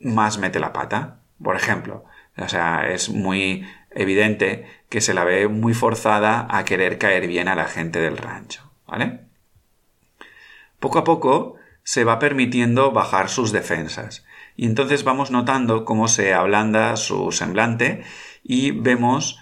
más 0.00 0.38
mete 0.38 0.60
la 0.60 0.72
pata. 0.72 1.20
Por 1.42 1.56
ejemplo, 1.56 2.04
o 2.36 2.48
sea, 2.48 2.88
es 2.88 3.08
muy 3.08 3.66
evidente 3.90 4.66
que 4.88 5.00
se 5.00 5.14
la 5.14 5.24
ve 5.24 5.48
muy 5.48 5.74
forzada 5.74 6.46
a 6.50 6.64
querer 6.64 6.98
caer 6.98 7.26
bien 7.26 7.48
a 7.48 7.54
la 7.54 7.66
gente 7.66 8.00
del 8.00 8.16
rancho, 8.16 8.70
¿vale? 8.86 9.20
Poco 10.78 10.98
a 10.98 11.04
poco 11.04 11.56
se 11.82 12.04
va 12.04 12.18
permitiendo 12.18 12.92
bajar 12.92 13.28
sus 13.28 13.50
defensas 13.52 14.24
y 14.56 14.66
entonces 14.66 15.04
vamos 15.04 15.30
notando 15.30 15.84
cómo 15.84 16.08
se 16.08 16.34
ablanda 16.34 16.96
su 16.96 17.32
semblante 17.32 18.04
y 18.42 18.72
vemos 18.72 19.40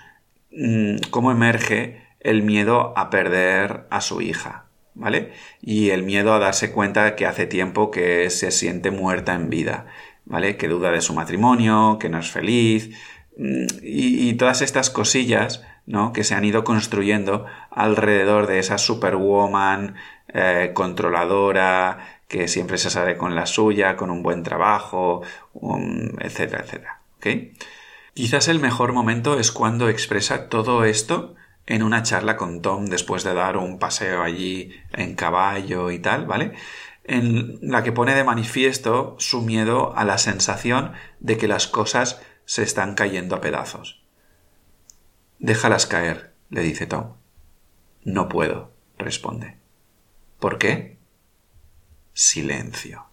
cómo 1.11 1.30
emerge 1.30 2.02
el 2.20 2.42
miedo 2.42 2.92
a 2.96 3.11
perder 3.11 3.86
a 3.90 4.00
su 4.00 4.20
hija, 4.20 4.66
¿vale? 4.94 5.32
Y 5.61 5.90
el 5.90 6.02
miedo 6.02 6.34
a 6.34 6.38
darse 6.38 6.72
cuenta 6.72 7.14
que 7.16 7.26
hace 7.26 7.46
tiempo 7.46 7.90
que 7.90 8.30
se 8.30 8.50
siente 8.50 8.90
muerta 8.90 9.34
en 9.34 9.50
vida, 9.50 9.86
¿vale? 10.24 10.57
Que 10.57 10.68
duda 10.68 10.90
de 10.90 11.00
su 11.00 11.14
matrimonio, 11.14 11.98
que 12.00 12.09
no 12.09 12.18
es 12.18 12.30
feliz, 12.30 12.90
y, 13.36 14.32
todas 14.34 14.62
estas 14.62 14.90
cosillas 14.90 15.62
¿no? 15.84 16.12
que 16.12 16.24
se 16.24 16.34
han 16.34 16.44
ido 16.44 16.64
construyendo 16.64 17.44
alrededor 17.70 18.46
de 18.46 18.59
esa 18.59 18.78
superwoman 18.78 19.94
eh, 20.28 20.70
controladora 20.74 21.98
que 22.28 22.48
siempre 22.48 22.78
se 22.78 22.90
sale 22.90 23.16
con 23.16 23.34
la 23.34 23.46
suya, 23.46 23.96
con 23.96 24.11
un 24.11 24.22
buen 24.22 24.42
trabajo, 24.42 25.22
etcétera, 26.18 26.64
etcétera. 26.64 27.00
Quizás 28.16 28.48
el 28.48 28.60
mejor 28.60 28.94
momento 28.94 29.38
es 29.38 29.52
cuando 29.52 29.90
expresa 29.90 30.48
todo 30.48 30.86
esto 30.86 31.34
en 31.66 31.82
una 31.82 32.02
charla 32.02 32.38
con 32.38 32.62
Tom 32.62 32.86
después 32.86 33.24
de 33.24 33.34
dar 33.34 33.58
un 33.58 33.78
paseo 33.78 34.22
allí 34.22 34.70
en 34.94 35.14
caballo 35.14 35.90
y 35.90 35.98
tal, 35.98 36.24
¿vale? 36.24 36.54
En 37.04 37.58
la 37.60 37.82
que 37.82 37.92
pone 37.92 38.14
de 38.14 38.24
manifiesto 38.24 39.16
su 39.18 39.42
miedo 39.42 39.94
a 39.98 40.06
la 40.06 40.16
sensación 40.16 40.92
de 41.20 41.36
que 41.36 41.46
las 41.46 41.66
cosas 41.66 42.22
se 42.46 42.62
están 42.62 42.94
cayendo 42.94 43.36
a 43.36 43.42
pedazos. 43.42 44.02
Déjalas 45.38 45.84
caer, 45.84 46.32
le 46.48 46.62
dice 46.62 46.86
Tom. 46.86 47.16
No 48.02 48.30
puedo, 48.30 48.72
responde. 48.96 49.58
¿Por 50.40 50.56
qué? 50.56 50.96
Silencio. 52.14 53.08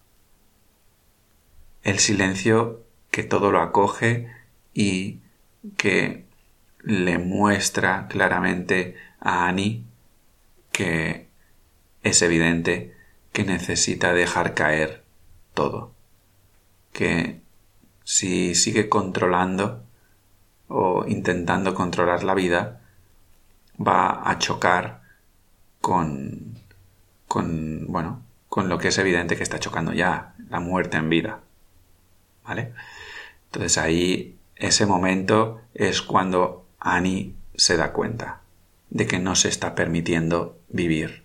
El 1.82 1.98
silencio 1.98 2.86
que 3.10 3.22
todo 3.22 3.52
lo 3.52 3.60
acoge 3.60 4.43
y 4.74 5.20
que 5.76 6.24
le 6.82 7.18
muestra 7.18 8.08
claramente 8.08 8.96
a 9.20 9.48
Annie 9.48 9.84
que 10.72 11.28
es 12.02 12.20
evidente 12.20 12.94
que 13.32 13.44
necesita 13.44 14.12
dejar 14.12 14.54
caer 14.54 15.04
todo, 15.54 15.92
que 16.92 17.40
si 18.04 18.54
sigue 18.54 18.88
controlando 18.88 19.84
o 20.68 21.04
intentando 21.06 21.74
controlar 21.74 22.24
la 22.24 22.34
vida, 22.34 22.80
va 23.80 24.28
a 24.30 24.38
chocar 24.38 25.02
con, 25.80 26.58
con, 27.28 27.86
bueno, 27.88 28.22
con 28.48 28.68
lo 28.68 28.78
que 28.78 28.88
es 28.88 28.98
evidente 28.98 29.36
que 29.36 29.42
está 29.42 29.58
chocando 29.58 29.92
ya, 29.92 30.34
la 30.50 30.60
muerte 30.60 30.96
en 30.96 31.08
vida. 31.08 31.40
¿Vale? 32.44 32.72
Entonces 33.46 33.78
ahí, 33.78 34.36
ese 34.56 34.86
momento 34.86 35.60
es 35.74 36.02
cuando 36.02 36.66
Annie 36.78 37.34
se 37.56 37.76
da 37.76 37.92
cuenta 37.92 38.40
de 38.90 39.06
que 39.06 39.18
no 39.18 39.34
se 39.34 39.48
está 39.48 39.74
permitiendo 39.74 40.58
vivir 40.68 41.24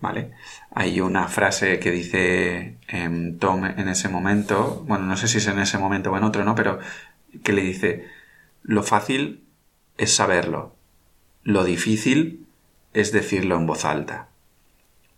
¿vale? 0.00 0.32
Hay 0.70 1.00
una 1.00 1.28
frase 1.28 1.78
que 1.78 1.90
dice 1.90 2.76
em, 2.88 3.38
Tom 3.38 3.64
en 3.64 3.88
ese 3.88 4.08
momento, 4.08 4.84
bueno, 4.86 5.06
no 5.06 5.16
sé 5.16 5.28
si 5.28 5.38
es 5.38 5.46
en 5.46 5.58
ese 5.58 5.78
momento 5.78 6.10
o 6.10 6.16
en 6.16 6.24
otro, 6.24 6.44
¿no? 6.44 6.54
Pero 6.54 6.78
que 7.42 7.52
le 7.52 7.62
dice, 7.62 8.08
lo 8.62 8.82
fácil 8.82 9.44
es 9.98 10.14
saberlo, 10.14 10.74
lo 11.42 11.64
difícil 11.64 12.46
es 12.92 13.12
decirlo 13.12 13.56
en 13.56 13.66
voz 13.66 13.84
alta. 13.84 14.28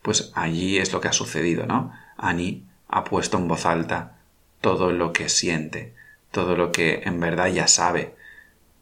Pues 0.02 0.32
allí 0.34 0.78
es 0.78 0.92
lo 0.92 1.00
que 1.00 1.08
ha 1.08 1.12
sucedido, 1.12 1.66
¿no? 1.66 1.92
Annie 2.16 2.64
ha 2.88 3.04
puesto 3.04 3.38
en 3.38 3.48
voz 3.48 3.66
alta 3.66 4.18
todo 4.60 4.92
lo 4.92 5.12
que 5.12 5.28
siente, 5.28 5.94
todo 6.32 6.56
lo 6.56 6.72
que 6.72 7.02
en 7.04 7.20
verdad 7.20 7.46
ya 7.46 7.68
sabe, 7.68 8.16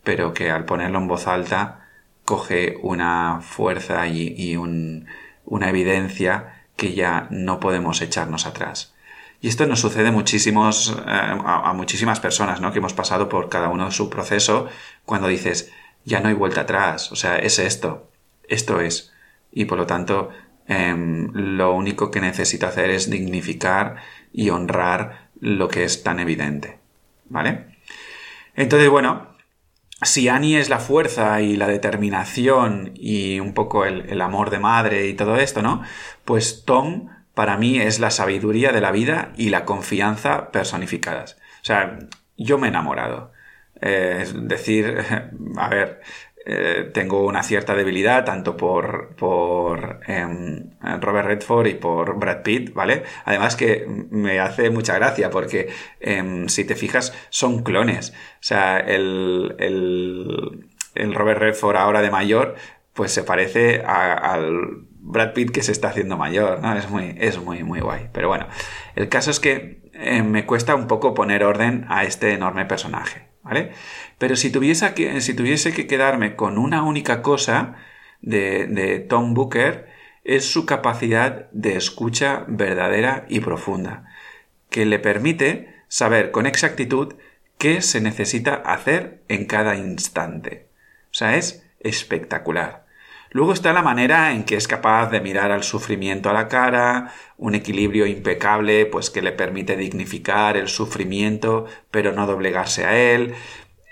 pero 0.03 0.33
que 0.33 0.51
al 0.51 0.65
ponerlo 0.65 0.99
en 0.99 1.09
voz 1.09 1.27
alta 1.27 1.89
coge 2.25 2.79
una 2.83 3.41
fuerza 3.43 4.07
y 4.09 4.57
un, 4.57 5.07
una 5.45 5.69
evidencia 5.69 6.65
que 6.77 6.95
ya 6.95 7.27
no 7.31 7.61
podemos 7.61 8.01
echarnos 8.01 8.47
atrás. 8.47 8.95
Y 9.43 9.49
esto 9.49 9.67
nos 9.67 9.81
sucede 9.81 10.11
muchísimos, 10.11 10.97
eh, 10.99 11.03
a, 11.07 11.73
muchísimas 11.73 12.21
personas, 12.21 12.61
¿no? 12.61 12.73
Que 12.73 12.79
hemos 12.79 12.93
pasado 12.93 13.29
por 13.29 13.49
cada 13.49 13.69
uno 13.69 13.91
su 13.91 14.11
proceso 14.11 14.69
cuando 15.07 15.29
dices, 15.29 15.73
ya 16.05 16.21
no 16.21 16.29
hay 16.29 16.35
vuelta 16.35 16.63
atrás, 16.63 17.11
o 17.13 17.17
sea, 17.17 17.39
es 17.39 17.59
esto, 17.59 18.11
esto 18.49 18.81
es. 18.81 19.13
Y 19.51 19.65
por 19.65 19.79
lo 19.79 19.87
tanto, 19.87 20.31
em, 20.67 21.31
lo 21.33 21.75
único 21.75 22.11
que 22.11 22.21
necesito 22.21 22.67
hacer 22.67 22.91
es 22.91 23.11
dignificar 23.11 23.97
y 24.33 24.51
honrar 24.51 25.31
lo 25.41 25.69
que 25.69 25.85
es 25.85 26.03
tan 26.03 26.21
evidente. 26.21 26.80
¿Vale? 27.31 27.77
Entonces, 28.55 28.91
bueno, 28.91 29.29
si 30.03 30.29
Annie 30.29 30.59
es 30.59 30.69
la 30.69 30.81
fuerza 30.81 31.41
y 31.41 31.57
la 31.57 31.67
determinación 31.67 32.93
y 32.95 33.41
un 33.41 33.55
poco 33.55 33.85
el, 33.87 34.21
amor 34.21 34.51
de 34.51 34.59
madre 34.59 35.07
y 35.07 35.15
todo 35.15 35.37
esto, 35.37 35.63
¿no? 35.63 35.83
Pues 36.25 36.65
Tom 36.67 37.09
para 37.35 37.57
mí 37.57 37.79
es 37.79 38.01
la 38.01 38.11
sabiduría 38.11 38.73
de 38.73 38.81
la 38.81 38.91
vida 38.91 39.33
y 39.37 39.51
la 39.51 39.65
confianza 39.65 40.51
personificadas. 40.51 41.39
O 41.63 41.65
sea, 41.65 41.99
yo 42.37 42.59
me 42.59 42.67
he 42.67 42.71
enamorado. 42.71 43.33
Eh, 43.81 44.19
es 44.23 44.49
decir, 44.49 44.99
a 45.57 45.69
ver, 45.69 46.01
eh, 46.47 46.91
tengo 46.95 47.27
una 47.27 47.43
cierta 47.43 47.75
debilidad 47.75 48.25
tanto 48.25 48.57
por, 48.57 49.15
por 49.17 50.01
em, 50.07 50.71
Robert 51.01 51.27
Redford 51.27 51.67
y 51.67 51.75
por 51.75 52.19
Brad 52.19 52.43
Pitt, 52.43 52.73
¿vale? 52.73 53.03
Además 53.27 53.57
que 53.57 53.87
me 54.11 54.41
hace 54.41 54.71
mucha 54.71 54.95
gracia 54.95 55.29
porque 55.31 55.69
em, 56.01 56.49
si 56.49 56.65
te 56.65 56.77
fijas 56.77 57.15
son 57.29 57.63
clones. 57.63 58.11
O 58.11 58.43
sea, 58.43 58.79
el, 58.79 59.55
el, 59.59 61.15
Robert 61.15 61.41
Redford 61.41 61.77
ahora 61.77 62.01
de 62.01 62.11
mayor 62.11 62.55
pues 62.95 63.13
se 63.13 63.23
parece 63.23 63.83
al 63.83 64.87
Brad 64.99 65.33
Pitt 65.35 65.51
que 65.51 65.63
se 65.63 65.73
está 65.73 65.89
haciendo 65.89 66.17
mayor, 66.17 66.61
¿no? 66.61 66.77
Es 66.77 66.89
muy, 66.89 67.15
es 67.19 67.39
muy, 67.39 67.63
muy 67.65 67.81
guay. 67.81 68.09
Pero 68.13 68.29
bueno, 68.29 68.47
el 68.97 69.09
caso 69.09 69.31
es 69.31 69.41
que 69.41 69.83
em, 69.93 70.27
me 70.31 70.47
cuesta 70.47 70.75
un 70.75 70.87
poco 70.87 71.15
poner 71.15 71.45
orden 71.45 71.85
a 71.89 72.05
este 72.05 72.33
enorme 72.33 72.65
personaje. 72.65 73.30
¿Vale? 73.43 73.73
Pero 74.19 74.37
si 74.37 74.51
tuviese 74.51 74.95
que, 74.95 75.87
quedarme 75.87 76.37
con 76.37 76.59
una 76.59 76.83
única 76.83 77.23
cosa 77.23 77.77
de, 78.21 78.67
de 78.67 78.99
Tom 78.99 79.35
Booker, 79.35 79.89
es 80.25 80.51
su 80.51 80.67
capacidad 80.67 81.51
de 81.51 81.77
escucha 81.77 82.45
verdadera 82.47 83.25
y 83.29 83.41
profunda, 83.41 84.05
que 84.69 84.85
le 84.87 84.99
permite 84.99 85.75
saber 85.89 86.31
con 86.31 86.47
exactitud 86.47 87.15
qué 87.59 87.83
se 87.83 88.01
necesita 88.01 88.55
hacer 88.55 89.23
en 89.29 89.47
cada 89.47 89.77
instante. 89.77 90.69
O 91.11 91.15
sea, 91.15 91.37
es 91.37 91.67
espectacular. 91.81 92.80
Luego 93.33 93.53
está 93.53 93.73
la 93.73 93.83
manera 93.83 94.33
en 94.33 94.45
que 94.45 94.57
es 94.57 94.67
capaz 94.67 95.11
de 95.11 95.21
mirar 95.21 95.53
al 95.53 95.63
sufrimiento 95.63 96.31
a 96.31 96.33
la 96.33 96.49
cara, 96.49 97.13
un 97.37 97.55
equilibrio 97.55 98.07
impecable, 98.07 98.87
pues 98.87 99.09
que 99.09 99.23
le 99.23 99.31
permite 99.31 99.77
dignificar 99.77 100.57
el 100.57 100.67
sufrimiento, 100.67 101.67
pero 101.93 102.13
no 102.13 102.27
doblegarse 102.27 102.85
a 102.85 102.99
él. 102.99 103.35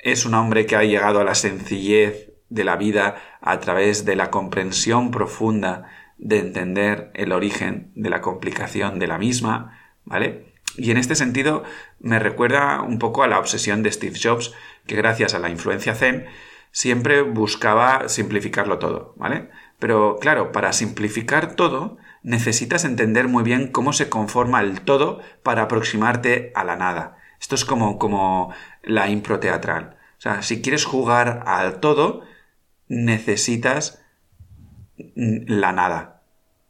Es 0.02 0.26
un 0.26 0.34
hombre 0.34 0.66
que 0.66 0.74
ha 0.74 0.82
llegado 0.82 1.20
a 1.20 1.24
la 1.24 1.36
sencillez 1.36 2.32
de 2.48 2.64
la 2.64 2.76
vida 2.76 3.16
a 3.40 3.60
través 3.60 4.04
de 4.04 4.16
la 4.16 4.30
comprensión 4.30 5.12
profunda 5.12 5.86
de 6.18 6.40
entender 6.40 7.12
el 7.14 7.30
origen 7.30 7.92
de 7.94 8.10
la 8.10 8.20
complicación 8.20 8.98
de 8.98 9.06
la 9.06 9.18
misma, 9.18 9.78
¿vale? 10.04 10.52
Y 10.76 10.90
en 10.90 10.96
este 10.96 11.14
sentido 11.14 11.62
me 12.00 12.18
recuerda 12.18 12.82
un 12.82 12.98
poco 12.98 13.22
a 13.22 13.28
la 13.28 13.38
obsesión 13.38 13.84
de 13.84 13.92
Steve 13.92 14.18
Jobs, 14.20 14.52
que 14.86 14.96
gracias 14.96 15.34
a 15.34 15.38
la 15.38 15.48
influencia 15.48 15.94
Zen 15.94 16.26
siempre 16.78 17.22
buscaba 17.22 18.08
simplificarlo 18.08 18.78
todo, 18.78 19.12
¿vale? 19.16 19.50
Pero 19.80 20.16
claro, 20.20 20.52
para 20.52 20.72
simplificar 20.72 21.56
todo, 21.56 21.96
necesitas 22.22 22.84
entender 22.84 23.26
muy 23.26 23.42
bien 23.42 23.72
cómo 23.72 23.92
se 23.92 24.08
conforma 24.08 24.60
el 24.60 24.82
todo 24.82 25.18
para 25.42 25.62
aproximarte 25.62 26.52
a 26.54 26.62
la 26.62 26.76
nada. 26.76 27.16
Esto 27.40 27.56
es 27.56 27.64
como, 27.64 27.98
como 27.98 28.54
la 28.84 29.08
impro 29.08 29.40
teatral. 29.40 29.96
O 30.18 30.20
sea, 30.20 30.42
si 30.42 30.62
quieres 30.62 30.84
jugar 30.84 31.42
al 31.46 31.80
todo, 31.80 32.22
necesitas 32.86 34.00
la 35.16 35.72
nada. 35.72 36.22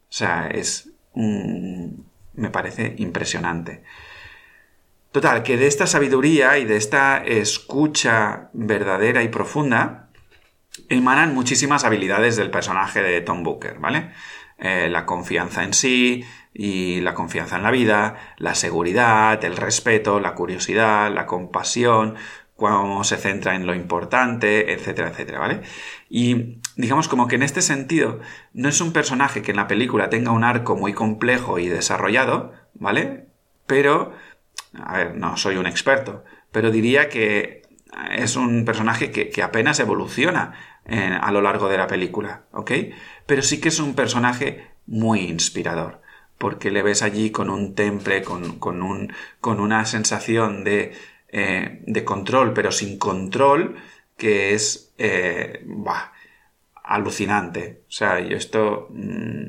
O 0.05 0.13
sea, 0.13 0.49
es 0.49 0.91
me 1.15 2.49
parece 2.51 2.95
impresionante. 2.97 3.85
Total, 5.13 5.43
que 5.43 5.57
de 5.57 5.67
esta 5.67 5.87
sabiduría 5.87 6.59
y 6.59 6.65
de 6.67 6.77
esta 6.77 7.19
escucha 7.25 8.51
verdadera 8.53 9.23
y 9.23 9.29
profunda 9.29 10.11
emanan 10.91 11.35
muchísimas 11.35 11.85
habilidades 11.85 12.37
del 12.37 12.51
personaje 12.51 13.03
de 13.03 13.21
Tom 13.23 13.43
Booker, 13.43 13.79
¿vale? 13.79 14.13
Eh, 14.59 14.89
la 14.91 15.07
confianza 15.07 15.65
en 15.65 15.73
sí 15.73 16.25
y 16.53 17.01
la 17.01 17.15
confianza 17.15 17.57
en 17.57 17.63
la 17.63 17.71
vida, 17.71 18.35
la 18.37 18.55
seguridad, 18.55 19.43
el 19.45 19.57
respeto, 19.57 20.21
la 20.21 20.35
curiosidad, 20.35 21.13
la 21.13 21.27
compasión, 21.27 22.17
cómo 22.57 23.05
se 23.05 23.17
centra 23.17 23.55
en 23.55 23.67
lo 23.67 23.75
importante, 23.75 24.73
etcétera, 24.73 25.09
etcétera, 25.09 25.39
¿vale? 25.39 25.63
Y 26.11 26.59
digamos 26.77 27.09
como 27.09 27.29
que 27.29 27.37
en 27.37 27.45
este 27.45 27.63
sentido 27.63 28.21
no 28.53 28.69
es 28.69 28.81
un 28.81 28.93
personaje 28.93 29.43
que 29.43 29.53
en 29.53 29.57
la 29.57 29.69
película 29.69 30.11
tenga 30.11 30.33
un 30.33 30.45
arco 30.45 30.77
muy 30.77 30.93
complejo 30.93 31.59
y 31.61 31.69
desarrollado, 31.69 32.53
¿vale? 32.75 33.29
Pero, 33.67 34.13
a 34.75 34.99
ver, 34.99 35.17
no 35.17 35.37
soy 35.37 35.57
un 35.57 35.67
experto, 35.67 36.25
pero 36.53 36.71
diría 36.71 37.09
que 37.09 37.63
es 38.13 38.37
un 38.37 38.65
personaje 38.65 39.11
que, 39.11 39.43
apenas 39.43 39.81
evoluciona 39.81 40.55
a 40.87 41.31
lo 41.33 41.43
largo 41.43 41.69
de 41.69 41.77
la 41.77 41.87
película, 41.87 42.45
¿ok? 42.53 42.73
Pero 43.27 43.43
sí 43.43 43.61
que 43.61 43.69
es 43.69 43.79
un 43.79 43.95
personaje 43.95 44.69
muy 44.87 45.21
inspirador 45.21 46.01
porque 46.39 46.71
le 46.71 46.83
ves 46.83 47.03
allí 47.03 47.31
con 47.31 47.51
un 47.51 47.75
temple, 47.75 48.23
con, 48.23 48.59
con, 48.59 48.83
un, 48.83 49.13
con 49.41 49.59
una 49.59 49.85
sensación 49.85 50.63
de 50.63 50.93
eh, 51.31 51.83
de 51.87 52.05
control, 52.05 52.55
pero 52.55 52.73
sin 52.73 52.99
control, 52.99 53.77
que 54.17 54.55
es 54.55 54.95
eh, 54.97 55.63
alucinante. 56.83 57.83
O 57.87 57.93
sea, 57.93 58.21
yo 58.21 58.37
esto 58.37 58.89
mm, 58.91 59.45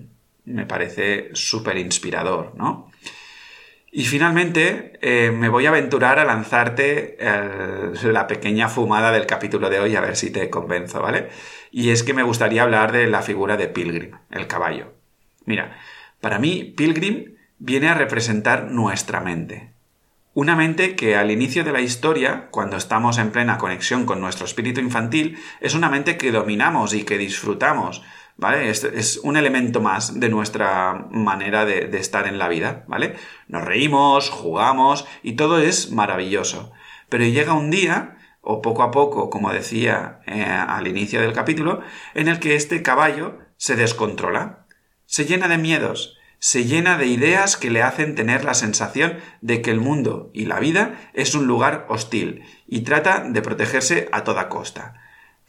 me 0.45 0.65
parece 0.65 1.29
súper 1.33 1.77
inspirador, 1.77 2.53
¿no? 2.55 2.88
Y 3.91 4.05
finalmente 4.05 4.99
eh, 5.01 5.31
me 5.31 5.49
voy 5.49 5.65
a 5.65 5.69
aventurar 5.69 6.19
a 6.19 6.25
lanzarte 6.25 7.17
la 8.03 8.27
pequeña 8.27 8.69
fumada 8.69 9.11
del 9.11 9.25
capítulo 9.25 9.69
de 9.69 9.79
hoy, 9.79 9.95
a 9.95 10.01
ver 10.01 10.15
si 10.15 10.31
te 10.31 10.49
convenzo, 10.49 11.01
¿vale? 11.01 11.29
Y 11.71 11.89
es 11.89 12.03
que 12.03 12.13
me 12.13 12.23
gustaría 12.23 12.63
hablar 12.63 12.91
de 12.91 13.07
la 13.07 13.21
figura 13.21 13.57
de 13.57 13.67
Pilgrim, 13.67 14.11
el 14.29 14.47
caballo. 14.47 14.93
Mira, 15.45 15.79
para 16.21 16.37
mí 16.37 16.73
Pilgrim 16.77 17.35
viene 17.57 17.89
a 17.89 17.95
representar 17.95 18.65
nuestra 18.65 19.21
mente. 19.21 19.71
Una 20.35 20.55
mente 20.55 20.95
que 20.95 21.15
al 21.15 21.31
inicio 21.31 21.63
de 21.63 21.71
la 21.71 21.81
historia, 21.81 22.47
cuando 22.51 22.77
estamos 22.77 23.17
en 23.17 23.31
plena 23.31 23.57
conexión 23.57 24.05
con 24.05 24.21
nuestro 24.21 24.45
espíritu 24.45 24.79
infantil, 24.79 25.39
es 25.59 25.73
una 25.73 25.89
mente 25.89 26.17
que 26.17 26.31
dominamos 26.31 26.93
y 26.93 27.03
que 27.03 27.17
disfrutamos, 27.17 28.03
¿vale? 28.39 28.69
Es, 28.69 29.19
un 29.21 29.35
elemento 29.35 29.81
más 29.81 30.19
de 30.19 30.29
nuestra 30.29 31.07
manera 31.11 31.65
de, 31.65 31.89
estar 31.97 32.25
en 32.25 32.39
la 32.39 32.47
vida, 32.47 32.85
¿vale? 32.87 33.15
Nos 33.47 33.65
reímos, 33.65 34.29
jugamos 34.29 35.05
y 35.23 35.33
todo 35.33 35.59
es 35.59 35.91
maravilloso. 35.91 36.71
Pero 37.09 37.25
llega 37.25 37.53
un 37.53 37.69
día, 37.69 38.17
o 38.41 38.61
poco 38.61 38.83
a 38.83 38.91
poco, 38.91 39.29
como 39.29 39.51
decía 39.51 40.21
eh, 40.25 40.43
al 40.43 40.87
inicio 40.87 41.21
del 41.21 41.33
capítulo, 41.33 41.81
en 42.13 42.29
el 42.29 42.39
que 42.39 42.55
este 42.55 42.81
caballo 42.81 43.39
se 43.57 43.75
descontrola, 43.75 44.65
se 45.05 45.25
llena 45.25 45.49
de 45.49 45.57
miedos, 45.57 46.17
se 46.39 46.63
llena 46.63 46.97
de 46.97 47.07
ideas 47.07 47.57
que 47.57 47.69
le 47.69 47.83
hacen 47.83 48.15
tener 48.15 48.45
la 48.45 48.53
sensación 48.53 49.17
de 49.41 49.61
que 49.61 49.71
el 49.71 49.81
mundo 49.81 50.31
y 50.33 50.45
la 50.45 50.61
vida 50.61 51.11
es 51.13 51.35
un 51.35 51.45
lugar 51.45 51.85
hostil 51.89 52.43
y 52.67 52.81
trata 52.81 53.25
de 53.27 53.41
protegerse 53.41 54.07
a 54.13 54.23
toda 54.23 54.47
costa. 54.47 54.93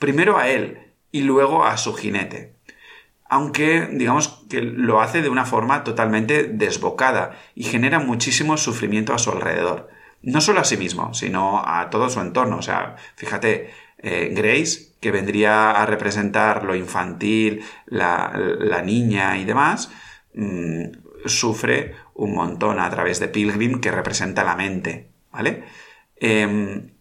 Primero 0.01 0.39
a 0.39 0.49
él 0.49 0.91
y 1.13 1.23
luego 1.23 1.65
a 1.65 1.77
su 1.77 1.95
jinete. 1.95 2.57
Aunque 3.31 3.89
digamos 3.93 4.45
que 4.51 4.61
lo 4.61 5.01
hace 5.01 5.23
de 5.23 5.31
una 5.31 5.47
forma 5.47 5.85
totalmente 5.85 6.45
desbocada 6.45 7.39
y 7.55 7.65
genera 7.65 7.99
muchísimo 7.99 8.59
sufrimiento 8.59 9.15
a 9.15 9.19
su 9.19 9.31
alrededor. 9.31 9.89
No 10.21 10.43
solo 10.43 10.61
a 10.61 10.65
sí 10.65 10.77
mismo, 10.77 11.15
sino 11.15 11.63
a 11.65 11.89
todo 11.89 12.11
su 12.11 12.21
entorno. 12.21 12.59
O 12.59 12.63
sea, 12.63 12.97
fíjate, 13.17 13.71
eh, 13.99 14.35
Grace, 14.37 14.97
que 15.01 15.11
vendría 15.11 15.71
a 15.71 15.87
representar 15.87 16.65
lo 16.65 16.75
infantil, 16.75 17.63
la, 17.87 18.33
la 18.37 18.83
niña 18.83 19.39
y 19.39 19.47
demás, 19.47 19.91
Mm, 20.35 20.93
sufre 21.27 21.95
un 22.15 22.35
montón 22.35 22.79
a 22.79 22.89
través 22.91 23.19
de 23.21 23.29
Pilgrim 23.29 23.81
que 23.81 23.91
representa 23.91 24.45
la 24.45 24.57
mente, 24.57 25.11
¿vale? 25.33 25.65
Em, 26.17 26.93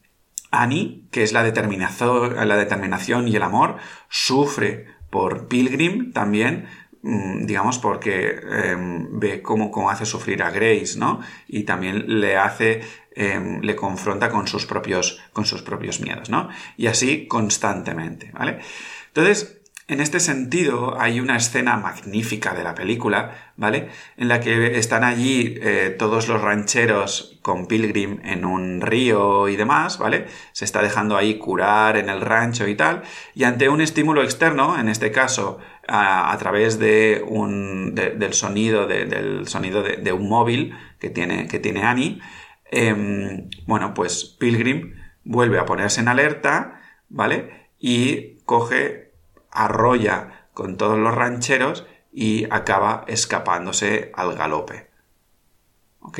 Annie, 0.52 1.08
que 1.12 1.24
es 1.24 1.32
la 1.34 1.44
determinación, 1.44 2.36
la 2.48 2.56
determinación 2.58 3.28
y 3.28 3.36
el 3.36 3.44
amor, 3.44 3.78
sufre 4.10 4.88
por 5.10 5.48
Pilgrim 5.48 6.12
también, 6.12 6.68
mm, 7.02 7.46
digamos, 7.46 7.80
porque 7.80 8.40
em, 8.52 9.20
ve 9.20 9.42
cómo, 9.42 9.72
cómo, 9.72 9.90
hace 9.90 10.06
sufrir 10.06 10.44
a 10.44 10.52
Grace, 10.52 10.98
¿no? 10.98 11.22
Y 11.48 11.64
también 11.64 12.20
le 12.20 12.38
hace, 12.38 12.82
em, 13.16 13.62
le 13.62 13.76
confronta 13.76 14.30
con 14.30 14.48
sus 14.48 14.66
propios, 14.66 15.20
con 15.34 15.46
sus 15.46 15.62
propios 15.62 16.00
miedos, 16.02 16.30
¿no? 16.30 16.50
Y 16.78 16.88
así 16.88 17.28
constantemente, 17.28 18.32
¿vale? 18.34 18.60
Entonces, 19.08 19.59
en 19.90 20.02
este 20.02 20.20
sentido, 20.20 21.02
hay 21.02 21.20
una 21.20 21.36
escena 21.36 21.76
magnífica 21.76 22.54
de 22.54 22.64
la 22.64 22.76
película, 22.76 23.52
¿vale? 23.58 23.90
En 24.18 24.28
la 24.28 24.40
que 24.40 24.78
están 24.78 25.04
allí 25.04 25.58
eh, 25.62 25.96
todos 25.98 26.28
los 26.28 26.40
rancheros 26.42 27.40
con 27.42 27.66
Pilgrim 27.66 28.20
en 28.24 28.46
un 28.46 28.82
río 28.82 29.50
y 29.50 29.56
demás, 29.56 29.98
¿vale? 29.98 30.28
Se 30.52 30.64
está 30.64 30.84
dejando 30.84 31.18
ahí 31.18 31.40
curar 31.40 31.98
en 31.98 32.10
el 32.10 32.22
rancho 32.22 32.68
y 32.68 32.76
tal, 32.76 33.02
y 33.34 33.46
ante 33.46 33.68
un 33.68 33.82
estímulo 33.82 34.22
externo, 34.22 34.80
en 34.80 34.90
este 34.90 35.12
caso 35.12 35.58
a, 35.88 36.38
través 36.38 36.78
de 36.78 37.24
un, 37.28 37.96
del 37.96 38.34
sonido, 38.34 38.86
del 38.86 39.48
sonido 39.48 39.82
de, 39.82 40.12
un 40.14 40.30
móvil 40.30 40.76
que 41.00 41.10
tiene, 41.10 41.48
que 41.48 41.58
tiene 41.58 41.82
Annie, 41.82 42.22
em, 42.70 43.50
bueno, 43.66 43.96
pues 43.96 44.24
Pilgrim 44.40 44.94
vuelve 45.24 45.58
a 45.58 45.66
ponerse 45.66 46.00
en 46.02 46.10
alerta, 46.10 46.80
¿vale? 47.10 47.70
Y 47.80 48.38
coge 48.46 49.09
arrolla 49.52 50.48
con 50.54 50.78
todos 50.78 50.98
los 50.98 51.16
rancheros 51.16 51.86
y 52.12 52.46
acaba 52.52 53.06
escapándose 53.08 54.12
al 54.16 54.36
galope. 54.36 54.90
¿Ok? 56.02 56.20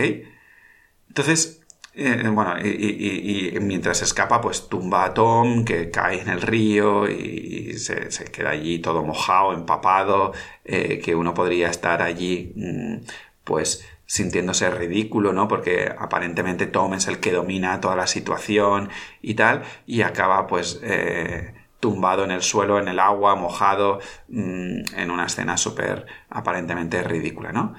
Entonces, 1.08 1.60
eh, 1.94 2.30
bueno, 2.32 2.58
y, 2.64 3.58
mientras 3.62 4.02
escapa, 4.02 4.40
pues 4.40 4.70
tumba 4.70 5.06
a 5.06 5.14
Tom, 5.14 5.66
que 5.66 5.90
cae 5.92 6.22
en 6.22 6.30
el 6.30 6.42
río 6.42 7.10
y 7.10 7.74
se, 7.78 8.10
queda 8.32 8.52
allí 8.52 8.80
todo 8.80 9.04
mojado, 9.04 9.54
empapado, 9.54 10.34
eh, 10.64 11.00
que 11.04 11.16
uno 11.16 11.34
podría 11.34 11.70
estar 11.70 12.02
allí, 12.02 12.54
mm, 12.56 12.98
pues 13.44 13.86
sintiéndose 14.06 14.70
ridículo, 14.72 15.34
¿no? 15.34 15.48
Porque 15.48 15.94
aparentemente 15.98 16.68
Tom 16.68 16.94
es 16.94 17.08
el 17.08 17.20
que 17.20 17.32
domina 17.32 17.82
toda 17.82 17.96
la 17.96 18.08
situación 18.08 18.90
y 19.22 19.36
tal, 19.36 19.64
y 19.86 20.02
acaba 20.02 20.48
pues 20.48 20.80
eh, 20.84 21.54
tumbado 21.80 22.24
en 22.24 22.32
el 22.32 22.42
suelo, 22.42 22.80
en 22.80 22.88
el 22.88 23.00
agua, 23.00 23.36
mojado, 23.36 24.00
mm, 24.28 24.96
en 24.96 25.12
una 25.12 25.26
escena 25.26 25.58
súper 25.58 26.06
aparentemente 26.30 27.02
ridícula, 27.04 27.52
¿no? 27.52 27.74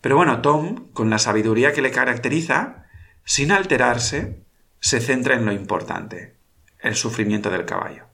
Pero 0.00 0.16
bueno, 0.16 0.40
Tom, 0.40 0.92
con 0.92 1.10
la 1.10 1.18
sabiduría 1.18 1.72
que 1.72 1.82
le 1.82 1.90
caracteriza, 1.90 2.86
sin 3.24 3.52
alterarse, 3.52 4.42
se 4.80 5.00
centra 5.00 5.34
en 5.34 5.44
lo 5.44 5.52
importante, 5.52 6.36
el 6.80 6.96
sufrimiento 6.96 7.50
del 7.50 7.66
caballo. 7.66 8.06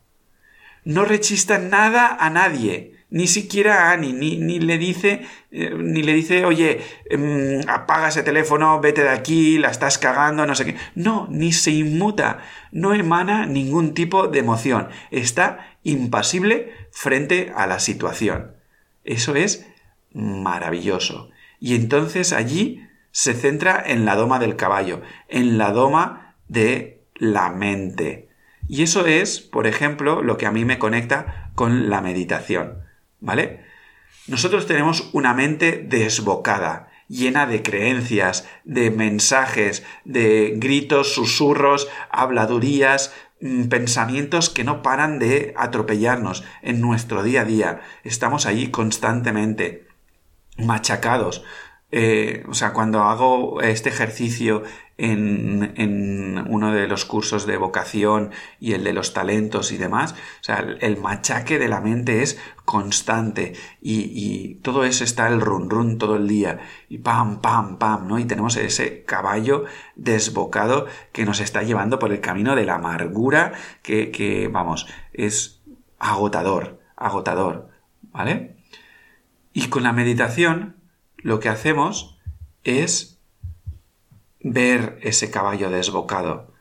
No 0.84 1.04
rechista 1.04 1.58
nada 1.58 2.16
a 2.18 2.30
nadie, 2.30 2.95
ni 3.08 3.28
siquiera 3.28 3.84
a 3.84 3.92
Annie, 3.92 4.12
ni, 4.12 4.58
le 4.58 4.78
dice, 4.78 5.26
eh, 5.50 5.74
ni 5.78 6.02
le 6.02 6.12
dice, 6.12 6.44
oye, 6.44 6.80
em, 7.08 7.60
apaga 7.68 8.08
ese 8.08 8.22
teléfono, 8.22 8.80
vete 8.80 9.02
de 9.02 9.10
aquí, 9.10 9.58
la 9.58 9.70
estás 9.70 9.98
cagando, 9.98 10.46
no 10.46 10.54
sé 10.54 10.64
qué. 10.64 10.76
No, 10.94 11.28
ni 11.30 11.52
se 11.52 11.70
inmuta, 11.70 12.40
no 12.72 12.94
emana 12.94 13.46
ningún 13.46 13.94
tipo 13.94 14.28
de 14.28 14.40
emoción, 14.40 14.88
está 15.10 15.76
impasible 15.84 16.72
frente 16.90 17.52
a 17.54 17.66
la 17.66 17.78
situación. 17.78 18.56
Eso 19.04 19.36
es 19.36 19.66
maravilloso. 20.12 21.30
Y 21.60 21.74
entonces 21.74 22.32
allí 22.32 22.82
se 23.12 23.34
centra 23.34 23.82
en 23.86 24.04
la 24.04 24.16
doma 24.16 24.38
del 24.38 24.56
caballo, 24.56 25.00
en 25.28 25.58
la 25.58 25.70
doma 25.70 26.34
de 26.48 27.04
la 27.14 27.50
mente. 27.50 28.28
Y 28.68 28.82
eso 28.82 29.06
es, 29.06 29.40
por 29.40 29.66
ejemplo, 29.66 30.22
lo 30.22 30.36
que 30.36 30.46
a 30.46 30.52
mí 30.52 30.64
me 30.64 30.78
conecta 30.78 31.52
con 31.54 31.88
la 31.88 32.00
meditación. 32.00 32.85
¿Vale? 33.26 33.60
Nosotros 34.28 34.66
tenemos 34.66 35.10
una 35.12 35.34
mente 35.34 35.84
desbocada, 35.86 36.88
llena 37.08 37.46
de 37.46 37.62
creencias, 37.62 38.48
de 38.64 38.90
mensajes, 38.90 39.84
de 40.04 40.54
gritos, 40.56 41.12
susurros, 41.12 41.88
habladurías, 42.10 43.12
mm, 43.40 43.64
pensamientos 43.64 44.48
que 44.48 44.64
no 44.64 44.80
paran 44.82 45.18
de 45.18 45.52
atropellarnos 45.56 46.44
en 46.62 46.80
nuestro 46.80 47.22
día 47.24 47.42
a 47.42 47.44
día. 47.44 47.80
Estamos 48.04 48.46
allí 48.46 48.70
constantemente 48.70 49.86
machacados. 50.56 51.44
Eh, 51.92 52.44
o 52.48 52.54
sea, 52.54 52.72
cuando 52.72 53.02
hago 53.02 53.60
este 53.60 53.88
ejercicio 53.88 54.62
en, 54.98 55.74
en, 55.76 56.05
uno 56.48 56.72
de 56.72 56.86
los 56.86 57.04
cursos 57.04 57.46
de 57.46 57.56
vocación 57.56 58.30
y 58.60 58.72
el 58.72 58.84
de 58.84 58.92
los 58.92 59.12
talentos 59.12 59.72
y 59.72 59.76
demás. 59.76 60.12
O 60.12 60.44
sea, 60.44 60.58
el, 60.58 60.96
machaque 60.96 61.58
de 61.58 61.68
la 61.68 61.80
mente 61.80 62.22
es 62.22 62.38
constante 62.64 63.54
y, 63.80 64.56
todo 64.62 64.84
eso 64.84 65.04
está 65.04 65.28
el 65.28 65.40
run 65.40 65.70
run 65.70 65.98
todo 65.98 66.16
el 66.16 66.26
día 66.26 66.58
y 66.88 66.98
pam, 66.98 67.40
pam, 67.40 67.78
pam, 67.78 68.08
¿no? 68.08 68.18
Y 68.18 68.24
tenemos 68.24 68.56
ese 68.56 69.04
caballo 69.04 69.64
desbocado 69.94 70.86
que 71.12 71.24
nos 71.24 71.40
está 71.40 71.62
llevando 71.62 71.98
por 71.98 72.12
el 72.12 72.20
camino 72.20 72.56
de 72.56 72.64
la 72.64 72.76
amargura 72.76 73.52
que 73.82 74.48
vamos, 74.52 74.86
es 75.12 75.62
agotador, 75.98 76.80
agotador, 76.96 77.68
¿vale? 78.12 78.56
Y 79.52 79.68
con 79.68 79.82
la 79.82 79.92
meditación 79.92 80.76
lo 81.16 81.40
que 81.40 81.48
hacemos 81.48 82.18
es 82.64 83.15
ver 84.40 84.98
ese 85.02 85.30
caballo 85.30 85.70
desbocado, 85.70 86.52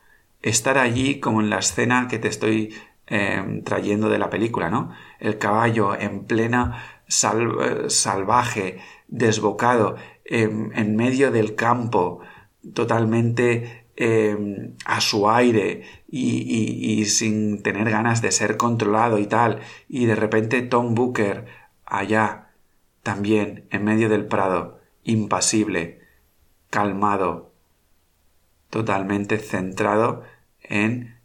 estar 0.42 0.78
allí 0.78 1.20
como 1.20 1.42
en 1.42 1.50
la 1.50 1.60
escena 1.60 2.08
que 2.08 2.20
te 2.20 2.28
estoy 2.28 2.74
em, 3.08 3.64
trayendo 3.64 4.10
de 4.10 4.18
la 4.18 4.30
película, 4.30 4.70
¿no? 4.70 4.92
El 5.20 5.38
caballo 5.38 5.96
en 5.96 6.26
plena 6.26 6.84
salvaje, 7.08 8.80
desbocado, 9.08 9.96
em, 10.26 10.72
en 10.74 10.96
medio 10.96 11.32
del 11.32 11.56
campo, 11.56 12.22
totalmente 12.74 13.86
em, 13.98 14.76
a 14.86 15.00
su 15.02 15.30
aire 15.30 15.84
y, 16.10 17.00
y, 17.00 17.06
sin 17.06 17.64
tener 17.64 17.90
ganas 17.90 18.22
de 18.22 18.32
ser 18.32 18.58
controlado 18.58 19.20
y 19.20 19.28
tal, 19.28 19.62
y 19.88 20.06
de 20.06 20.16
repente 20.16 20.62
Tom 20.64 20.96
Booker 20.96 21.46
allá, 21.86 22.50
también 23.04 23.68
en 23.72 23.86
medio 23.86 24.10
del 24.10 24.26
prado, 24.26 24.80
impasible, 25.04 26.02
calmado, 26.70 27.45
totalmente 28.76 29.38
centrado 29.38 30.24
en 30.62 31.18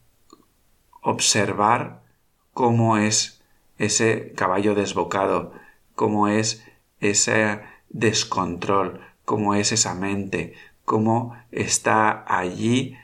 observar 1.03 2.05
cómo 2.53 2.97
es 2.97 3.43
ese 3.77 4.33
caballo 4.37 4.77
desbocado, 4.77 5.53
cómo 5.97 6.29
es 6.29 6.65
ese 7.01 7.59
descontrol, 7.89 9.01
cómo 9.25 9.57
es 9.57 9.73
esa 9.73 9.95
mente, 9.95 10.55
cómo 10.85 11.37
está 11.51 12.25
allí, 12.29 12.97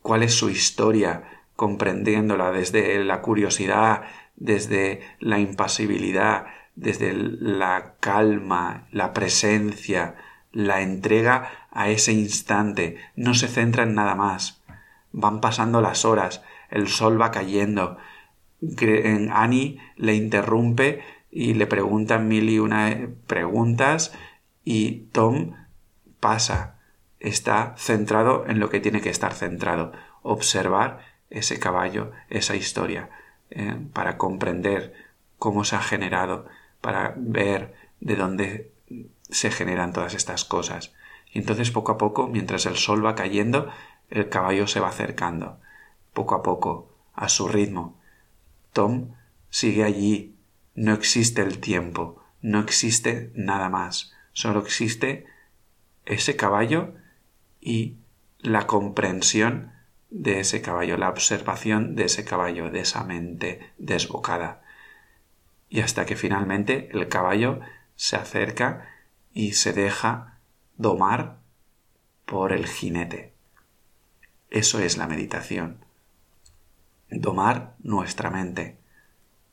cuál 0.00 0.22
es 0.22 0.32
su 0.32 0.48
historia, 0.48 1.24
comprendiéndola 1.56 2.52
desde 2.52 3.02
la 3.04 3.20
curiosidad, 3.20 4.02
desde 4.36 5.00
la 5.18 5.40
impasibilidad, 5.40 6.46
desde 6.76 7.14
la 7.14 7.96
calma, 7.98 8.86
la 8.92 9.12
presencia, 9.12 10.14
la 10.58 10.82
entrega 10.82 11.68
a 11.70 11.88
ese 11.88 12.12
instante, 12.12 12.96
no 13.14 13.34
se 13.34 13.46
centra 13.46 13.84
en 13.84 13.94
nada 13.94 14.16
más. 14.16 14.60
Van 15.12 15.40
pasando 15.40 15.80
las 15.80 16.04
horas, 16.04 16.42
el 16.68 16.88
sol 16.88 17.20
va 17.20 17.30
cayendo. 17.30 17.96
Annie 19.30 19.78
le 19.94 20.16
interrumpe 20.16 21.00
y 21.30 21.54
le 21.54 21.68
preguntan 21.68 22.26
mil 22.26 22.50
y 22.50 22.58
una 22.58 23.08
preguntas 23.28 24.12
y 24.64 25.06
Tom 25.12 25.54
pasa, 26.18 26.80
está 27.20 27.76
centrado 27.78 28.44
en 28.48 28.58
lo 28.58 28.68
que 28.68 28.80
tiene 28.80 29.00
que 29.00 29.10
estar 29.10 29.34
centrado, 29.34 29.92
observar 30.22 31.06
ese 31.30 31.60
caballo, 31.60 32.10
esa 32.30 32.56
historia, 32.56 33.10
eh, 33.50 33.76
para 33.92 34.16
comprender 34.16 34.92
cómo 35.38 35.62
se 35.62 35.76
ha 35.76 35.82
generado, 35.82 36.46
para 36.80 37.14
ver 37.16 37.74
de 38.00 38.16
dónde 38.16 38.72
se 39.30 39.50
generan 39.50 39.92
todas 39.92 40.14
estas 40.14 40.44
cosas. 40.44 40.94
Y 41.32 41.38
entonces 41.38 41.70
poco 41.70 41.92
a 41.92 41.98
poco, 41.98 42.28
mientras 42.28 42.66
el 42.66 42.76
sol 42.76 43.04
va 43.04 43.14
cayendo, 43.14 43.70
el 44.10 44.28
caballo 44.28 44.66
se 44.66 44.80
va 44.80 44.88
acercando, 44.88 45.60
poco 46.12 46.34
a 46.34 46.42
poco, 46.42 46.94
a 47.14 47.28
su 47.28 47.48
ritmo. 47.48 48.00
Tom 48.72 49.14
sigue 49.50 49.84
allí, 49.84 50.36
no 50.74 50.94
existe 50.94 51.42
el 51.42 51.58
tiempo, 51.58 52.22
no 52.40 52.60
existe 52.60 53.32
nada 53.34 53.68
más, 53.68 54.12
solo 54.32 54.60
existe 54.60 55.26
ese 56.06 56.36
caballo 56.36 56.94
y 57.60 57.96
la 58.38 58.66
comprensión 58.66 59.72
de 60.10 60.40
ese 60.40 60.62
caballo, 60.62 60.96
la 60.96 61.10
observación 61.10 61.94
de 61.94 62.04
ese 62.04 62.24
caballo, 62.24 62.70
de 62.70 62.80
esa 62.80 63.04
mente 63.04 63.72
desbocada. 63.76 64.62
Y 65.68 65.80
hasta 65.80 66.06
que 66.06 66.16
finalmente 66.16 66.88
el 66.92 67.08
caballo 67.08 67.60
se 67.96 68.16
acerca 68.16 68.88
y 69.32 69.52
se 69.52 69.72
deja 69.72 70.38
domar 70.76 71.38
por 72.24 72.52
el 72.52 72.66
jinete. 72.66 73.32
Eso 74.50 74.78
es 74.80 74.96
la 74.96 75.06
meditación. 75.06 75.84
Domar 77.10 77.74
nuestra 77.82 78.30
mente. 78.30 78.78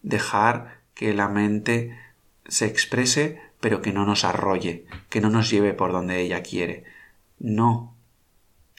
Dejar 0.01 0.81
que 0.93 1.13
la 1.13 1.27
mente 1.27 1.97
se 2.47 2.65
exprese 2.65 3.41
pero 3.65 3.81
que 3.81 3.93
no 3.93 4.05
nos 4.05 4.23
arrolle, 4.25 4.85
que 5.09 5.21
no 5.21 5.31
nos 5.31 5.49
lleve 5.49 5.73
por 5.73 5.91
donde 5.91 6.21
ella 6.21 6.43
quiere. 6.43 6.83
No, 7.39 7.95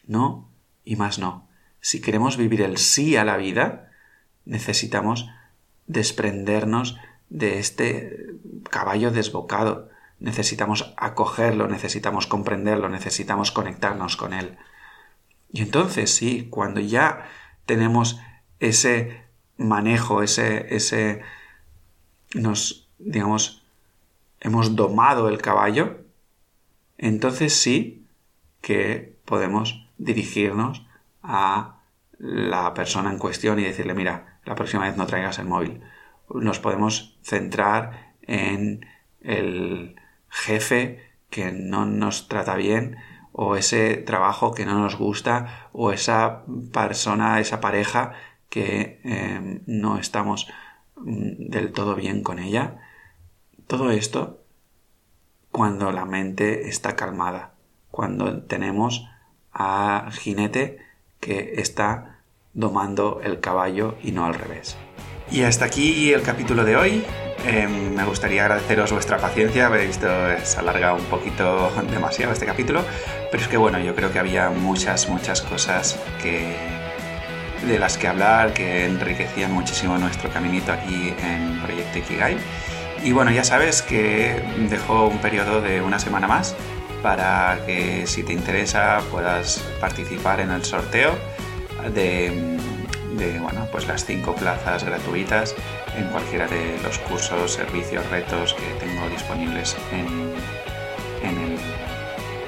no 0.07 0.49
y 0.85 0.95
más 0.95 1.19
no. 1.19 1.49
Si 1.81 2.01
queremos 2.01 2.37
vivir 2.37 2.63
el 2.63 2.79
sí 2.79 3.17
a 3.17 3.25
la 3.25 3.37
vida, 3.37 3.91
necesitamos 4.45 5.29
desprendernos 5.89 6.99
de 7.31 7.59
este 7.59 8.27
caballo 8.71 9.11
desbocado, 9.11 9.91
necesitamos 10.19 10.95
acogerlo, 10.97 11.69
necesitamos 11.69 12.27
comprenderlo, 12.27 12.89
necesitamos 12.89 13.53
conectarnos 13.53 14.17
con 14.17 14.33
él. 14.33 14.57
Y 15.53 15.63
entonces 15.63 16.15
sí, 16.15 16.49
cuando 16.51 16.81
ya 16.81 17.27
tenemos 17.67 18.21
ese 18.61 19.25
manejo, 19.57 20.23
ese, 20.23 20.75
ese, 20.75 21.23
nos, 22.35 22.89
digamos, 22.99 23.65
hemos 24.41 24.77
domado 24.77 25.29
el 25.29 25.41
caballo, 25.41 25.99
entonces 26.99 27.55
sí 27.55 28.07
que 28.61 29.17
podemos 29.25 29.87
dirigirnos 29.99 30.87
a 31.23 31.81
la 32.19 32.73
persona 32.75 33.11
en 33.11 33.19
cuestión 33.19 33.59
y 33.59 33.65
decirle, 33.65 33.95
mira, 33.95 34.41
la 34.45 34.55
próxima 34.55 34.85
vez 34.85 34.97
no 34.97 35.07
traigas 35.07 35.39
el 35.39 35.47
móvil. 35.47 35.83
Nos 36.29 36.59
podemos 36.59 37.19
centrar 37.23 38.15
en 38.23 38.87
el, 39.21 39.97
jefe 40.37 41.01
que 41.31 41.51
no 41.51 41.87
nos 41.87 42.29
trata 42.29 42.55
bien 42.57 42.97
o 43.33 43.57
ese 43.57 43.97
trabajo 43.97 44.53
que 44.53 44.67
no 44.67 44.79
nos 44.79 44.97
gusta 44.97 45.69
o 45.73 45.93
esa 45.93 46.45
persona, 46.73 47.41
esa 47.41 47.61
pareja 47.61 48.13
que 48.49 49.01
em, 49.05 49.63
no 49.67 49.99
estamos 49.99 50.49
mm, 50.97 51.49
del 51.51 51.73
todo 51.73 51.95
bien 51.95 52.23
con 52.23 52.39
ella. 52.39 52.79
Todo 53.67 53.91
esto 53.91 54.43
cuando 55.51 55.91
la 55.91 56.05
mente 56.05 56.69
está 56.69 56.97
calmada, 56.97 57.55
cuando 57.91 58.43
tenemos 58.43 59.09
a 59.53 60.11
jinete 60.13 60.79
que 61.19 61.55
está 61.57 62.21
domando 62.53 63.21
el 63.23 63.41
caballo 63.41 63.97
y 64.03 64.13
no 64.13 64.27
al 64.27 64.35
revés. 64.35 64.77
Y 65.31 65.43
hasta 65.43 65.65
aquí 65.65 66.13
el 66.13 66.23
capítulo 66.23 66.65
de 66.65 66.77
hoy. 66.77 67.26
Em, 67.47 67.95
me 67.95 68.05
gustaría 68.05 68.43
agradeceros 68.43 68.91
vuestra 68.91 69.19
paciencia, 69.19 69.67
habéis 69.67 69.87
visto, 69.87 70.09
se 70.43 70.59
alarga 70.59 70.95
un 70.95 71.05
poquito 71.05 71.71
demasiado 71.91 72.33
este 72.33 72.45
capítulo, 72.45 72.83
pero 73.31 73.41
es 73.41 73.49
que 73.49 73.57
bueno, 73.57 73.79
yo 73.79 73.95
creo 73.95 74.13
que 74.13 74.19
había 74.19 74.51
muchas, 74.51 75.09
muchas 75.09 75.43
cosas 75.43 75.97
que, 76.21 76.57
de 77.65 77.79
las 77.79 77.99
que 77.99 78.09
hablar 78.09 78.53
que 78.53 78.87
enriquecían 78.87 79.53
muchísimo 79.53 79.97
nuestro 79.97 80.29
caminito 80.31 80.73
aquí 80.73 81.15
en 81.23 81.61
Proyecto 81.63 81.99
Ikigai. 81.99 82.37
Y 83.05 83.13
bueno, 83.13 83.31
ya 83.31 83.45
sabes 83.45 83.81
que 83.81 84.43
dejo 84.69 85.07
un 85.07 85.19
periodo 85.19 85.61
de 85.61 85.81
una 85.83 86.01
semana 86.01 86.27
más 86.27 86.57
para 87.01 87.61
que 87.65 88.09
si 88.09 88.25
te 88.25 88.33
interesa 88.33 89.01
puedas 89.13 89.59
participar 89.81 90.41
en 90.41 90.51
el 90.51 90.65
sorteo 90.65 91.13
de, 91.95 92.57
de 93.17 93.39
bueno, 93.39 93.67
pues 93.73 93.87
las 93.87 94.05
cinco 94.05 94.35
plazas 94.35 94.85
gratuitas 94.85 95.55
en 95.97 96.07
cualquiera 96.09 96.47
de 96.47 96.79
los 96.83 96.99
cursos, 96.99 97.53
servicios, 97.53 98.09
retos 98.11 98.55
que 98.55 98.85
tengo 98.85 99.09
disponibles 99.09 99.77
en, 99.93 100.35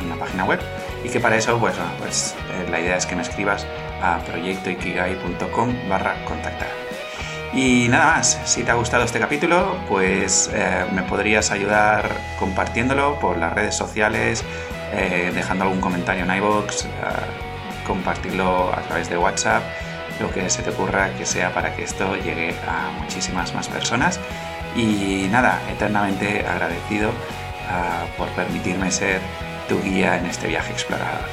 la 0.09 0.17
página 0.17 0.45
web. 0.45 0.61
Y 1.05 1.09
que 1.09 1.21
para 1.21 1.37
eso, 1.37 1.59
pues, 1.59 1.75
pues 1.99 2.35
eh, 2.51 2.71
la 2.71 2.81
idea 2.81 2.97
es 2.97 3.07
que 3.07 3.17
me 3.17 3.23
escribas 3.23 3.67
a 4.01 4.19
proyectoikigai.com 4.21 5.89
barra 5.89 6.25
contactar. 6.25 6.69
Y 7.53 7.89
nada 7.89 8.17
más, 8.17 8.41
si 8.45 8.63
te 8.63 8.71
ha 8.71 8.75
gustado 8.75 9.05
este 9.05 9.19
capítulo, 9.19 9.77
pues 9.89 10.51
eh, 10.53 10.85
me 10.93 11.03
podrías 11.03 11.51
ayudar 11.51 12.11
compartiéndolo 12.39 13.19
por 13.21 13.37
las 13.39 13.53
redes 13.53 13.75
sociales, 13.75 14.45
eh, 14.93 15.33
dejando 15.35 15.65
algún 15.65 15.81
comentario 15.81 16.25
en 16.25 16.37
iVoox, 16.37 16.87
compartirlo 17.87 18.73
a 18.73 18.81
través 18.83 19.09
de 19.09 19.17
WhatsApp 19.17 19.63
lo 20.21 20.31
que 20.31 20.49
se 20.51 20.63
te 20.63 20.71
ocurra 20.71 21.15
que 21.15 21.27
sea 21.27 21.53
para 21.53 21.75
que 21.75 21.85
esto 21.85 22.17
llegue 22.17 22.55
a 22.67 22.91
muchísimas 23.01 23.55
más 23.55 23.69
personas. 23.69 24.21
Y 24.77 25.29
nada, 25.31 25.61
eternamente 25.71 26.47
agradecido 26.47 27.11
ah, 27.69 28.05
por 28.17 28.29
permitirme 28.29 28.91
ser 28.91 29.21
tu 29.69 29.83
guía 29.83 30.19
en 30.19 30.27
este 30.27 30.49
viaje 30.49 30.73
explorador. 30.73 31.27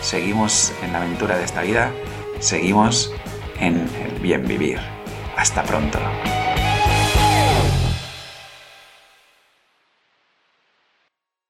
Seguimos 0.00 0.72
en 0.82 0.92
la 0.92 0.98
aventura 0.98 1.36
de 1.36 1.44
esta 1.44 1.62
vida, 1.62 1.90
seguimos 2.40 3.12
en 3.58 3.88
el 4.04 4.20
bien 4.20 4.46
vivir. 4.46 4.78
Hasta 5.36 5.62
pronto. 5.62 5.98